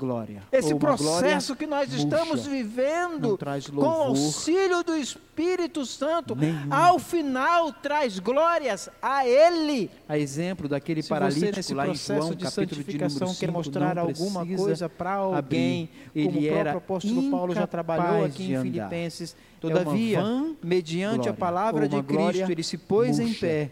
glória. 0.01 0.41
Esse 0.51 0.73
processo 0.73 1.55
que 1.55 1.67
nós 1.67 1.93
estamos 1.93 2.47
vivendo 2.47 3.37
com 3.75 3.85
auxílio 3.85 4.83
do 4.83 4.95
Espírito 4.95 5.85
Santo, 5.85 6.35
nenhum. 6.35 6.73
ao 6.73 6.97
final 6.97 7.71
traz 7.71 8.17
glórias 8.17 8.89
a 8.99 9.27
Ele. 9.27 9.91
A 10.09 10.17
exemplo 10.17 10.67
daquele 10.67 11.03
Se 11.03 11.09
paralítico 11.09 11.61
você, 11.61 11.73
lá 11.75 11.87
em 11.87 11.93
João, 11.93 12.33
de 12.33 12.43
capítulo 12.43 12.83
de 12.83 12.93
número 12.93 13.27
5, 13.27 13.35
quer 13.35 13.51
mostrar 13.51 13.99
alguma 13.99 14.43
coisa 14.43 14.89
para 14.89 15.13
alguém, 15.13 15.89
abrir. 16.07 16.21
ele 16.21 16.27
como 16.27 16.47
era 16.47 16.73
o 16.73 16.77
apóstolo 16.77 17.29
Paulo 17.29 17.53
já 17.53 17.67
trabalhou 17.67 18.25
aqui 18.25 18.53
em 18.53 18.61
Filipenses. 18.61 19.35
Todavia, 19.59 20.19
é 20.19 20.65
mediante 20.65 21.15
glória, 21.15 21.31
a 21.31 21.35
palavra 21.35 21.87
de 21.87 22.01
Cristo, 22.01 22.51
ele 22.51 22.63
se 22.63 22.77
pôs 22.79 23.19
murcha. 23.19 23.31
em 23.31 23.33
pé. 23.35 23.69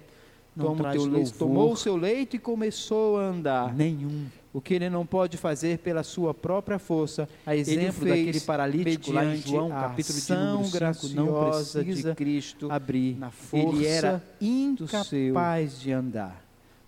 tomou 1.39 1.73
o 1.73 1.77
seu 1.77 1.95
leito 1.95 2.35
e 2.35 2.39
começou 2.39 3.17
a 3.17 3.23
andar. 3.23 3.73
Nenhum 3.73 4.27
o 4.51 4.59
que 4.59 4.73
ele 4.73 4.89
não 4.89 5.05
pode 5.05 5.37
fazer 5.37 5.77
pela 5.79 6.03
sua 6.03 6.33
própria 6.33 6.79
força, 6.79 7.29
a 7.45 7.55
exemplo 7.55 8.07
daquele 8.07 8.39
paralítico 8.41 9.11
lá 9.11 9.25
em 9.25 9.37
João, 9.37 9.69
capítulo 9.69 10.19
de 10.19 10.33
número 10.33 10.93
5, 10.93 11.07
não 11.15 11.51
precisa 11.51 12.09
de 12.09 12.15
Cristo 12.15 12.71
abrir 12.71 13.17
na 13.17 13.29
força 13.29 13.75
ele 13.75 13.85
era 13.85 14.23
incapaz 14.41 15.79
de 15.79 15.91
andar. 15.91 16.43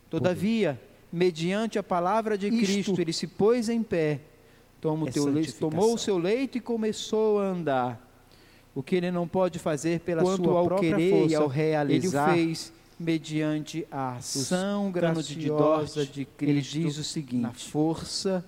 Todavia, 0.10 0.80
mediante 1.12 1.78
a 1.78 1.84
palavra 1.84 2.38
de 2.38 2.50
Cristo, 2.50 3.00
ele 3.00 3.14
se 3.14 3.28
pôs 3.28 3.70
em 3.70 3.84
pé, 3.84 4.22
tomou, 4.80 5.08
é 5.08 5.20
leito, 5.20 5.54
tomou 5.54 5.94
o 5.94 5.98
seu 5.98 6.18
leito 6.18 6.58
e 6.58 6.62
começou 6.62 7.40
a 7.40 7.44
andar. 7.44 8.08
O 8.74 8.82
que 8.82 8.96
ele 8.96 9.12
não 9.12 9.28
pode 9.28 9.60
fazer 9.60 10.00
pela 10.00 10.24
Quanto 10.24 10.46
sua 10.46 10.64
própria 10.64 10.96
querer 10.96 11.12
força, 11.12 11.32
e 11.34 11.36
ao 11.36 11.48
realizar, 11.48 12.36
ele 12.38 12.46
fez 12.46 12.74
mediante 13.02 13.86
a 13.92 14.16
ação 14.16 14.92
graciosa 14.92 16.06
de 16.06 16.26
Cristo. 16.26 16.78
Ele 16.78 16.86
diz 16.86 16.98
o 16.98 17.04
seguinte: 17.04 17.42
na 17.42 17.52
força 17.52 18.46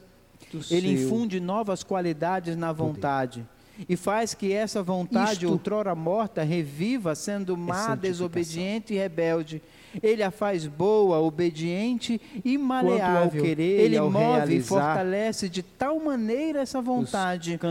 ele 0.70 0.92
infunde 0.92 1.40
novas 1.40 1.84
qualidades 1.84 2.56
na 2.56 2.72
vontade 2.72 3.46
e 3.90 3.96
faz 3.96 4.34
que 4.34 4.52
essa 4.52 4.84
vontade, 4.84 5.46
Isto, 5.46 5.52
outrora 5.52 5.96
morta, 5.96 6.44
reviva, 6.44 7.16
sendo 7.16 7.58
má, 7.58 7.96
desobediente 7.96 8.94
e 8.94 8.98
rebelde. 8.98 9.62
Ele 10.02 10.24
a 10.24 10.32
faz 10.32 10.66
boa, 10.66 11.20
obediente 11.20 12.20
e 12.44 12.58
maleável. 12.58 13.44
Querer, 13.44 13.80
ele 13.82 14.00
move 14.00 14.58
e 14.58 14.62
fortalece 14.62 15.50
de 15.50 15.62
tal 15.62 16.00
maneira 16.00 16.62
essa 16.62 16.82
vontade 16.82 17.58
que 17.58 17.66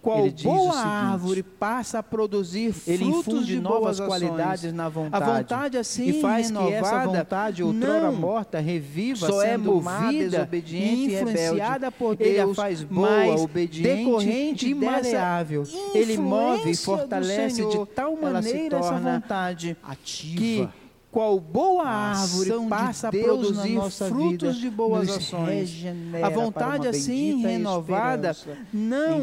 qual 0.00 0.26
ele 0.26 0.34
boa 0.42 0.76
árvore 0.76 1.42
passa 1.42 1.98
a 1.98 2.02
produzir 2.02 2.72
frutos 2.72 3.46
de 3.46 3.60
novas 3.60 4.00
qualidades 4.00 4.72
na 4.72 4.88
vontade. 4.88 5.24
A 5.24 5.38
vontade 5.38 5.78
assim 5.78 6.08
e 6.08 6.20
faz 6.20 6.48
renovada, 6.48 6.70
que 6.70 6.74
essa 6.74 7.06
vontade 7.06 7.62
outrora 7.62 8.12
morta 8.12 8.58
reviva, 8.58 9.26
só 9.26 9.42
é 9.42 9.56
movida, 9.56 10.30
desobediente 10.30 11.10
e 11.10 11.14
influenciada 11.14 11.92
por 11.92 12.16
Deus, 12.16 12.30
ele 12.30 12.40
a 12.40 12.54
faz 12.54 12.82
boa, 12.82 13.40
obediente 13.40 13.82
decorrente 13.82 14.68
e 14.68 14.74
maleável. 14.74 15.64
Ele 15.94 16.16
move 16.16 16.70
e 16.70 16.76
fortalece 16.76 17.64
de 17.64 17.86
tal 17.94 18.16
maneira 18.16 18.78
essa 18.78 18.98
vontade 18.98 19.76
ativa. 19.82 20.40
Que 20.40 20.79
qual 21.10 21.40
boa 21.40 21.86
árvore 21.86 22.50
passa 22.68 23.10
de 23.10 23.20
a 23.20 23.24
produzir 23.24 23.80
frutos 24.08 24.56
de 24.56 24.70
boas 24.70 25.08
ações. 25.08 25.82
A 26.22 26.28
vontade 26.28 26.86
assim 26.86 27.40
renovada 27.42 28.36
não 28.72 29.22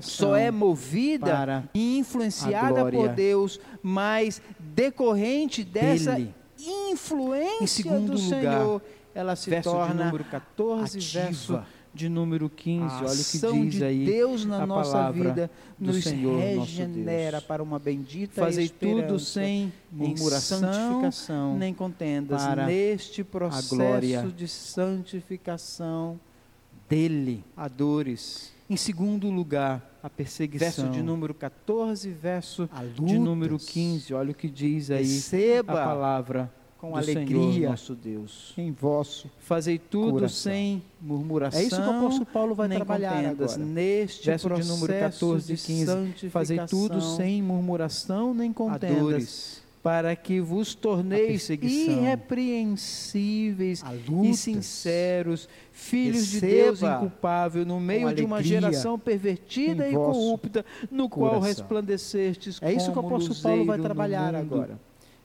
só 0.00 0.36
é 0.36 0.50
movida 0.50 1.68
e 1.74 1.98
influenciada 1.98 2.90
por 2.90 3.08
Deus, 3.08 3.60
mas 3.82 4.40
decorrente 4.58 5.64
dessa 5.64 6.12
dele. 6.12 6.34
influência 6.58 7.90
do 7.98 8.12
lugar, 8.12 8.18
Senhor, 8.18 8.82
ela 9.14 9.36
se 9.36 9.60
torna 9.62 10.04
número 10.06 10.24
14, 10.24 10.98
ativa. 10.98 11.24
verso 11.24 11.62
de 11.94 12.08
número 12.08 12.50
15, 12.50 12.82
a 12.82 12.96
olha 12.98 13.20
o 13.20 13.24
que 13.24 13.68
diz 13.70 13.82
aí. 13.82 14.04
Deus 14.04 14.44
na 14.44 14.66
nossa 14.66 15.10
vida 15.12 15.50
nos 15.78 16.02
Senhor, 16.02 16.38
regenera 16.38 17.40
para 17.40 17.62
uma 17.62 17.78
bendita 17.78 18.42
Fazei 18.42 18.68
tudo 18.68 19.18
sem 19.18 19.72
murmuração, 19.92 21.56
nem 21.56 21.72
contendas. 21.72 22.42
Para 22.42 22.66
neste 22.66 23.22
processo 23.22 24.32
de 24.36 24.48
santificação 24.48 26.18
dele, 26.88 27.44
a 27.56 27.68
dores. 27.68 28.52
Em 28.68 28.76
segundo 28.76 29.30
lugar, 29.30 29.98
a 30.02 30.10
perseguição. 30.10 30.66
Verso 30.66 30.88
de 30.88 31.02
número 31.02 31.34
14, 31.34 32.10
verso 32.10 32.68
de 33.00 33.18
número 33.18 33.58
15. 33.58 34.14
Olha 34.14 34.32
o 34.32 34.34
que 34.34 34.48
diz 34.48 34.90
aí 34.90 35.04
Receba 35.04 35.72
a 35.72 35.84
palavra 35.84 36.52
com 36.84 36.96
alegria, 36.96 37.70
nosso 37.70 37.94
Deus, 37.94 38.52
em 38.58 38.70
vosso 38.70 39.30
fazei 39.38 39.78
tudo 39.78 40.12
coração. 40.12 40.52
sem 40.52 40.82
murmuração. 41.00 41.60
É 41.60 41.64
isso 41.64 41.76
que 41.76 41.88
o 41.88 41.90
apóstolo 41.90 42.26
Paulo 42.26 42.54
vai 42.54 42.68
trabalhar 42.68 43.24
agora. 43.24 43.56
Neste 43.56 44.26
verso 44.26 44.50
de 44.50 44.68
número 44.68 44.92
14 44.92 45.52
e 45.52 45.56
15, 45.56 46.28
fazei 46.30 46.58
tudo 46.68 47.00
sem 47.00 47.42
murmuração 47.42 48.34
nem 48.34 48.52
contendas, 48.52 49.62
para 49.82 50.14
que 50.14 50.40
vos 50.40 50.74
torneis 50.74 51.48
irrepreensíveis 51.48 53.82
e 54.22 54.34
sinceros, 54.34 55.48
filhos 55.72 56.26
de 56.26 56.40
Deus 56.40 56.82
inculpável, 56.82 57.64
no 57.64 57.80
meio 57.80 58.14
de 58.14 58.24
uma 58.24 58.42
geração 58.42 58.98
pervertida 58.98 59.88
e 59.88 59.94
corrupta, 59.94 60.66
no 60.90 61.08
coração. 61.08 61.38
qual 61.38 61.48
resplandecestes 61.48 62.60
É 62.62 62.72
isso 62.72 62.92
que 62.92 62.98
o 62.98 63.00
apóstolo 63.00 63.40
Paulo 63.40 63.64
vai 63.64 63.78
trabalhar 63.78 64.34
agora 64.34 64.78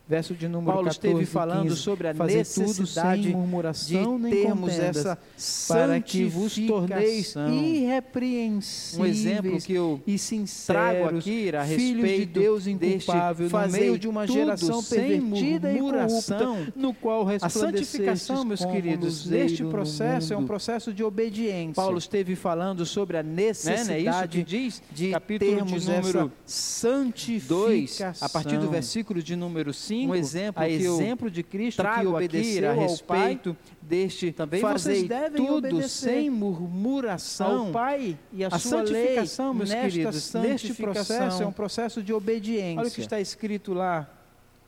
verso 0.10 0.34
de 0.34 0.47
número 0.47 0.74
Paulo 0.74 0.88
14, 0.88 1.07
esteve 1.07 1.26
falando 1.28 1.70
15, 1.70 1.76
sobre 1.76 2.07
a 2.07 2.14
necessidade 2.16 3.22
de 3.22 4.30
termos 4.32 4.80
essa 4.80 5.20
para 5.68 6.01
que 6.01 6.26
vos 6.26 6.55
torneis 6.55 7.36
irrepreensíveis 7.36 8.97
um 8.99 9.05
exemplo 9.05 9.62
que 9.62 9.74
eu 9.74 10.01
e 10.07 10.18
sinceros, 10.18 10.66
trago 10.66 11.18
aqui 11.18 11.55
a 11.55 11.62
respeito 11.62 12.20
de 12.22 12.26
Deus 12.26 12.66
inculpável 12.66 13.49
no 13.49 13.70
meio 13.70 13.99
de 13.99 14.07
uma 14.07 14.26
geração 14.26 14.84
pervertida 14.84 15.72
e 15.72 15.78
corrupta, 15.78 16.74
no 16.76 16.91
qual 16.91 17.28
a 17.39 17.47
santificação, 17.47 18.43
meus 18.43 18.66
queridos, 18.66 19.28
neste 19.28 19.64
processo 19.64 20.34
é 20.34 20.38
um 20.38 20.47
processo 20.47 20.91
de 20.91 21.03
obediência. 21.03 21.76
Paulo 21.76 21.99
esteve 21.99 22.36
falando 22.36 22.84
sobre 22.84 23.18
a 23.18 23.22
necessidade 23.22 24.39
né, 24.39 24.43
né, 24.43 24.80
de 24.91 25.38
termos 25.38 25.84
de 25.84 25.91
número 25.91 26.32
santificação, 26.47 28.26
a 28.26 28.30
partir 28.30 28.57
do 28.57 28.72
versículo 28.72 29.22
de 29.22 29.36
número 29.36 29.72
5, 29.72 29.99
5, 30.02 30.12
um 30.12 30.16
exemplo 30.16 30.64
a 30.64 30.70
exemplo 30.70 31.32
de 31.32 31.43
Cristo 31.43 31.84
que 31.84 32.08
obedeceu 32.08 32.70
a 32.70 32.74
respeito 32.74 33.58
deste 33.82 34.32
também 34.32 34.62
fazer 34.62 35.08
tudo 35.36 35.88
sem 35.88 36.30
murmuração 36.30 37.68
ao 37.68 37.72
Pai 37.72 38.18
e 38.32 38.43
a, 38.43 38.47
a 38.47 38.60
sua 38.60 38.86
santificação, 38.86 39.54
lei, 39.54 39.58
meus 39.58 39.74
queridos, 39.74 40.34
neste 40.34 40.74
processo 40.74 41.43
é 41.43 41.47
um 41.47 41.52
processo 41.52 42.04
de 42.04 42.14
obediência. 42.14 42.80
Olha 42.80 42.89
o 42.89 42.91
que 42.91 43.02
está 43.02 43.20
escrito 43.20 43.74
lá, 43.74 44.10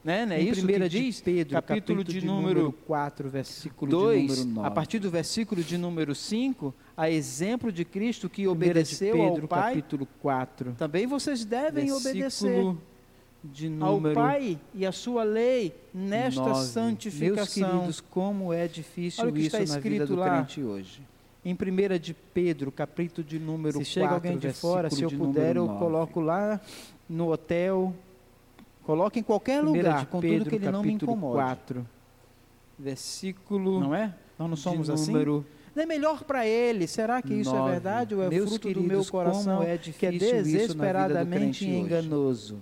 né, 0.03 0.25
né? 0.25 0.41
Em 0.41 0.45
Isso 0.45 0.61
primeira 0.61 0.89
que 0.89 0.99
diz, 0.99 1.21
Pedro, 1.21 1.53
capítulo, 1.53 1.99
capítulo 1.99 2.03
de, 2.03 2.19
de 2.19 2.25
número 2.25 2.71
4, 2.87 3.29
versículo 3.29 3.91
2, 3.91 4.21
de 4.21 4.27
número 4.27 4.55
9. 4.55 4.67
a 4.67 4.71
partir 4.71 4.99
do 4.99 5.11
versículo 5.11 5.63
de 5.63 5.77
número 5.77 6.15
5, 6.15 6.73
a 6.97 7.09
exemplo 7.09 7.71
de 7.71 7.85
Cristo 7.85 8.27
que 8.27 8.47
obedeceu 8.47 9.15
Pedro, 9.15 9.43
ao 9.43 9.47
Pai, 9.47 9.75
capítulo 9.75 10.07
4. 10.19 10.73
Também 10.77 11.05
vocês 11.05 11.45
devem 11.45 11.91
obedecer 11.91 12.75
de 13.43 13.69
número 13.69 14.19
ao 14.19 14.25
Pai 14.25 14.59
e 14.73 14.85
a 14.85 14.91
sua 14.91 15.23
lei 15.23 15.75
nesta 15.93 16.41
9. 16.41 16.65
santificação. 16.65 17.35
Meus 17.37 17.53
queridos, 17.53 18.01
como 18.01 18.53
é 18.53 18.67
difícil 18.67 19.25
Olha 19.25 19.39
isso 19.39 19.57
está 19.57 19.75
na 19.75 19.79
vida 19.79 20.05
do 20.05 20.15
lá. 20.15 20.29
crente 20.29 20.61
hoje. 20.61 21.01
Em 21.43 21.53
1 21.53 21.99
de 21.99 22.13
Pedro, 22.13 22.71
capítulo 22.71 23.27
de 23.27 23.39
número 23.39 23.83
se 23.83 23.85
4, 23.85 23.91
chega 23.91 24.09
alguém 24.09 24.37
de 24.37 24.53
fora, 24.53 24.89
se 24.91 25.01
eu 25.01 25.09
puder, 25.09 25.55
eu 25.55 25.67
coloco 25.67 26.19
lá 26.19 26.61
no 27.09 27.31
hotel, 27.31 27.95
coloque 28.83 29.19
em 29.19 29.23
qualquer 29.23 29.61
lugar, 29.61 30.05
com 30.05 30.19
Pedro, 30.19 30.49
que 30.49 30.55
ele 30.57 30.69
não 30.69 30.83
me 30.83 30.93
incomode. 30.93 31.33
4, 31.33 31.87
versículo 32.77 33.79
Não 33.79 33.95
é? 33.95 34.13
Nós 34.37 34.49
não 34.49 34.55
somos 34.55 34.89
assim? 34.89 35.13
Não 35.13 35.83
é 35.83 35.85
melhor 35.85 36.23
para 36.25 36.45
ele. 36.45 36.85
Será 36.85 37.21
que 37.21 37.33
isso 37.33 37.55
é 37.55 37.71
verdade 37.71 38.13
ou 38.13 38.21
é 38.21 38.29
Meus 38.29 38.49
fruto 38.49 38.67
queridos, 38.67 38.83
do 38.83 38.87
meu 38.87 39.05
coração 39.05 39.63
é 39.63 39.77
que 39.77 40.05
é 40.05 40.11
desesperadamente 40.11 41.65
enganoso? 41.65 42.59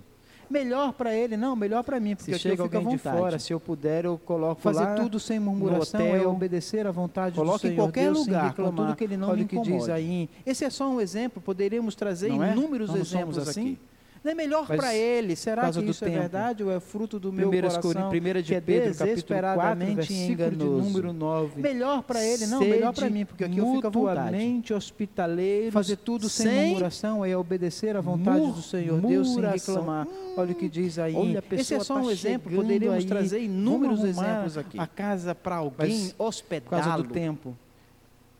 Melhor 0.50 0.92
para 0.92 1.14
ele, 1.14 1.36
não, 1.36 1.54
melhor 1.54 1.84
para 1.84 2.00
mim, 2.00 2.16
porque 2.16 2.32
se 2.32 2.38
chega 2.40 2.64
alguém 2.64 2.88
de 2.88 2.98
fora, 2.98 3.38
se 3.38 3.52
eu 3.52 3.60
puder, 3.60 4.04
eu 4.04 4.18
coloco 4.18 4.60
fazer 4.60 4.80
lá 4.80 4.94
tudo 4.96 5.20
sem 5.20 5.38
murmuração, 5.38 6.00
hotel, 6.00 6.16
é 6.16 6.26
obedecer 6.26 6.88
à 6.88 6.90
vontade 6.90 7.36
do 7.36 7.58
Senhor, 7.58 7.72
em 7.72 7.76
qualquer 7.76 8.12
Deus, 8.12 8.26
lugar, 8.26 8.48
reclamar, 8.48 8.72
com 8.72 8.82
tudo 8.82 8.96
que 8.96 9.04
ele 9.04 9.16
não 9.16 9.28
Olha 9.28 9.36
me 9.36 9.44
incomode. 9.44 9.70
que 9.70 9.78
diz 9.78 9.88
aí. 9.88 10.28
Esse 10.44 10.64
é 10.64 10.70
só 10.70 10.90
um 10.90 11.00
exemplo, 11.00 11.40
poderíamos 11.40 11.94
trazer 11.94 12.30
não 12.30 12.42
é? 12.42 12.50
inúmeros 12.50 12.92
exemplos 12.96 13.38
assim. 13.38 13.74
Aqui. 13.74 13.78
Não 14.22 14.32
é 14.32 14.34
melhor 14.34 14.66
para 14.66 14.94
ele? 14.94 15.34
Será 15.34 15.72
que 15.72 15.82
isso 15.82 16.04
é 16.04 16.08
tempo. 16.08 16.18
é 16.18 16.20
verdade 16.20 16.62
ou 16.62 16.70
é 16.70 16.78
fruto 16.78 17.18
do 17.18 17.32
meu 17.32 17.48
Primeiras 17.48 17.78
coração? 17.78 18.10
Primeira 18.10 18.42
de 18.42 18.48
que 18.48 18.54
é 18.54 18.60
Pedro, 18.60 18.94
capítulo 18.94 19.40
4, 19.54 19.94
versículo 19.94 20.50
de 20.50 20.56
número 20.56 21.12
9. 21.12 21.60
Melhor 21.60 22.02
para 22.02 22.22
ele, 22.22 22.46
não, 22.46 22.58
Sede 22.58 22.70
melhor 22.70 22.92
para 22.92 23.08
mim, 23.08 23.24
porque 23.24 23.44
aqui 23.44 23.58
eu 23.58 23.74
fico 23.74 23.86
à 23.86 23.90
vontade. 23.90 24.74
hospitaleiro, 24.74 25.72
fazer 25.72 25.96
tudo 25.96 26.28
sem, 26.28 26.46
sem 26.46 26.66
murmuração 26.66 27.24
é 27.24 27.34
obedecer 27.34 27.96
à 27.96 28.00
vontade 28.02 28.52
do 28.52 28.60
Senhor 28.60 29.00
Deus 29.00 29.32
sem 29.32 29.42
reclamar. 29.42 30.06
Olha 30.36 30.52
o 30.52 30.54
que 30.54 30.68
diz 30.68 30.98
aí. 30.98 31.14
Olha, 31.14 31.42
Esse 31.52 31.74
é 31.74 31.80
só 31.80 31.96
um 31.96 32.04
tá 32.04 32.12
exemplo, 32.12 32.54
poderíamos 32.54 32.98
aí, 32.98 33.06
trazer 33.06 33.40
inúmeros 33.40 34.04
exemplos 34.04 34.58
aqui. 34.58 34.78
A 34.78 34.86
casa 34.86 35.34
para 35.34 35.56
alguém 35.56 36.12
hospedá-lo. 36.18 36.82
Por 36.82 36.88
causa 36.88 37.02
do 37.02 37.08
tempo. 37.08 37.56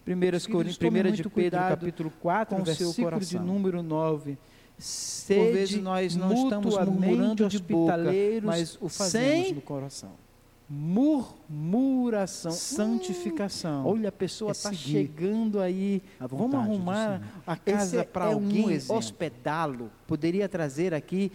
Primeiras 0.04 0.46
Coríntios, 0.46 0.76
primeira 0.76 1.10
de 1.10 1.22
Pedro, 1.22 1.60
capítulo 1.60 2.12
4, 2.20 2.62
versículo 2.64 3.20
de 3.20 3.38
número 3.38 3.82
9 3.82 4.36
Sede 4.80 5.40
Por 5.40 5.52
vezes 5.52 5.82
nós 5.82 6.16
não 6.16 6.32
estamos 6.32 6.74
murmurando 6.76 7.48
de 7.48 7.58
boca, 7.58 7.96
mas 8.42 8.78
o 8.80 8.88
fazemos 8.88 9.46
sem 9.46 9.54
no 9.54 9.60
coração. 9.60 10.12
Murmuração, 10.72 12.52
santificação. 12.52 13.84
Olha, 13.84 14.08
a 14.08 14.12
pessoa 14.12 14.52
está 14.52 14.70
é 14.70 14.74
chegando 14.74 15.58
aí. 15.58 16.00
Vamos 16.20 16.54
arrumar 16.54 17.20
a 17.44 17.56
casa 17.56 18.04
para 18.04 18.26
é 18.26 18.32
alguém 18.34 18.78
um 18.88 18.94
hospedá-lo. 18.94 19.90
Poderia 20.06 20.48
trazer 20.48 20.94
aqui 20.94 21.32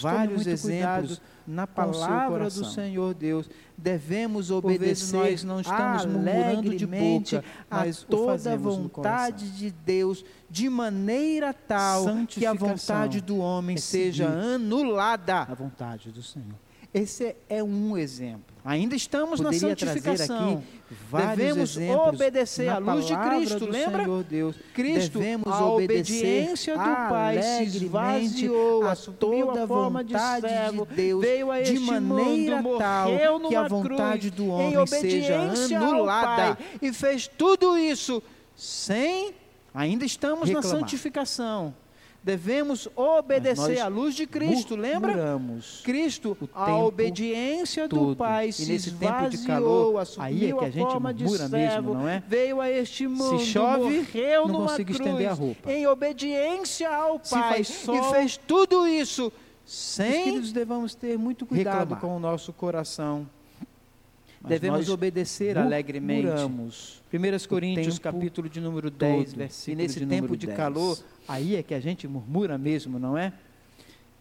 vários 0.00 0.46
exemplos 0.46 1.20
na 1.46 1.66
palavra 1.66 2.48
do 2.48 2.64
Senhor 2.64 3.12
Deus. 3.12 3.50
Devemos 3.76 4.50
obedecer. 4.50 5.16
Nós 5.18 5.44
não 5.44 5.60
estamos 5.60 6.06
murmurando 6.06 6.74
de 6.74 6.86
boca, 6.86 7.44
a 7.70 7.84
toda 8.08 8.54
a 8.54 8.56
vontade 8.56 9.50
de 9.50 9.70
Deus, 9.70 10.24
de 10.48 10.70
maneira 10.70 11.52
tal 11.52 12.06
que 12.26 12.46
a 12.46 12.54
vontade 12.54 13.20
do 13.20 13.36
homem 13.36 13.76
é 13.76 13.78
seja 13.78 14.28
anulada. 14.28 15.42
A 15.42 15.54
vontade 15.54 16.10
do 16.10 16.22
Senhor. 16.22 16.56
Esse 17.02 17.36
é 17.48 17.62
um 17.62 17.96
exemplo. 17.96 18.42
Ainda 18.64 18.94
estamos 18.94 19.40
Poderia 19.40 19.68
na 19.68 19.76
santificação. 19.76 20.62
Devemos 21.10 21.76
obedecer 21.76 22.68
à 22.68 22.78
luz 22.78 23.06
de 23.06 23.16
Cristo. 23.16 23.64
Lembra? 23.64 24.04
Senhor 24.04 24.24
Deus. 24.24 24.56
Cristo, 24.74 25.18
Devemos 25.18 25.52
a 25.52 25.66
obediência 25.66 26.74
do 26.76 26.84
Pai 26.84 27.42
se 27.42 27.62
esvaziou, 27.64 28.86
assumiu 28.86 29.50
a 29.50 29.66
forma 29.66 30.04
de 30.04 30.14
servo, 30.40 30.86
de 30.86 30.94
Deus 30.94 31.24
veio 31.24 31.50
a 31.50 31.62
de 31.62 31.78
maneira 31.78 32.60
mundo, 32.62 32.78
tal 32.78 33.40
que 33.48 33.54
a 33.54 33.68
vontade 33.68 34.30
do 34.30 34.48
homem 34.48 34.86
seja 34.86 35.40
anulada 35.76 36.58
e 36.82 36.92
fez 36.92 37.26
tudo 37.26 37.78
isso 37.78 38.22
sem 38.56 39.34
ainda 39.72 40.04
estamos 40.04 40.48
reclamar. 40.48 40.72
na 40.72 40.78
santificação 40.78 41.74
devemos 42.28 42.86
obedecer 42.94 43.80
à 43.80 43.88
luz 43.88 44.14
de 44.14 44.26
Cristo, 44.26 44.76
lembra? 44.76 45.40
Cristo, 45.82 46.36
a 46.52 46.76
obediência 46.76 47.88
todo. 47.88 48.10
do 48.10 48.16
Pai 48.16 48.52
se 48.52 48.64
e 48.64 48.66
nesse 48.66 48.90
tempo 48.92 49.30
de 49.30 49.38
calor, 49.46 50.06
aí 50.18 50.50
é 50.50 50.52
que 50.52 50.64
a 50.64 50.70
gente 50.70 50.94
a 50.94 51.00
murmura 51.00 51.48
servo, 51.48 51.56
mesmo, 51.56 51.94
não 51.94 52.06
é? 52.06 52.22
Veio 52.28 52.60
a 52.60 52.70
este 52.70 53.06
mundo, 53.06 53.38
se 53.38 53.46
chove, 53.46 53.96
morreu 54.00 54.46
não 54.46 54.66
consigo 54.66 54.92
cruz, 54.92 55.00
estender 55.00 55.28
a 55.30 55.32
roupa. 55.32 55.72
em 55.72 55.86
obediência 55.86 56.94
ao 56.94 57.18
Pai 57.18 57.64
sol, 57.64 57.94
e 57.94 58.10
fez 58.12 58.36
tudo 58.36 58.86
isso 58.86 59.32
sem 59.64 60.24
queridos, 60.24 60.52
devemos 60.52 60.94
ter 60.94 61.16
muito 61.16 61.46
cuidado 61.46 61.94
reclamar. 61.94 62.00
com 62.00 62.14
o 62.14 62.20
nosso 62.20 62.52
coração. 62.52 63.26
Mas 64.40 64.50
devemos 64.50 64.88
obedecer 64.88 65.58
alegremente. 65.58 66.28
1 67.12 67.48
Coríntios, 67.48 67.98
capítulo 67.98 68.48
de 68.48 68.60
número 68.60 68.90
10, 68.90 69.30
todo. 69.30 69.38
versículo 69.38 69.80
E 69.80 69.82
nesse 69.82 70.06
tempo 70.06 70.36
de 70.36 70.46
10. 70.46 70.56
calor, 70.56 70.98
Aí 71.28 71.56
é 71.56 71.62
que 71.62 71.74
a 71.74 71.80
gente 71.80 72.08
murmura 72.08 72.56
mesmo, 72.56 72.98
não 72.98 73.16
é? 73.16 73.32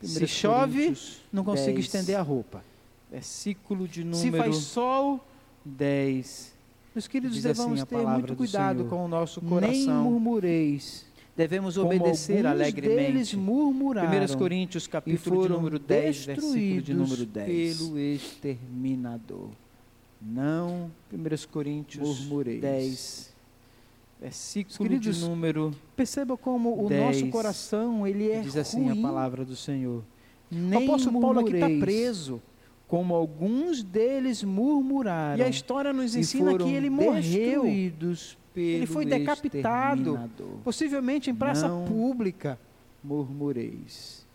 Se 0.01 0.28
chove, 0.28 0.95
não 1.32 1.43
consigo 1.43 1.76
10. 1.76 1.86
estender 1.86 2.18
a 2.18 2.22
roupa. 2.22 2.64
Versículo 3.10 3.88
de 3.88 4.03
número 4.03 4.20
Se 4.20 4.32
faz 4.32 4.55
sol, 4.58 5.26
10. 5.66 6.53
Meus 6.93 7.08
queridos, 7.08 7.41
devemos 7.41 7.80
assim 7.80 7.86
ter 7.86 8.05
muito 8.05 8.36
cuidado 8.36 8.86
com 8.86 9.05
o 9.05 9.08
nosso 9.08 9.39
coração. 9.41 9.72
Nem 9.72 9.88
murmureis. 9.88 11.05
Devemos 11.36 11.78
obedecer 11.78 12.45
alegremente. 12.45 13.12
Deles 13.12 13.34
murmuraram 13.36 14.34
1 14.34 14.38
Coríntios 14.38 14.88
capítulo 14.88 15.43
de 15.43 15.49
número 15.49 15.78
10, 15.78 16.26
versículo 16.26 16.82
de 16.82 16.93
número 16.93 17.26
10. 17.26 17.78
pelo 17.78 17.99
exterminador. 17.99 19.49
Não, 20.20 20.91
1 21.14 21.47
Coríntios 21.51 22.22
murmureis. 22.22 22.62
10, 22.62 23.34
versículo 24.20 24.89
Queridos, 24.89 25.18
de 25.18 25.26
número 25.26 25.72
perceba 25.95 26.38
como 26.38 26.86
o 26.86 26.89
10, 26.89 27.01
nosso 27.22 27.32
coração 27.32 28.07
ele 28.07 28.32
é 28.32 28.41
diz 28.41 28.57
assim 28.57 28.89
ruim. 28.89 28.99
a 28.99 29.01
palavra 29.07 29.45
do 29.45 29.55
Senhor. 29.55 30.03
Nem 30.49 30.82
o 30.82 30.84
apóstolo 30.84 31.20
Paulo 31.20 31.39
aqui 31.41 31.53
está 31.55 31.68
preso 31.80 32.41
como 32.88 33.13
alguns 33.13 33.84
deles 33.84 34.43
murmuraram 34.43 35.39
e 35.39 35.43
a 35.43 35.49
história 35.49 35.91
nos 35.91 36.15
ensina 36.15 36.57
que 36.57 36.70
ele 36.70 36.89
morreu. 36.89 37.65
ele 38.55 38.86
foi 38.86 39.05
decapitado 39.05 40.20
possivelmente 40.63 41.30
em 41.30 41.36
praça 41.36 41.70
pública. 41.88 42.59
murmureis 43.03 44.26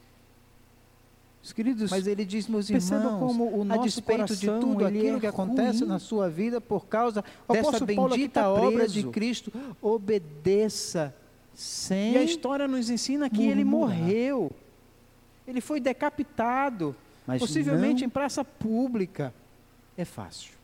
os 1.42 1.52
queridos, 1.52 1.90
mas 1.90 2.06
ele 2.06 2.24
diz, 2.24 2.46
meus 2.46 2.70
irmãos, 2.70 3.18
como 3.18 3.52
o 3.52 3.64
nosso 3.64 3.80
a 3.80 3.84
despeito 3.84 4.36
de 4.36 4.46
tudo 4.46 4.86
aquilo 4.86 5.16
é 5.16 5.20
que 5.20 5.26
acontece 5.26 5.84
na 5.84 5.98
sua 5.98 6.30
vida 6.30 6.60
por 6.60 6.86
causa 6.86 7.24
o 7.48 7.52
dessa 7.52 7.84
bendita 7.84 8.42
tá 8.42 8.48
obra 8.48 8.86
de 8.86 9.02
Cristo, 9.08 9.52
obedeça 9.80 11.12
sem. 11.52 12.12
E 12.12 12.18
a 12.18 12.22
história 12.22 12.68
nos 12.68 12.88
ensina 12.88 13.28
que 13.28 13.36
murmurar. 13.36 13.58
ele 13.58 13.64
morreu. 13.64 14.52
Ele 15.46 15.60
foi 15.60 15.80
decapitado, 15.80 16.94
mas 17.26 17.40
possivelmente 17.40 18.02
não... 18.02 18.06
em 18.06 18.10
praça 18.10 18.44
pública. 18.44 19.34
É 19.96 20.04
fácil. 20.04 20.61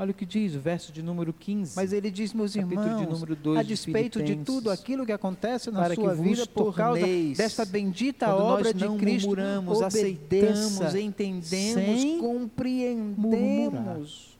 Olha 0.00 0.12
o 0.12 0.14
que 0.14 0.24
diz 0.24 0.54
o 0.54 0.60
verso 0.60 0.92
de 0.92 1.02
número 1.02 1.32
15. 1.32 1.74
Mas 1.74 1.92
ele 1.92 2.08
diz, 2.08 2.32
meus 2.32 2.54
irmãos, 2.54 3.00
de 3.00 3.06
número 3.06 3.34
2 3.34 3.58
a 3.58 3.64
despeito 3.64 4.22
de, 4.22 4.36
de 4.36 4.44
tudo 4.44 4.70
aquilo 4.70 5.04
que 5.04 5.10
acontece 5.10 5.72
na 5.72 5.92
sua 5.92 6.14
vida 6.14 6.46
por 6.46 6.72
causa 6.72 7.04
desta 7.36 7.64
bendita 7.64 8.32
obra 8.32 8.72
de 8.72 8.88
Cristo, 8.90 9.26
murmuramos, 9.26 9.82
aceitamos, 9.82 10.94
entendemos, 10.94 12.20
compreendemos 12.20 14.38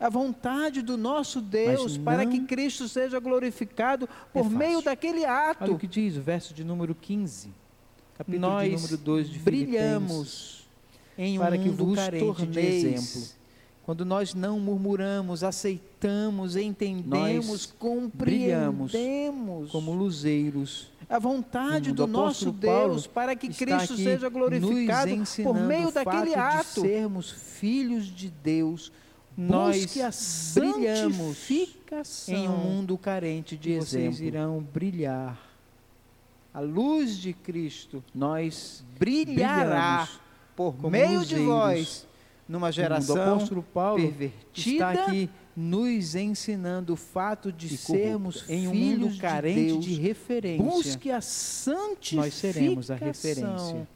a 0.00 0.08
vontade 0.08 0.82
do 0.82 0.96
nosso 0.96 1.40
Deus 1.40 1.96
para 1.96 2.26
que 2.26 2.40
Cristo 2.40 2.88
seja 2.88 3.20
glorificado 3.20 4.08
por 4.32 4.46
é 4.46 4.48
meio 4.48 4.82
daquele 4.82 5.24
ato. 5.24 5.62
Olha 5.62 5.74
o 5.74 5.78
que 5.78 5.86
diz 5.86 6.16
o 6.16 6.22
verso 6.22 6.52
de 6.52 6.64
número 6.64 6.92
15. 6.94 7.52
Capítulo 8.18 8.40
Nós 8.40 8.68
de 8.68 8.74
número 8.74 8.96
2 8.96 9.30
de 9.30 9.38
brilhamos 9.38 10.68
em 11.16 11.38
um 11.38 11.42
para 11.42 11.56
que 11.56 11.68
vos 11.68 11.94
carente 11.94 12.46
de 12.46 12.60
exemplo 12.60 13.39
quando 13.84 14.04
nós 14.04 14.34
não 14.34 14.60
murmuramos, 14.60 15.42
aceitamos, 15.42 16.54
entendemos, 16.56 17.46
nós 17.48 17.66
compreendemos 17.66 18.92
como 19.70 19.92
luzeiros 19.92 20.90
a 21.08 21.18
vontade 21.18 21.92
do 21.92 22.06
nosso 22.06 22.52
Deus 22.52 23.06
para 23.06 23.34
que 23.34 23.48
Cristo 23.48 23.96
seja 23.96 24.28
glorificado 24.28 25.10
por 25.42 25.54
meio 25.54 25.90
daquele 25.90 26.34
ato. 26.36 26.82
De 26.82 26.88
sermos 26.88 27.30
filhos 27.32 28.06
de 28.06 28.30
Deus, 28.30 28.92
nós 29.36 29.86
que 29.86 30.00
a 30.00 30.10
brilhamos 30.54 31.50
em 32.28 32.48
um 32.48 32.56
mundo 32.56 32.96
carente 32.96 33.56
de 33.56 33.72
exemplo. 33.72 34.12
Vocês 34.14 34.20
irão 34.20 34.62
brilhar. 34.62 35.50
A 36.54 36.60
luz 36.60 37.16
de 37.16 37.32
Cristo, 37.32 38.02
nós 38.14 38.84
brilhará 38.98 40.08
por 40.54 40.90
meio 40.90 41.24
de 41.24 41.36
vós 41.36 42.06
numa 42.50 42.72
geração 42.72 43.14
o 43.14 43.22
apóstolo 43.22 43.62
Paulo 43.62 44.02
pervertida 44.02 44.92
está 44.92 45.04
aqui 45.04 45.30
nos 45.56 46.16
ensinando 46.16 46.94
o 46.94 46.96
fato 46.96 47.52
de 47.52 47.76
sermos 47.76 48.44
em 48.48 48.66
um 48.66 48.74
mundo 48.74 49.16
carente 49.18 49.60
de, 49.60 49.66
Deus, 49.66 49.84
de 49.84 49.94
referência. 49.94 50.64
Busque 50.64 51.10
a 51.12 51.20
santificação. 51.20 52.18
Nós 52.18 52.34
seremos 52.34 52.90
a 52.90 52.96
referência 52.96 53.88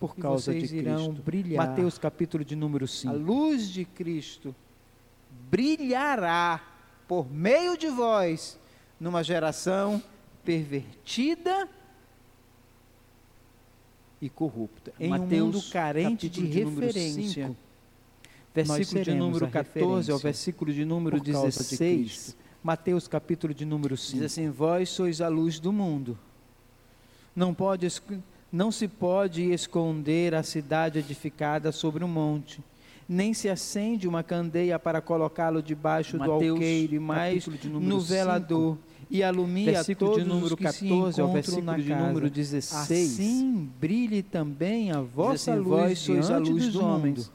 por 0.00 0.16
causa 0.16 0.54
de 0.54 0.68
Cristo. 0.68 1.12
brilhar. 1.22 1.68
Mateus 1.68 1.98
capítulo 1.98 2.42
de 2.44 2.56
número 2.56 2.88
5. 2.88 3.12
A 3.12 3.16
luz 3.16 3.68
de 3.68 3.84
Cristo 3.84 4.54
brilhará 5.50 6.62
por 7.06 7.30
meio 7.30 7.76
de 7.76 7.88
vós 7.88 8.58
numa 8.98 9.22
geração 9.22 10.02
pervertida 10.42 11.68
e 14.20 14.30
corrupta. 14.30 14.94
Em 14.98 15.10
Mateus, 15.10 15.32
um 15.32 15.44
mundo 15.44 15.62
carente 15.70 16.28
de 16.28 16.46
referência. 16.46 17.54
Versículo 18.54 19.02
de 19.02 19.14
número 19.14 19.48
14 19.48 20.12
ao 20.12 20.18
versículo 20.18 20.72
de 20.72 20.84
número 20.84 21.20
16, 21.20 22.36
de 22.38 22.42
Mateus 22.62 23.08
capítulo 23.08 23.54
de 23.54 23.64
número 23.64 23.96
5. 23.96 24.14
Diz 24.14 24.32
assim: 24.32 24.50
Vós 24.50 24.88
sois 24.88 25.20
a 25.20 25.28
luz 25.28 25.58
do 25.58 25.72
mundo. 25.72 26.18
Não 27.34 27.54
pode 27.54 27.88
não 28.52 28.70
se 28.70 28.86
pode 28.86 29.50
esconder 29.50 30.34
a 30.34 30.42
cidade 30.42 30.98
edificada 30.98 31.72
sobre 31.72 32.04
um 32.04 32.08
monte, 32.08 32.62
nem 33.08 33.32
se 33.32 33.48
acende 33.48 34.06
uma 34.06 34.22
candeia 34.22 34.78
para 34.78 35.00
colocá-lo 35.00 35.62
debaixo 35.62 36.18
Mateus, 36.18 36.44
do 36.44 36.50
alqueire, 36.50 36.98
mas 36.98 37.46
no 37.64 38.00
velador. 38.00 38.76
5 38.76 38.92
e 39.12 39.22
alumia 39.22 39.72
versículo 39.72 40.12
todos 40.12 40.24
de 40.24 40.28
número 40.28 40.56
14 40.56 41.20
ao 41.20 41.30
versículo 41.30 41.76
de 41.76 41.94
número 41.94 42.30
16. 42.30 43.12
Assim 43.12 43.70
brilhe 43.78 44.22
também 44.22 44.90
a 44.90 45.02
vossa 45.02 45.52
assim, 45.52 45.60
luz 45.60 45.68
vós 45.68 45.98
sois 45.98 46.30
a 46.30 46.38
luz 46.38 46.64
dos 46.64 46.76
homens, 46.76 47.30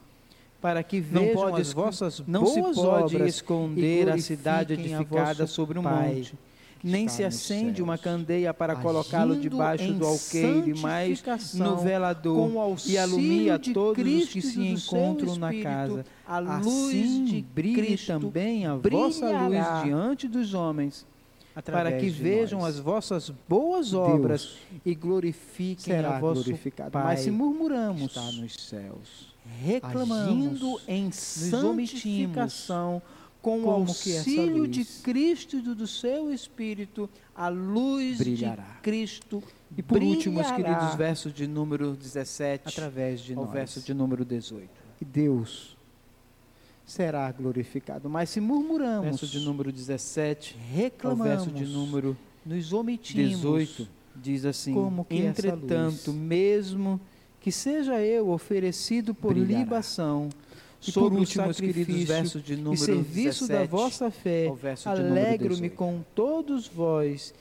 para 0.61 0.81
que 0.83 0.99
vejam 0.99 1.27
não 1.27 1.33
pode, 1.33 1.61
as 1.61 1.73
vossas 1.73 2.23
não 2.27 2.45
se 2.45 2.61
pode 2.73 3.17
esconder 3.23 4.09
a 4.09 4.17
cidade 4.17 4.73
edificada 4.73 5.43
a 5.43 5.47
sobre 5.47 5.77
um 5.77 5.83
monte 5.83 6.35
nem 6.83 7.07
se 7.07 7.23
acende 7.23 7.81
uma 7.81 7.97
candeia 7.97 8.53
para 8.53 8.75
colocá-lo 8.75 9.35
debaixo 9.35 9.91
do 9.93 10.05
alqueire, 10.05 10.73
mas 10.79 11.53
no 11.53 11.77
velador 11.77 12.49
e 12.85 12.97
alumia 12.97 13.59
todos 13.59 14.05
os 14.05 14.29
que 14.29 14.41
se 14.41 14.67
encontram 14.67 15.35
na 15.35 15.53
casa. 15.61 16.05
A 16.25 16.39
luz 16.39 16.63
assim 16.63 17.23
de 17.25 17.41
brilhe 17.41 17.97
também 17.97 18.65
a 18.65 18.75
vossa 18.75 19.29
luz 19.41 19.83
diante 19.83 20.27
dos 20.27 20.53
homens, 20.53 21.05
para 21.65 21.91
que 21.93 22.09
vejam 22.09 22.59
nós. 22.59 22.75
as 22.75 22.79
vossas 22.79 23.33
boas 23.47 23.93
obras 23.93 24.41
Deus 24.43 24.81
e 24.85 24.93
glorifiquem 24.93 25.97
a 25.97 26.19
vosso. 26.19 26.53
Pai. 26.91 27.03
Mas 27.03 27.21
se 27.21 27.31
murmuramos, 27.31 28.03
está 28.03 28.31
nos 28.33 28.53
céus, 28.55 29.26
reclamando 29.61 30.79
em 30.87 31.11
santificação, 31.11 33.01
com 33.41 33.63
o 33.63 33.69
auxílio 33.69 34.67
de 34.67 34.83
Cristo 34.83 35.57
e 35.57 35.61
do 35.61 35.87
seu 35.87 36.33
Espírito, 36.33 37.09
a 37.35 37.47
luz 37.47 38.17
brilhará. 38.17 38.63
de 38.63 38.81
Cristo 38.81 39.41
E 39.77 39.81
por 39.81 39.99
brilhará. 39.99 40.17
último, 40.17 40.41
os 40.41 40.51
queridos 40.51 40.95
versos 40.95 41.33
de 41.33 41.47
número 41.47 41.95
17 41.95 42.67
através 42.67 43.21
de 43.21 43.33
ao 43.33 43.45
nós. 43.45 43.53
verso 43.53 43.79
de 43.81 43.93
número 43.93 44.25
18. 44.25 44.69
E 44.99 45.05
Deus 45.05 45.77
será 46.85 47.31
glorificado. 47.31 48.09
Mas 48.09 48.29
se 48.29 48.41
murmuramos, 48.41 49.03
verso 49.05 49.27
de 49.27 49.39
número 49.39 49.71
17, 49.71 50.55
reclamamos, 50.73 51.45
verso 51.45 51.51
de 51.51 51.65
número 51.65 52.17
nos 52.45 52.73
omitimos, 52.73 53.29
18, 53.35 53.87
diz 54.15 54.45
assim: 54.45 54.73
como 54.73 55.05
que 55.05 55.17
entretanto, 55.17 56.11
mesmo 56.11 56.99
que 57.39 57.51
seja 57.51 57.99
eu 58.01 58.29
oferecido 58.29 59.13
por 59.13 59.33
brilhará. 59.33 59.59
libação, 59.59 60.29
e 60.85 60.91
por 60.91 61.11
último, 61.11 61.47
os 61.47 61.59
queridos 61.59 62.03
versos 62.03 62.43
de 62.43 62.55
número 62.55 62.73
e 62.73 62.77
serviço 62.77 63.47
17, 63.47 63.51
da 63.51 63.65
vossa 63.65 64.11
fé, 64.11 64.51
alegro-me 64.85 65.69
com 65.69 66.03
todos 66.13 66.67
vós, 66.67 67.33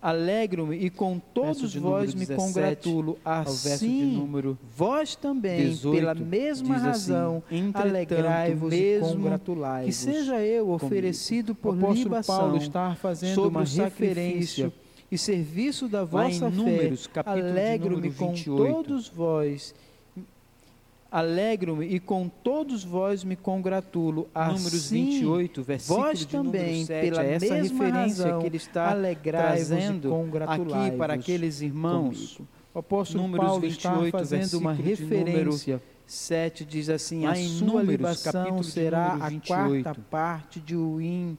alegro-me 0.00 0.76
e 0.76 0.90
com 0.90 1.18
todos 1.18 1.74
vós 1.74 2.14
me 2.14 2.26
congratulo. 2.26 3.18
Assim, 3.24 4.26
vós 4.74 5.14
também, 5.14 5.68
18, 5.68 5.98
pela 5.98 6.14
mesma 6.14 6.76
assim, 6.76 6.84
razão, 6.84 7.42
assim, 7.46 7.70
alegrai-vos 7.74 8.72
e 8.72 9.00
congratulai-vos. 9.00 9.86
Que 9.86 9.92
seja 9.92 10.40
eu 10.40 10.70
oferecido 10.70 11.54
comigo. 11.54 11.86
por 11.86 11.96
libação, 11.96 12.38
Paulo 12.38 12.56
está 12.56 12.94
fazendo 12.94 13.48
uma 13.48 13.64
referência 13.64 14.72
e 15.10 15.16
serviço 15.16 15.88
da 15.88 16.04
vossa 16.04 16.50
números, 16.50 17.06
fé, 17.06 17.22
alegro-me 17.24 18.12
com 18.12 18.34
todos 18.34 19.08
vós 19.08 19.74
Alegro-me 21.10 21.86
e 21.86 21.98
com 21.98 22.28
todos 22.28 22.84
vós 22.84 23.24
me 23.24 23.34
congratulo. 23.34 24.28
Números 24.34 24.90
28, 24.90 25.62
versículo 25.62 26.00
vós 26.00 26.24
também, 26.26 26.84
7, 26.84 27.08
pela 27.08 27.24
é 27.24 27.32
essa 27.32 27.54
referência 27.54 28.24
razão, 28.24 28.40
que 28.40 28.46
ele 28.46 28.56
está 28.58 28.94
trazendo 29.22 30.14
aqui 30.46 30.96
para 30.98 31.14
aqueles 31.14 31.62
irmãos. 31.62 32.34
Comigo. 32.34 32.48
O 32.74 32.78
apóstolo 32.80 33.22
Números 33.22 33.46
Paulo 33.46 33.60
28, 33.62 34.06
está 34.06 34.18
fazendo 34.18 34.58
uma 34.58 34.72
referência. 34.74 35.82
7 36.06 36.64
diz 36.66 36.90
assim: 36.90 37.24
a 37.24 37.34
sua 37.34 37.82
libação 37.82 38.62
será 38.62 39.14
a 39.14 39.30
quarta 39.40 39.94
parte 40.10 40.60
de 40.60 40.76
uim 40.76 41.38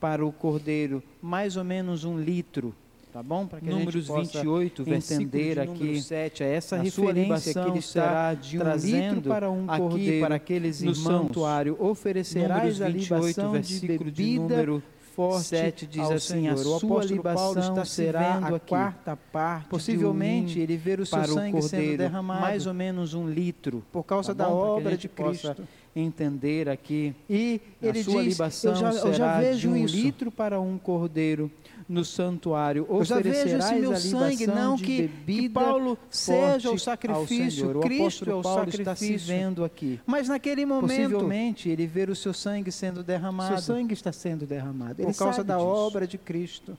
para 0.00 0.24
o 0.24 0.32
cordeiro, 0.32 1.02
mais 1.20 1.58
ou 1.58 1.64
menos 1.64 2.04
um 2.04 2.18
litro. 2.18 2.74
Tá 3.12 3.22
bom? 3.22 3.46
Para 3.46 3.60
que 3.60 3.68
Números 3.68 4.08
a 4.08 4.18
gente 4.18 4.38
28, 4.38 4.88
entender 4.88 5.58
aqui 5.58 6.00
7, 6.00 6.44
é 6.44 6.54
essa 6.54 6.76
referência 6.76 7.52
que 7.52 7.68
ele 7.68 7.78
está 7.80 8.34
de 8.34 8.56
um 8.56 8.60
trazendo 8.60 9.22
para 9.22 9.50
um 9.50 9.66
cordeiro 9.66 10.26
para 10.26 10.36
aqueles 10.36 10.80
no 10.80 10.92
irmãos. 10.92 11.04
santuário. 11.04 11.76
Oferecerás 11.80 12.80
a 12.80 12.88
libação 12.88 13.52
versículo 13.52 14.10
de, 14.10 14.32
de 14.32 14.38
número 14.38 14.82
forte 15.20 15.46
7 15.46 15.86
diz 15.86 16.10
assim: 16.10 16.34
Senhor. 16.34 16.54
a 16.54 16.78
sua 16.78 17.04
libação 17.04 17.84
será 17.84 18.34
a 18.34 18.48
aqui. 18.48 18.68
quarta 18.68 19.16
parte. 19.16 19.68
Possivelmente 19.68 20.58
ele 20.58 20.76
ver 20.76 21.00
o 21.00 21.06
seu 21.06 21.24
sangue 21.24 21.58
o 21.58 21.60
cordeiro, 21.60 21.86
sendo 21.86 21.98
derramado, 21.98 22.40
mais 22.40 22.66
ou 22.66 22.74
menos 22.74 23.12
um 23.12 23.28
litro, 23.28 23.84
por 23.92 24.04
causa 24.04 24.34
tá 24.34 24.44
da 24.44 24.50
obra 24.50 24.96
de 24.96 25.08
Cristo. 25.08 25.66
Entender 25.94 26.68
aqui 26.68 27.12
e 27.28 27.60
ele 27.82 28.04
diz, 28.04 28.14
libação 28.14 28.70
eu 28.70 28.76
já, 28.76 28.92
eu 28.92 29.12
já 29.12 29.40
vejo 29.40 29.70
um 29.70 29.76
isso. 29.76 29.96
litro 29.96 30.30
para 30.30 30.60
um 30.60 30.78
cordeiro 30.78 31.50
no 31.90 32.04
santuário. 32.04 32.86
Vejo 32.88 33.58
esse 33.58 33.74
meu 33.74 33.96
sangue, 33.96 34.46
não 34.46 34.76
que, 34.76 35.08
que 35.26 35.48
Paulo 35.48 35.98
seja 36.08 36.70
o 36.70 36.78
sacrifício, 36.78 37.78
o 37.78 37.80
Cristo 37.80 38.30
é 38.30 38.34
o 38.34 38.40
Paulo 38.40 38.70
sacrifício. 38.70 38.82
Está 38.82 38.94
se 38.94 39.16
vendo 39.16 39.64
aqui. 39.64 40.00
Mas 40.06 40.28
naquele 40.28 40.64
momento, 40.64 40.86
possivelmente, 40.88 41.68
ele 41.68 41.88
ver 41.88 42.08
o 42.08 42.14
seu 42.14 42.32
sangue 42.32 42.70
sendo 42.70 43.02
derramado. 43.02 43.60
Seu 43.60 43.74
sangue 43.74 43.92
está 43.92 44.12
sendo 44.12 44.46
derramado 44.46 45.02
por 45.02 45.16
causa 45.16 45.42
da 45.42 45.56
disso. 45.56 45.66
obra 45.66 46.06
de 46.06 46.16
Cristo. 46.16 46.78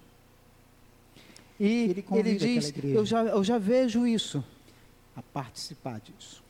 E 1.60 1.90
ele, 1.90 2.06
ele 2.14 2.36
diz: 2.36 2.74
eu 2.82 3.06
já, 3.06 3.24
eu 3.24 3.44
já 3.44 3.58
vejo 3.58 4.08
isso, 4.08 4.42
a 5.16 5.22
participar 5.22 6.00
disso. 6.00 6.42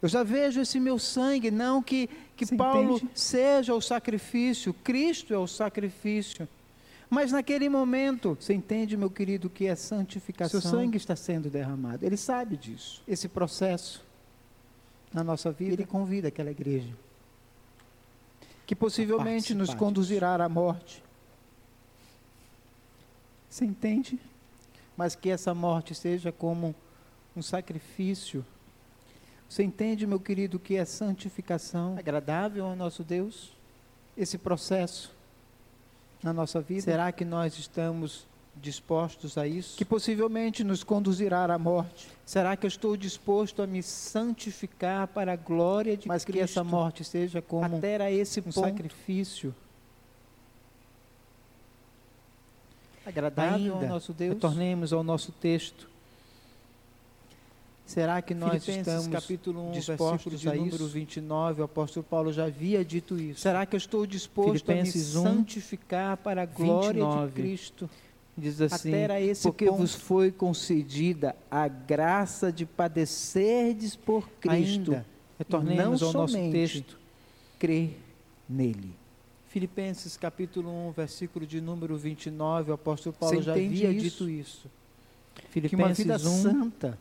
Eu 0.00 0.08
já 0.08 0.22
vejo 0.22 0.60
esse 0.60 0.80
meu 0.80 0.98
sangue, 0.98 1.50
não 1.50 1.82
que, 1.82 2.08
que 2.36 2.56
Paulo 2.56 2.96
entende? 2.96 3.12
seja 3.14 3.74
o 3.74 3.80
sacrifício, 3.80 4.72
Cristo 4.72 5.34
é 5.34 5.38
o 5.38 5.46
sacrifício. 5.46 6.48
Mas 7.14 7.30
naquele 7.30 7.68
momento, 7.68 8.36
você 8.40 8.52
entende, 8.52 8.96
meu 8.96 9.08
querido, 9.08 9.48
que 9.48 9.66
é 9.66 9.76
santificação. 9.76 10.60
Seu 10.60 10.68
sangue 10.68 10.96
está 10.96 11.14
sendo 11.14 11.48
derramado. 11.48 12.04
Ele 12.04 12.16
sabe 12.16 12.56
disso. 12.56 13.04
Esse 13.06 13.28
processo 13.28 14.04
na 15.12 15.22
nossa 15.22 15.52
vida. 15.52 15.74
Ele 15.74 15.86
convida 15.86 16.26
aquela 16.26 16.50
igreja 16.50 16.92
que 18.66 18.74
possivelmente 18.74 19.54
nos 19.54 19.72
conduzirá 19.74 20.34
à 20.34 20.48
morte. 20.48 21.04
Você 23.48 23.64
entende? 23.64 24.18
Mas 24.96 25.14
que 25.14 25.30
essa 25.30 25.54
morte 25.54 25.94
seja 25.94 26.32
como 26.32 26.74
um 27.36 27.42
sacrifício. 27.42 28.44
Você 29.48 29.62
entende, 29.62 30.04
meu 30.04 30.18
querido, 30.18 30.58
que 30.58 30.74
é 30.74 30.84
santificação 30.84 31.96
agradável 31.96 32.66
ao 32.66 32.74
nosso 32.74 33.04
Deus? 33.04 33.52
Esse 34.16 34.36
processo 34.36 35.13
na 36.24 36.32
nossa 36.32 36.60
vida? 36.60 36.80
Será 36.80 37.12
que 37.12 37.24
nós 37.24 37.58
estamos 37.58 38.26
dispostos 38.56 39.36
a 39.36 39.46
isso? 39.46 39.76
Que 39.76 39.84
possivelmente 39.84 40.64
nos 40.64 40.82
conduzirá 40.82 41.44
à 41.44 41.58
morte. 41.58 42.08
Será 42.24 42.56
que 42.56 42.64
eu 42.64 42.68
estou 42.68 42.96
disposto 42.96 43.60
a 43.60 43.66
me 43.66 43.82
santificar 43.82 45.06
para 45.08 45.34
a 45.34 45.36
glória 45.36 45.96
de 45.96 46.08
Mas 46.08 46.24
Cristo? 46.24 46.40
Mas 46.40 46.50
que 46.50 46.58
essa 46.58 46.64
morte 46.64 47.04
seja 47.04 47.42
como 47.42 47.76
até 47.76 48.02
a 48.02 48.10
esse 48.10 48.40
um 48.40 48.44
ponto, 48.44 48.60
sacrifício 48.60 49.54
agradável 53.04 53.74
Ainda, 53.74 53.86
ao 53.86 53.92
nosso 53.92 54.12
Deus. 54.14 54.34
Retornemos 54.34 54.92
ao 54.92 55.04
nosso 55.04 55.30
texto. 55.30 55.93
Será 57.86 58.22
que 58.22 58.34
nós 58.34 58.66
estamos 58.66 59.06
capítulo 59.08 59.68
1, 59.68 59.72
dispostos 59.72 60.40
de 60.40 60.48
a 60.48 60.54
número 60.54 60.76
isso? 60.76 60.88
29, 60.88 61.60
o 61.60 61.64
apóstolo 61.64 62.04
Paulo 62.04 62.32
já 62.32 62.46
havia 62.46 62.82
dito 62.84 63.18
isso. 63.18 63.40
Será 63.40 63.66
que 63.66 63.76
eu 63.76 63.78
estou 63.78 64.06
disposto 64.06 64.70
a 64.72 64.74
me 64.74 64.86
santificar 64.86 66.16
para 66.16 66.42
a 66.42 66.46
glória 66.46 67.02
29, 67.02 67.26
de 67.26 67.32
Cristo? 67.32 67.90
Diz 68.36 68.60
assim, 68.60 68.90
porque 69.42 69.66
ponto. 69.66 69.78
vos 69.78 69.94
foi 69.94 70.32
concedida 70.32 71.36
a 71.50 71.68
graça 71.68 72.50
de 72.50 72.64
padecerdes 72.64 73.94
por 73.94 74.28
Cristo. 74.40 74.92
Ainda, 74.92 75.06
retornemos 75.38 76.02
ao 76.02 76.12
nosso 76.12 76.34
texto. 76.50 76.98
Crer 77.58 77.96
nele. 78.48 78.92
Filipenses 79.48 80.16
capítulo 80.16 80.68
1, 80.88 80.92
versículo 80.92 81.46
de 81.46 81.60
número 81.60 81.96
29, 81.96 82.72
o 82.72 82.74
apóstolo 82.74 83.14
Paulo 83.14 83.40
já 83.40 83.52
havia 83.52 83.90
isso? 83.90 84.04
dito 84.04 84.28
isso. 84.28 84.70
Filipenses 85.50 86.04
que 86.04 86.10
uma 86.10 86.16
vida 86.18 86.28
1, 86.28 86.42
santa 86.42 86.98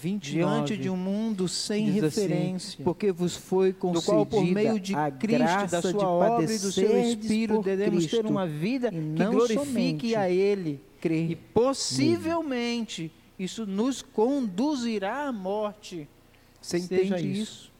29, 0.00 0.20
diante 0.20 0.76
de 0.76 0.90
um 0.90 0.96
mundo 0.96 1.48
sem 1.48 1.88
assim, 1.88 2.00
referência, 2.00 2.74
assim, 2.74 2.82
porque 2.82 3.10
vos 3.10 3.36
foi 3.36 3.72
concedida 3.72 4.12
qual 4.12 4.26
por 4.26 4.44
meio 4.44 4.78
de 4.78 4.94
a 4.94 5.10
Cristo, 5.10 5.38
graça 5.38 5.80
da 5.80 5.90
sua 5.90 6.08
obra 6.08 6.44
e 6.44 6.58
do 6.58 6.72
seu 6.72 7.02
Espírito, 7.02 7.62
devemos 7.62 8.06
Cristo, 8.06 8.22
ter 8.22 8.26
uma 8.26 8.46
vida 8.46 8.90
que 8.90 9.24
glorifique 9.24 10.14
a 10.14 10.28
Ele, 10.28 10.80
crer 11.00 11.30
e 11.30 11.36
possivelmente 11.36 13.02
nele. 13.02 13.12
isso 13.38 13.66
nos 13.66 14.02
conduzirá 14.02 15.28
à 15.28 15.32
morte. 15.32 16.08
Você 16.60 16.78
entende 16.78 17.40
isso? 17.40 17.72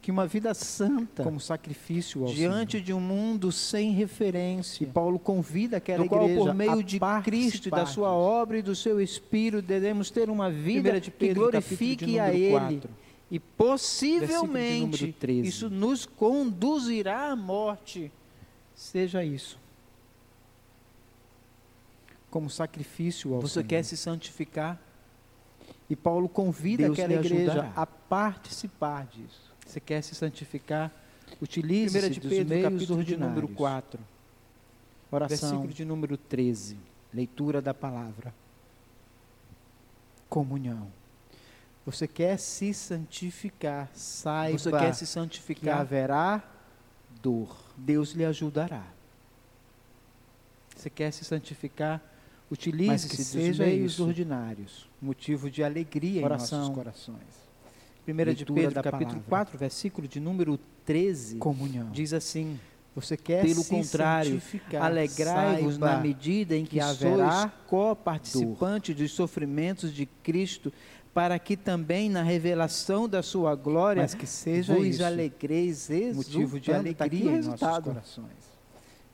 Que 0.00 0.10
uma 0.10 0.26
vida 0.26 0.54
santa, 0.54 1.22
como 1.22 1.38
sacrifício 1.38 2.24
diante 2.26 2.72
Senhor. 2.72 2.84
de 2.84 2.92
um 2.92 3.00
mundo 3.00 3.52
sem 3.52 3.92
referência. 3.92 4.84
E 4.84 4.86
Paulo 4.86 5.18
convida 5.18 5.76
aquela 5.76 6.06
qual, 6.06 6.24
igreja 6.24 6.40
por 6.40 6.54
meio 6.54 6.82
de 6.82 6.98
Cristo, 7.22 7.70
da 7.70 7.84
sua 7.84 8.10
obra 8.10 8.58
e 8.58 8.62
do 8.62 8.74
seu 8.74 9.00
Espírito, 9.00 9.62
devemos 9.62 10.10
ter 10.10 10.30
uma 10.30 10.50
vida 10.50 11.00
de 11.00 11.10
Pedro, 11.10 11.34
que 11.34 11.50
glorifique 11.50 12.18
a 12.18 12.32
Ele. 12.32 12.50
4, 12.80 12.90
e 13.30 13.38
possivelmente 13.38 15.14
isso 15.28 15.68
nos 15.68 16.06
conduzirá 16.06 17.30
à 17.30 17.36
morte. 17.36 18.10
Seja 18.74 19.22
isso. 19.22 19.58
Como 22.30 22.48
sacrifício 22.48 23.34
ao 23.34 23.40
Você 23.42 23.54
Senhor. 23.54 23.66
quer 23.66 23.84
se 23.84 23.96
santificar? 23.96 24.80
E 25.88 25.94
Paulo 25.94 26.28
convida 26.28 26.84
Deus 26.84 26.98
aquela 26.98 27.14
igreja 27.20 27.72
a 27.76 27.84
participar 27.84 29.06
disso. 29.06 29.49
Você 29.70 29.78
quer 29.78 30.02
se 30.02 30.16
santificar? 30.16 30.90
Utilize 31.40 32.10
de 32.10 32.20
Pedro, 32.20 32.48
meios 32.48 32.72
capítulo 32.72 32.98
ordinários. 32.98 33.06
de 33.06 33.16
número 33.16 33.48
4. 33.48 34.00
Oração. 35.12 35.38
Versículo 35.38 35.72
de 35.72 35.84
número 35.84 36.16
13. 36.16 36.76
Leitura 37.14 37.62
da 37.62 37.72
palavra. 37.72 38.34
Comunhão. 40.28 40.88
Você 41.86 42.08
quer 42.08 42.36
se 42.36 42.74
santificar, 42.74 43.88
saiba 43.94 44.58
Você 44.58 44.70
quer 44.72 44.92
se 44.92 45.04
que 45.04 45.06
santificar? 45.06 45.80
haverá 45.80 46.42
dor. 47.22 47.56
Deus 47.76 48.10
lhe 48.10 48.24
ajudará. 48.24 48.84
Você 50.74 50.90
quer 50.90 51.12
se 51.12 51.24
santificar? 51.24 52.02
Utilize-se 52.50 53.08
que 53.08 53.38
dos 53.48 53.58
meios 53.58 54.00
ordinários, 54.00 54.88
motivo 55.00 55.48
de 55.48 55.62
alegria 55.62 56.24
Oração. 56.24 56.58
em 56.58 56.60
nossos 56.62 56.74
corações. 56.74 57.49
1 58.06 58.34
de 58.34 58.44
Pedro, 58.46 58.74
capítulo 58.82 59.20
palavra. 59.20 59.24
4, 59.28 59.58
versículo 59.58 60.08
de 60.08 60.20
número 60.20 60.58
13, 60.84 61.36
Comunhão. 61.36 61.90
diz 61.90 62.12
assim: 62.12 62.58
Você 62.94 63.16
quer 63.16 63.44
Pelo 63.44 63.64
contrário, 63.64 64.40
Alegrai-vos 64.80 65.78
na 65.78 65.98
medida 66.00 66.56
em 66.56 66.64
que, 66.64 66.78
que 66.78 66.94
sois 66.94 67.50
co-participante 67.66 68.94
dos 68.94 69.12
sofrimentos 69.12 69.92
de 69.92 70.06
Cristo, 70.22 70.72
para 71.12 71.38
que 71.38 71.56
também 71.56 72.08
na 72.08 72.22
revelação 72.22 73.08
da 73.08 73.22
sua 73.22 73.54
glória 73.54 74.02
Mas 74.02 74.14
que 74.14 74.26
seja 74.26 74.74
vos 74.74 74.86
isso. 74.86 75.04
alegreis 75.04 75.88
motivo 76.14 76.58
de. 76.60 76.70
Tá 76.70 76.78
alegria 76.78 77.26
o 77.26 77.28
em 77.30 77.36
nossos 77.36 77.46
resultado. 77.50 77.84
corações. 77.84 78.50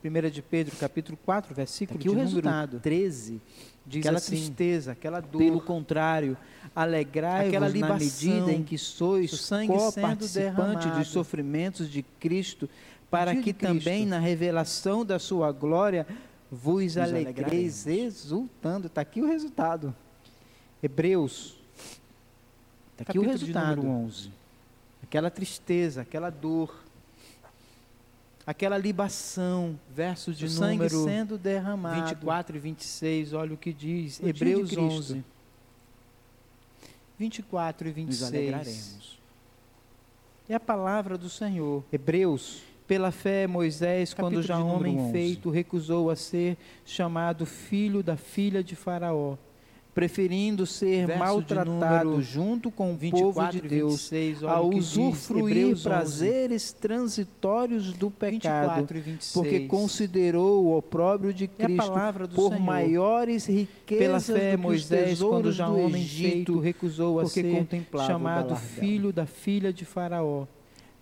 1 0.03 0.29
de 0.29 0.41
Pedro, 0.41 0.75
capítulo 0.77 1.17
4, 1.25 1.53
versículo 1.55 1.97
Aqui 1.99 2.03
de 2.07 2.15
número 2.15 2.29
resultado. 2.29 2.79
13, 2.79 3.41
diz 3.87 4.01
Aquela 4.01 4.17
assim, 4.17 4.35
tristeza, 4.35 4.91
aquela 4.91 5.19
dor, 5.21 5.39
pelo 5.39 5.61
contrário, 5.61 6.37
alegrai-vos 6.75 7.47
Aquela 7.47 7.69
na 7.69 7.97
medida 7.97 8.51
em 8.51 8.63
que 8.63 8.77
sois 8.77 9.49
co-participante 9.67 10.89
dos 10.89 11.07
sofrimentos 11.07 11.89
de 11.89 12.03
Cristo, 12.03 12.69
para 13.09 13.31
dia 13.31 13.41
que 13.41 13.53
de 13.53 13.59
Cristo. 13.59 13.83
também 13.83 14.05
na 14.05 14.19
revelação 14.19 15.05
da 15.05 15.17
sua 15.17 15.51
glória 15.51 16.05
vos 16.51 16.97
alegreis 16.97 17.87
exultando. 17.87 18.87
Está 18.87 19.01
aqui 19.01 19.21
o 19.21 19.27
resultado. 19.27 19.95
Hebreus, 20.83 21.57
está 22.91 23.09
aqui 23.09 23.19
o 23.19 23.23
Capítulo 23.23 23.37
de 23.37 23.45
resultado. 23.45 23.77
número 23.77 24.05
11. 24.05 24.31
Aquela 25.03 25.29
tristeza, 25.29 26.01
aquela 26.01 26.29
dor, 26.29 26.83
aquela 28.47 28.77
libação, 28.77 29.77
versos 29.93 30.37
de 30.37 30.45
O 30.45 30.49
sangue 30.49 30.89
sendo 30.89 31.37
derramado. 31.37 32.01
24 32.07 32.55
e 32.55 32.59
26, 32.59 33.33
olha 33.33 33.53
o 33.53 33.57
que 33.57 33.73
diz, 33.73 34.19
de 34.19 34.29
Hebreus 34.29 34.69
Cristo. 34.69 34.81
11. 34.81 35.23
24 37.19 37.87
e 37.87 37.89
Nos 37.89 37.95
26. 37.95 38.33
alegraremos. 38.33 39.19
É 40.47 40.55
a 40.55 40.59
palavra 40.59 41.17
do 41.17 41.29
Senhor. 41.29 41.83
Hebreus, 41.91 42.61
Pela 42.87 43.11
fé, 43.11 43.45
Moisés, 43.47 44.13
Capítulo 44.13 44.35
quando 44.37 44.47
já 44.47 44.57
homem 44.59 44.97
11. 44.97 45.11
feito, 45.11 45.49
recusou 45.49 46.09
a 46.09 46.15
ser 46.15 46.55
chamado 46.85 47.45
filho 47.45 48.01
da 48.01 48.15
filha 48.15 48.63
de 48.63 48.77
Faraó, 48.77 49.35
preferindo 49.97 50.63
ser 50.67 51.07
Verso 51.07 51.19
maltratado 51.23 52.21
junto 52.21 52.69
com 52.69 52.93
o 52.93 52.95
24 52.95 53.33
povo 53.33 53.51
de 53.51 53.61
Deus, 53.67 53.91
26, 54.11 54.43
olha 54.43 54.53
a 54.53 54.69
diz 54.69 54.91
usufruir 54.95 55.57
Hebreus 55.57 55.79
11. 55.79 55.83
prazeres 55.83 56.71
transitórios 56.71 57.93
do 57.93 58.11
pecado, 58.11 58.85
24 58.85 59.01
26. 59.01 59.33
porque 59.33 59.61
considerou 59.61 60.65
o 60.65 60.77
opróbrio 60.77 61.33
de 61.33 61.45
É 61.45 61.65
Cristo 61.65 61.91
por 62.35 62.49
Senhor. 62.49 62.59
maiores 62.59 63.47
riquezas 63.47 63.97
Pela 63.97 64.19
fé, 64.19 64.33
do 64.33 64.37
que 64.49 64.55
os 64.55 64.61
Moisés, 64.61 65.19
quando 65.19 65.51
já 65.51 65.65
do 65.67 65.79
homem 65.79 66.03
Egito, 66.03 66.59
recusou 66.59 67.19
a 67.19 67.25
ser 67.25 67.67
chamado 68.05 68.55
filho 68.55 69.11
da 69.11 69.25
filha 69.25 69.73
de 69.73 69.83
Faraó, 69.83 70.45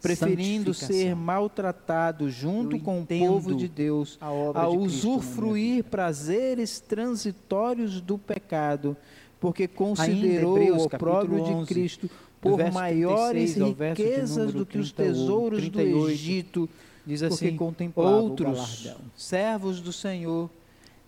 preferindo 0.02 0.74
ser 0.74 1.16
maltratado 1.16 2.30
junto 2.30 2.76
Eu 2.76 2.82
com 2.82 3.02
o 3.02 3.06
povo 3.06 3.56
de 3.56 3.68
Deus, 3.68 4.18
a 4.22 4.28
a 4.28 4.70
de 4.70 4.78
usufruir 4.78 5.84
prazeres 5.84 6.80
transitórios 6.80 8.02
do 8.02 8.18
pecado, 8.18 8.96
porque 9.40 9.68
considerou 9.68 10.58
Hebreus, 10.58 10.84
o 10.84 10.86
opróbrio 10.86 11.40
capítulo 11.40 11.46
de 11.46 11.62
11, 11.62 11.74
Cristo 11.74 12.08
do 12.08 12.26
por 12.42 12.72
maiores 12.72 13.56
36 13.56 13.62
ao 13.62 13.74
verso 13.74 14.02
de 14.02 14.10
riquezas 14.10 14.54
do 14.54 14.66
que 14.66 14.78
os 14.78 14.92
38, 14.92 15.18
tesouros 15.18 15.64
do 15.64 15.72
38, 15.72 16.10
Egito, 16.12 16.70
Diz 17.06 17.22
porque 17.22 17.46
assim, 17.46 17.56
contemplava 17.56 18.18
outros 18.18 18.96
servos 19.16 19.80
do 19.80 19.94
Senhor 19.94 20.50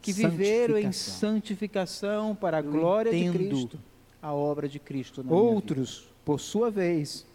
que 0.01 0.13
viveram 0.13 0.77
em 0.77 0.91
Santificação. 0.91 2.35
para 2.35 2.59
a 2.59 2.61
glória 2.61 3.11
de 3.11 3.31
Cristo. 3.31 3.79
a 4.21 4.33
obra 4.33 4.69
de 4.69 4.79
Cristo. 4.79 5.25
Outros, 5.27 6.07
por 6.23 6.39
sua 6.39 6.69
vez, 6.69 7.25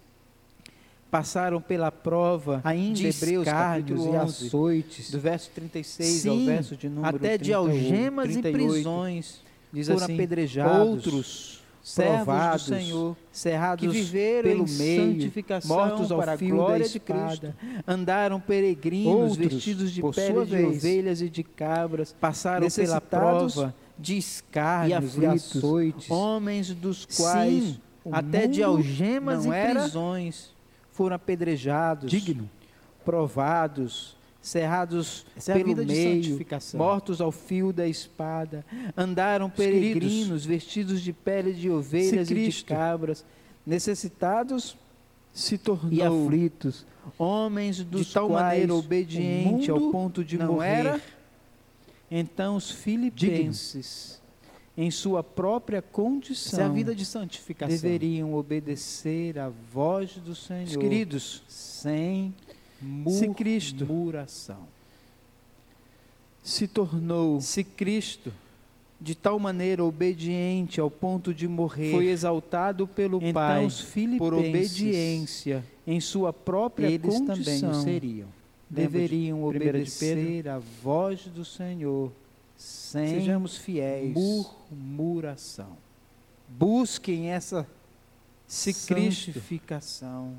passaram 1.12 1.60
pela 1.60 1.92
prova 1.92 2.62
Ainda 2.64 2.94
de 2.94 3.06
Hebreus, 3.06 3.46
escárnios 3.46 4.00
capítulo 4.00 4.14
e 4.14 4.18
11, 4.18 4.46
açoites, 4.46 5.10
do 5.10 5.20
verso 5.20 5.50
36 5.54 6.26
ao 6.26 6.34
Sim, 6.34 6.46
verso 6.46 6.74
de 6.74 6.88
número 6.88 7.16
até 7.16 7.36
de 7.36 7.44
38, 7.44 7.70
algemas 7.70 8.30
e 8.30 8.40
38, 8.40 8.72
prisões, 8.72 9.42
diz 9.70 9.86
foram 9.88 10.04
assim, 10.04 10.14
apedrejados, 10.14 10.88
outros 10.88 11.62
provados, 11.94 12.62
do 12.62 12.74
Senhor 12.76 13.16
cerrados 13.30 13.84
que 13.84 13.92
viveram 13.92 14.50
pelo 14.50 14.66
em 14.66 14.72
meio, 14.72 15.12
santificação 15.12 15.76
mortos 15.76 16.10
ao 16.10 16.18
para 16.18 16.38
fio 16.38 16.56
glória 16.56 16.78
da 16.78 16.90
de 16.90 16.96
espada. 16.96 17.56
Cristo, 17.58 17.84
andaram 17.86 18.40
peregrinos 18.40 19.14
Outros, 19.14 19.36
vestidos 19.36 19.92
de 19.92 20.00
por 20.00 20.14
pele 20.14 20.32
sua 20.32 20.46
de 20.46 20.64
ovelhas 20.64 21.20
e 21.20 21.28
de 21.28 21.42
cabras, 21.42 22.16
passaram 22.18 22.70
pela 22.70 23.00
prova 23.02 23.74
de 23.98 24.16
escárnios 24.16 25.18
e, 25.18 25.26
aflitos, 25.26 25.56
açoites, 25.56 26.10
homens 26.10 26.72
dos 26.72 27.04
quais 27.04 27.64
Sim, 27.64 27.80
até 28.10 28.46
de 28.46 28.62
algemas 28.62 29.44
e 29.44 29.50
prisões 29.50 30.51
foram 30.92 31.16
apedrejados, 31.16 32.10
digno. 32.10 32.48
provados, 33.04 34.16
cerrados 34.40 35.26
Essa 35.36 35.52
é 35.52 35.54
pelo 35.54 35.74
de 35.74 35.84
meio, 35.84 36.46
mortos 36.74 37.20
ao 37.20 37.32
fio 37.32 37.72
da 37.72 37.86
espada, 37.86 38.64
andaram 38.96 39.48
queridos, 39.50 39.74
peregrinos 39.74 40.44
vestidos 40.44 41.00
de 41.00 41.12
pele 41.12 41.52
de 41.52 41.70
ovelhas 41.70 42.30
e 42.30 42.34
de 42.34 42.64
cabras, 42.64 43.24
necessitados 43.66 44.76
Se 45.32 45.54
e 45.54 45.58
tornou 45.58 46.24
aflitos, 46.26 46.86
homens 47.18 47.82
dos 47.82 48.06
de 48.06 48.12
tal 48.12 48.28
quais 48.28 48.44
maneira 48.44 48.74
obediente 48.74 49.70
ao 49.70 49.90
ponto 49.90 50.24
de 50.24 50.36
não 50.38 50.54
morrer. 50.54 50.66
era 50.66 51.00
Então 52.10 52.56
os 52.56 52.70
filipenses, 52.70 54.21
em 54.76 54.90
sua 54.90 55.22
própria 55.22 55.82
condição, 55.82 56.58
Essa 56.58 56.62
é 56.62 56.64
a 56.64 56.68
vida 56.68 56.94
de 56.94 57.04
santificação. 57.04 57.74
deveriam 57.76 58.34
obedecer 58.34 59.38
à 59.38 59.50
voz 59.72 60.12
do 60.16 60.34
Senhor, 60.34 60.60
Meus 60.64 60.76
queridos, 60.76 61.42
sem 61.48 62.34
se 63.08 63.28
Cristo 63.28 63.84
murmuração. 63.86 64.66
se 66.42 66.66
tornou 66.66 67.40
Se 67.40 67.62
Cristo, 67.62 68.32
de 69.00 69.14
tal 69.14 69.38
maneira 69.38 69.84
obediente 69.84 70.80
ao 70.80 70.90
ponto 70.90 71.34
de 71.34 71.46
morrer, 71.46 71.90
Foi 71.92 72.06
exaltado 72.06 72.86
pelo 72.86 73.18
então 73.18 73.32
Pai 73.34 73.66
os 73.66 73.84
por 74.18 74.32
obediência 74.32 75.64
em 75.86 76.00
sua 76.00 76.32
própria 76.32 76.86
eles 76.86 77.18
condição, 77.18 77.72
também 77.72 77.82
seriam. 77.82 78.28
deveriam 78.70 79.44
Lembra 79.44 79.58
de 79.60 79.66
1 79.66 79.68
de 79.68 79.68
obedecer 79.68 80.48
à 80.48 80.58
voz 80.58 81.26
do 81.26 81.44
Senhor 81.44 82.10
sem 82.62 83.08
Sejamos 83.08 83.56
fiéis. 83.56 84.14
murmuração. 84.14 85.76
Busquem 86.48 87.30
essa 87.30 87.66
Se 88.46 88.72
Cristo 88.72 89.32
santificação. 89.32 90.34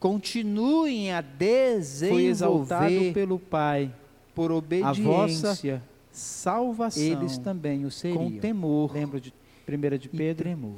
Continuem 0.00 1.12
a 1.12 1.20
desenvolver 1.20 2.22
Foi 2.22 2.30
exaltado 2.30 3.12
pelo 3.14 3.38
Pai 3.38 3.94
por 4.34 4.50
obediência 4.50 5.04
vossa 5.04 5.82
salvação. 6.10 7.02
eles 7.02 7.38
também 7.38 7.84
o 7.84 7.90
seriam. 7.90 8.30
com 8.30 8.38
temor. 8.38 8.92
Lembra 8.94 9.20
de 9.20 9.32
1 9.68 9.98
de 9.98 10.06
e 10.06 10.16
Pedro? 10.16 10.42
tremor. 10.44 10.76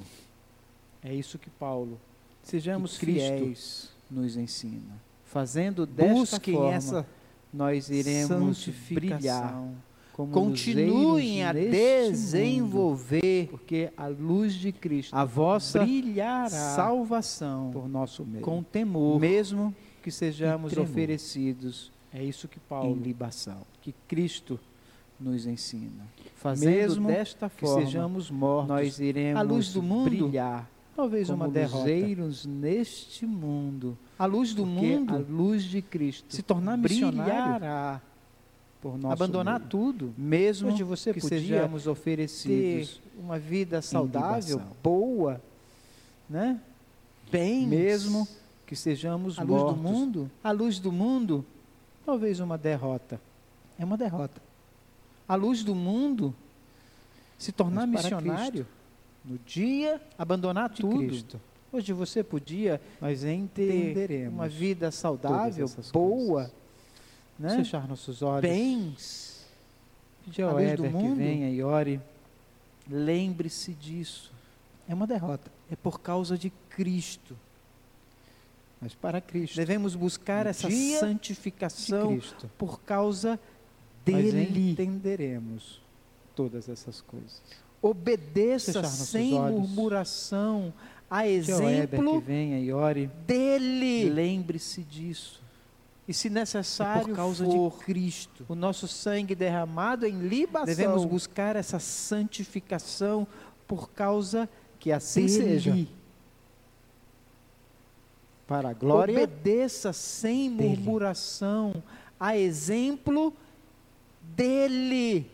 É 1.03 1.15
isso 1.15 1.39
que 1.39 1.49
Paulo 1.51 1.99
Sejamos 2.43 2.99
que 2.99 3.07
Cristo 3.07 3.29
fiéis. 3.29 3.91
nos 4.11 4.37
ensina. 4.37 5.01
Fazendo 5.25 5.87
desta 5.87 6.13
Busquem 6.13 6.55
forma, 6.55 6.75
essa 6.75 7.07
nós 7.53 7.89
iremos 7.89 8.59
santificação. 8.59 9.75
Brilhar 10.13 10.29
continuem 10.29 11.45
a 11.45 11.53
desenvolver, 11.53 13.41
mundo, 13.43 13.51
porque 13.51 13.91
a 13.97 14.09
luz 14.09 14.55
de 14.55 14.73
Cristo 14.73 15.15
a 15.15 15.25
vossa 15.25 15.81
brilhará 15.83 16.49
salvação 16.49 17.71
por 17.73 17.89
nosso 17.89 18.25
meio, 18.25 18.45
com 18.45 18.63
temor, 18.63 19.19
mesmo 19.19 19.75
que 20.03 20.11
sejamos 20.11 20.77
oferecidos 20.77 21.93
é 22.13 22.23
isso 22.23 22.47
que 22.47 22.61
Paulo 22.61 22.95
em 22.95 23.01
libação, 23.01 23.63
que 23.81 23.95
Cristo 24.07 24.61
nos 25.19 25.47
ensina. 25.47 26.07
Fazendo 26.37 26.71
mesmo 26.71 27.07
desta 27.09 27.49
forma, 27.49 27.77
que 27.81 27.87
sejamos 27.87 28.31
mortos, 28.31 28.69
nós 28.69 28.99
iremos 28.99 29.41
a 29.41 29.43
luz 29.43 29.73
do 29.73 29.83
mundo 29.83 30.11
brilhar, 30.11 30.69
talvez 30.95 31.29
como 31.29 31.45
uma 31.45 31.49
derrota. 31.49 31.85
neste 32.45 33.25
mundo. 33.25 33.97
A 34.19 34.27
luz 34.27 34.53
do 34.53 34.67
mundo, 34.67 35.15
a 35.15 35.19
luz 35.19 35.65
de 35.65 35.81
Cristo, 35.81 36.35
se 36.35 36.43
tornar 36.43 36.77
missionário, 36.77 37.33
brilhará 37.33 38.03
por 38.83 38.99
nosso 38.99 39.13
abandonar 39.13 39.61
meio. 39.61 39.71
tudo, 39.71 40.15
mesmo 40.19 40.69
onde 40.69 40.83
você 40.83 41.15
que 41.15 41.21
podia 41.21 41.39
sejamos 41.39 41.87
oferecidos 41.87 43.01
uma 43.17 43.39
vida 43.39 43.81
saudável, 43.81 44.61
boa, 44.83 45.41
né? 46.29 46.61
Bem, 47.31 47.65
mesmo 47.65 48.27
que 48.67 48.75
sejamos 48.75 49.39
a 49.39 49.45
mortos, 49.45 49.67
luz 49.67 49.77
do 49.77 49.83
mundo, 49.83 50.31
a 50.43 50.51
luz 50.51 50.79
do 50.81 50.91
mundo, 50.91 51.45
talvez 52.05 52.41
uma 52.41 52.59
derrota. 52.59 53.21
É 53.79 53.85
uma 53.85 53.97
derrota. 53.97 54.43
A 55.29 55.37
luz 55.37 55.63
do 55.63 55.75
mundo 55.75 56.35
se 57.39 57.53
tornar 57.53 57.87
Mas 57.87 58.03
missionário 58.03 58.65
Cristo. 58.65 58.67
no 59.25 59.39
dia 59.47 60.01
abandonar 60.19 60.69
tudo. 60.71 61.07
Cristo, 61.07 61.41
Hoje 61.73 61.91
você 61.95 62.23
podia 62.23 62.79
ter 63.01 63.31
entenderemos 63.31 64.35
uma 64.35 64.47
vida 64.47 64.91
saudável, 64.91 65.67
boa, 65.91 66.43
coisas. 66.43 66.62
Né? 67.39 67.57
fechar 67.57 67.89
nossos 67.89 68.23
olhos, 68.23 68.51
bens. 68.51 69.47
pedir 70.25 70.43
ao 70.43 70.59
Éder 70.59 70.91
que 70.91 71.09
venha 71.15 71.51
e 71.51 71.63
ore, 71.63 72.01
Lembre-se 72.91 73.73
disso. 73.73 74.33
É 74.89 74.95
uma 74.95 75.07
derrota. 75.07 75.51
É 75.71 75.77
por 75.77 76.01
causa 76.01 76.37
de 76.37 76.51
Cristo. 76.71 77.37
mas 78.81 78.95
para 78.95 79.21
Cristo, 79.21 79.57
Devemos 79.57 79.95
buscar 79.95 80.47
essa 80.47 80.69
de 80.69 80.99
santificação 80.99 82.09
Cristo, 82.19 82.51
por 82.59 82.81
causa 82.81 83.39
dele. 84.05 84.71
entenderemos 84.73 85.81
todas 86.35 86.69
essas 86.69 87.01
coisas. 87.01 87.41
Obedeça 87.81 88.83
sem 88.85 89.35
olhos. 89.35 89.61
murmuração, 89.61 90.73
a 91.11 91.27
Éder 91.27 91.45
que 91.45 91.51
exemplo 91.53 92.21
venha 92.21 92.59
e 92.59 92.73
ore, 92.73 93.07
dele. 93.27 94.09
lembre-se 94.11 94.83
disso. 94.83 95.42
E 96.13 96.15
se 96.15 96.29
É 96.29 96.31
necessário 96.31 97.07
por 97.07 97.17
causa 97.17 97.43
for, 97.43 97.71
de 97.79 97.85
Cristo. 97.87 98.45
o 98.47 98.55
nosso 98.55 98.87
sangue 98.87 99.35
derramado 99.35 100.05
em 100.07 100.19
libação. 100.29 100.67
Devemos 100.67 101.07
buscar 101.07 101.57
essa 101.57 101.79
santificação 101.79 103.27
por 103.67 103.89
causa 103.93 104.47
Que 104.79 104.93
assim 104.93 105.25
dele. 105.25 105.59
seja. 105.59 105.89
Para 108.47 108.69
a 108.69 108.73
glória 108.75 109.15
Obedeça 109.25 109.91
sem 109.95 110.55
dele. 110.55 110.77
murmuração, 110.77 111.83
a 112.21 112.37
exemplo 112.37 113.33
dele. 114.21 115.31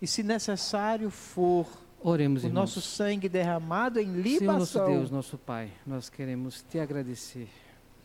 E 0.00 0.06
se 0.06 0.22
necessário 0.22 1.10
for, 1.10 1.66
Oremos, 2.00 2.44
o 2.44 2.46
irmãos. 2.46 2.60
nosso 2.62 2.80
sangue 2.80 3.28
derramado 3.28 4.00
em 4.00 4.04
Senhor 4.06 4.22
libação. 4.22 4.58
nosso 4.58 4.86
Deus, 4.86 5.10
nosso 5.10 5.36
Pai, 5.36 5.70
nós 5.86 6.08
queremos 6.08 6.64
te 6.70 6.78
agradecer 6.78 7.48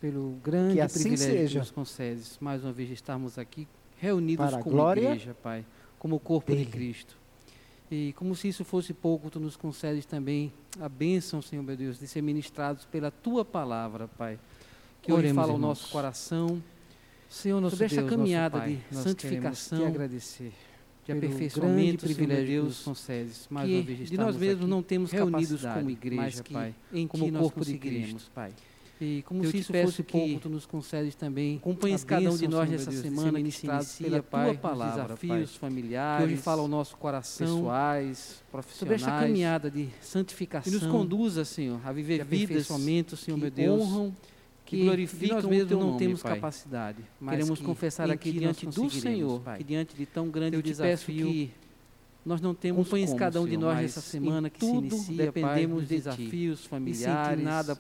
pelo 0.02 0.36
grande 0.44 0.74
Que 0.74 0.82
assim 0.82 1.04
privilégio 1.10 1.38
seja. 1.38 1.54
que 1.54 1.60
nos 1.60 1.72
concedes, 1.72 2.38
mais 2.42 2.64
uma 2.64 2.74
vez 2.74 2.90
estarmos 2.90 3.38
aqui 3.38 3.68
reunidos 4.00 4.50
Para 4.50 4.58
como 4.64 4.76
glória 4.76 5.02
igreja, 5.10 5.36
Pai, 5.44 5.64
como 6.00 6.20
corpo 6.20 6.52
dele. 6.52 6.66
de 6.66 6.72
Cristo. 6.72 7.16
E 7.90 8.14
como 8.18 8.36
se 8.36 8.48
isso 8.48 8.66
fosse 8.66 8.94
pouco, 8.94 9.30
tu 9.30 9.40
nos 9.40 9.56
concedes 9.56 10.06
também 10.06 10.52
a 10.80 10.90
bênção, 10.90 11.42
Senhor 11.42 11.62
meu 11.62 11.78
Deus, 11.78 12.00
de 12.00 12.08
ser 12.08 12.22
ministrados 12.22 12.84
pela 12.86 13.12
tua 13.12 13.46
palavra, 13.46 14.08
Pai. 14.18 14.40
Que 15.02 15.12
hoje 15.12 15.20
Oremos, 15.20 15.36
fala 15.36 15.54
o 15.54 15.56
irmãos. 15.56 15.68
nosso 15.68 15.90
coração, 15.92 16.64
Senhor 17.30 17.62
nosso 17.62 17.76
sobre 17.76 17.86
esta 17.86 18.02
Deus, 18.02 18.10
caminhada 18.10 18.58
nosso 18.58 18.70
Pai, 18.70 18.82
de 18.90 18.98
santificação, 18.98 19.80
te 19.80 19.86
agradecer. 19.86 20.54
De 21.06 21.12
aperfeiçoamento, 21.12 22.06
privilégio 22.06 22.64
nos 22.64 22.84
concedes, 22.84 23.48
mais 23.50 23.68
que 23.68 23.76
uma 23.76 23.84
vez 23.84 23.98
de 23.98 24.04
estarmos 24.06 24.36
nós 24.36 24.42
mesmos 24.42 24.70
não 24.70 24.82
temos 24.84 25.12
reunidos 25.12 25.62
como 25.64 25.90
igreja, 25.90 26.44
Pai, 26.52 26.76
em 26.94 27.08
como 27.08 27.32
corpo 27.32 27.66
de 27.66 27.78
Cristo. 27.78 28.32
Pai. 28.34 28.52
E 29.04 29.24
como 29.24 29.44
Eu 29.44 29.50
se 29.50 29.58
isso 29.58 29.72
peço 29.72 29.88
fosse 29.88 30.04
que 30.04 30.12
pouco, 30.12 30.40
tu 30.42 30.50
nos 30.50 30.68
concedes 30.68 31.16
também. 31.16 31.58
Acompanhes 31.58 32.04
cada 32.04 32.30
um 32.30 32.38
de 32.38 32.48
nós 32.48 32.70
nessa 32.70 32.92
Deus, 32.92 33.02
semana 33.02 33.42
que 33.42 33.52
se 33.52 33.66
inicia, 33.66 34.08
pela 34.08 34.22
Pai, 34.24 34.52
tua 34.52 34.60
palavra, 34.60 35.04
desafios 35.16 35.58
Pai, 35.58 35.70
familiares, 35.70 36.28
que 36.28 36.34
hoje 36.34 36.42
fala 36.42 36.62
ao 36.62 36.68
nosso 36.68 36.96
coração, 36.98 37.58
pessoais, 37.58 38.18
sobre 38.18 38.52
profissionais, 38.52 39.02
esta 39.02 39.20
caminhada 39.20 39.72
de 39.72 39.90
santificação, 40.02 40.72
e 40.72 40.76
nos 40.76 40.86
conduza, 40.86 41.44
Senhor, 41.44 41.82
a 41.84 41.92
viver 41.92 42.24
vidas 42.24 42.68
Senhor 42.68 43.36
que 43.36 43.42
meu 43.42 43.50
Deus, 43.50 43.82
honram, 43.82 44.16
que, 44.64 44.78
que 44.78 44.84
glorificam 44.84 45.38
nós 45.38 45.46
o 45.46 45.50
mesmos 45.50 45.68
teu 45.68 45.80
não 45.80 45.88
nome, 45.88 46.00
temos 46.00 46.22
Pai. 46.22 46.36
capacidade, 46.36 47.04
mas 47.20 47.38
queremos 47.38 47.60
que 47.60 47.66
confessar 47.66 48.12
aqui 48.12 48.32
diante 48.32 48.68
do 48.68 48.88
Senhor, 48.88 49.42
Pai. 49.42 49.58
que 49.58 49.64
diante 49.64 49.96
de 49.96 50.06
tão 50.06 50.30
grande 50.30 50.56
Eu 50.56 50.62
te 50.62 50.76
peço 50.76 51.08
desafio, 51.12 51.26
que 51.26 51.52
nós 52.24 52.40
não 52.40 52.54
temos 52.54 52.82
acompanhes 52.82 53.10
como, 53.10 53.20
cada 53.20 53.42
um 53.42 53.48
de 53.48 53.58
nós 53.58 53.80
nessa 53.80 54.00
semana 54.00 54.48
em 54.48 54.52
que 54.52 54.64
se 54.64 54.72
tudo 54.72 54.86
inicia, 54.96 55.26
dependemos 55.26 55.78
Pai, 55.80 55.88
de 55.88 55.96
desafios 55.96 56.66
familiares, 56.68 57.44
nada 57.44 57.76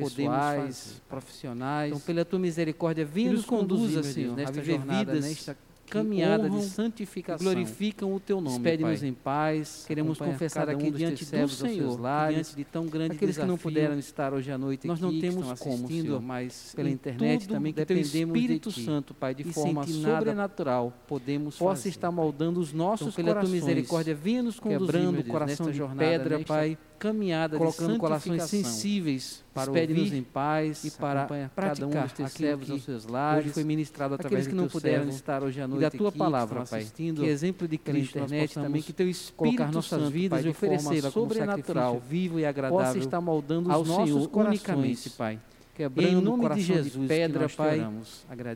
pessoais, 0.00 1.02
profissionais. 1.08 1.92
Então, 1.92 2.00
pela 2.00 2.24
tua 2.24 2.38
misericórdia, 2.38 3.04
venha 3.04 3.32
nos 3.32 3.44
conduza, 3.44 4.02
Senhor, 4.02 4.36
nesta 4.36 4.62
jornada, 4.62 5.12
vidas 5.12 5.24
nesta 5.24 5.56
caminhada 5.90 6.48
de 6.48 6.62
santificação. 6.62 7.44
glorificam 7.44 8.14
o 8.14 8.20
teu 8.20 8.40
nome, 8.40 8.58
Despede-nos 8.58 9.00
Pai. 9.00 9.08
em 9.08 9.12
paz. 9.12 9.84
Queremos 9.86 10.18
confessar 10.18 10.68
um 10.68 10.72
aqui 10.72 10.90
dos 10.90 10.98
diante 10.98 11.24
do 11.24 11.48
Senhor, 11.48 12.00
lares, 12.00 12.34
diante 12.34 12.56
de 12.56 12.64
tão 12.64 12.86
grande 12.86 13.16
aqueles 13.16 13.36
que 13.36 13.44
não 13.44 13.56
desafio, 13.56 13.72
puderam 13.72 13.98
estar 13.98 14.32
hoje 14.32 14.50
à 14.52 14.56
noite 14.56 14.86
nós 14.86 15.02
aqui, 15.02 15.12
não 15.12 15.20
temos 15.20 15.58
como, 15.58 15.88
Senhor, 15.88 16.22
mas 16.22 16.72
pela 16.74 16.88
internet 16.88 17.48
também 17.48 17.72
que 17.72 17.80
dependemos 17.80 18.36
Espírito 18.36 18.68
de 18.70 18.74
ti. 18.76 18.84
Santo, 18.84 19.12
Pai, 19.12 19.34
de 19.34 19.44
forma 19.44 19.86
sobrenatural 19.86 20.92
podemos 21.08 21.56
possa 21.56 21.76
fazer, 21.82 21.88
estar 21.88 22.12
moldando 22.12 22.60
os 22.60 22.72
nossos 22.72 23.08
Então, 23.08 23.24
pela 23.24 23.34
tua 23.34 23.40
corações, 23.40 23.64
misericórdia, 23.64 24.14
venha 24.14 24.42
nos 24.42 24.60
conduzir, 24.60 24.86
quebrando 24.86 25.20
o 25.20 25.24
coração 25.24 25.70
de 25.70 25.76
jornada, 25.76 26.00
pedra, 26.00 26.38
nesta 26.38 26.54
Pai, 26.54 26.78
caminhada 27.00 27.56
colocando 27.56 27.94
de 27.94 27.98
corações 27.98 28.42
sensíveis 28.42 29.42
para 29.54 29.70
ouvir 29.70 30.14
em 30.14 30.22
paz 30.22 30.84
e 30.84 30.90
para 30.90 31.26
cada 31.56 31.86
um 31.86 31.90
dos 31.90 32.12
teus 32.12 32.30
servos 32.30 32.70
aos 32.70 32.84
seus 32.84 33.06
lares. 33.06 33.46
Hoje 33.46 33.54
foi 33.54 33.64
ministrado 33.64 34.14
através 34.14 34.46
Aqueles 34.46 34.46
que 34.46 34.54
do 34.54 34.56
não 34.56 34.64
teu 34.64 34.72
puderam 34.72 35.04
servo 35.04 35.16
estar 35.16 35.42
hoje 35.42 35.60
à 35.60 35.64
e 35.64 35.66
noite 35.66 35.80
da 35.80 35.90
tua 35.90 36.08
aqui, 36.08 36.12
que 36.12 36.18
palavra, 36.18 36.64
Pai. 36.64 36.86
Que 36.94 37.24
exemplo 37.24 37.66
de 37.66 37.78
Cristo 37.78 38.18
nós 38.18 38.30
internet 38.30 38.54
também, 38.54 38.82
que 38.82 38.92
teu 38.92 39.08
Espírito 39.08 39.36
colocar 39.36 39.72
nossas 39.72 40.00
Santo, 40.00 40.10
vidas 40.10 40.44
e 40.44 40.48
oferecê-la 40.50 41.10
como 41.10 41.28
sobrenatural, 41.28 42.02
vivo 42.06 42.38
e 42.38 42.42
possa 42.42 42.48
agradável 42.50 43.02
estar 43.02 43.20
moldando 43.20 43.72
ao 43.72 43.80
os 43.80 43.88
nossos 43.88 44.06
Senhor 44.06 44.28
corações, 44.28 44.60
unicamente, 44.60 45.10
Pai. 45.10 45.40
Quebrando 45.74 46.08
em 46.08 46.20
nome 46.20 46.54
de 46.54 46.60
Jesus, 46.60 46.92
de 46.92 47.08
pedra, 47.08 47.48
que 47.48 47.56
nós 47.56 47.56
Pai, 47.56 47.90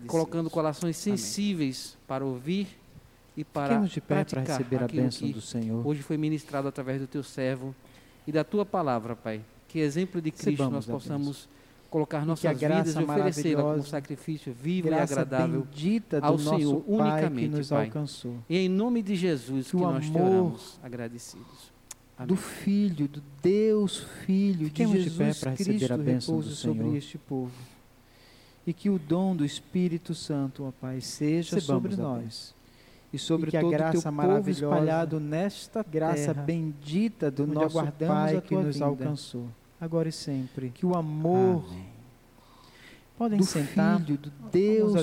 colocando 0.07 0.51
corações 0.51 1.07
Amém. 1.07 1.17
sensíveis 1.17 1.97
para 2.07 2.23
ouvir 2.23 2.69
e 3.35 3.43
para 3.43 3.69
Fiquemos 3.69 3.91
de 3.91 4.01
pé 4.01 4.07
para 4.07 4.25
praticar 4.25 4.59
receber 4.59 4.85
a 4.85 4.87
bênção 4.87 5.31
do 5.31 5.41
Senhor. 5.41 5.87
hoje 5.87 6.03
foi 6.03 6.19
ministrado 6.19 6.69
através 6.69 7.01
do 7.01 7.07
teu 7.07 7.23
servo 7.23 7.75
e 8.27 8.33
da 8.33 8.45
tua 8.45 8.65
palavra, 8.65 9.15
Pai. 9.15 9.41
Que 9.69 9.81
exemplo 9.81 10.21
de 10.21 10.31
Cristo 10.31 10.51
Recebamos 10.51 10.87
nós 10.87 10.87
possamos 10.87 11.49
colocar 11.91 12.27
nossas 12.27 12.59
vidas 12.59 12.95
e 12.95 12.99
oferecê-la 12.99 13.63
como 13.63 13.85
sacrifício 13.85 14.53
vivo 14.53 14.89
e 14.89 14.95
agradável 14.95 15.67
ao 16.21 16.39
Senhor 16.39 16.81
Pai 16.81 16.97
unicamente, 16.97 17.51
que 17.51 17.57
nos 17.57 17.69
Pai. 17.69 17.87
alcançou. 17.87 18.37
E 18.49 18.57
em 18.57 18.69
nome 18.69 19.01
de 19.01 19.15
Jesus 19.15 19.67
Que 19.67 19.77
que, 19.77 19.83
nós 19.83 20.11
te 20.11 20.17
oramos, 20.17 20.79
agradecidos. 20.83 21.73
Amém. 22.17 22.29
Do 22.29 22.37
Filho, 22.37 23.09
do 23.09 23.23
Deus 23.43 23.99
Filho, 24.25 24.67
Fiquemos 24.67 24.93
de 24.93 25.05
de 25.05 25.11
Jesus 25.11 25.43
receber 25.43 25.57
Cristo 25.57 25.93
a 25.93 25.97
bênção 25.97 26.41
do 26.41 26.51
sobre 26.51 26.97
este 26.97 27.19
povo. 27.19 27.53
E 28.67 28.73
que 28.73 28.89
o 28.89 28.99
dom 28.99 29.37
do 29.37 29.45
Espírito 29.45 30.15
Santo, 30.15 30.65
ó 30.65 30.73
Pai, 30.73 31.01
seja 31.01 31.57
Recebamos 31.57 31.95
sobre 31.95 32.03
nós. 32.03 32.54
E 33.15 33.19
sobre 33.19 33.49
E 33.49 33.51
que 33.53 33.57
a 33.57 33.61
todo 33.61 33.69
o 33.69 33.73
graça 33.73 33.93
teu 33.93 34.03
povo 34.03 34.17
maravilhosa, 34.17 34.65
espalhado 34.65 35.21
nesta 35.21 35.85
graça 35.85 36.33
graça 36.33 36.35
bendita 36.35 37.31
do 37.31 37.47
nosso 37.47 37.81
Pai 37.93 38.37
a 38.37 38.41
que 38.41 38.57
nos 38.57 38.83
alcançou, 38.83 39.47
agora 39.81 40.09
e 40.09 40.13
sempre. 40.13 40.71
Que 40.71 40.85
o 40.85 40.97
amor 40.97 41.65
Podem 43.17 43.39
do 43.39 43.45
sentar. 43.45 44.01
Filho, 44.01 44.19
do 44.19 44.33
Deus 44.51 44.95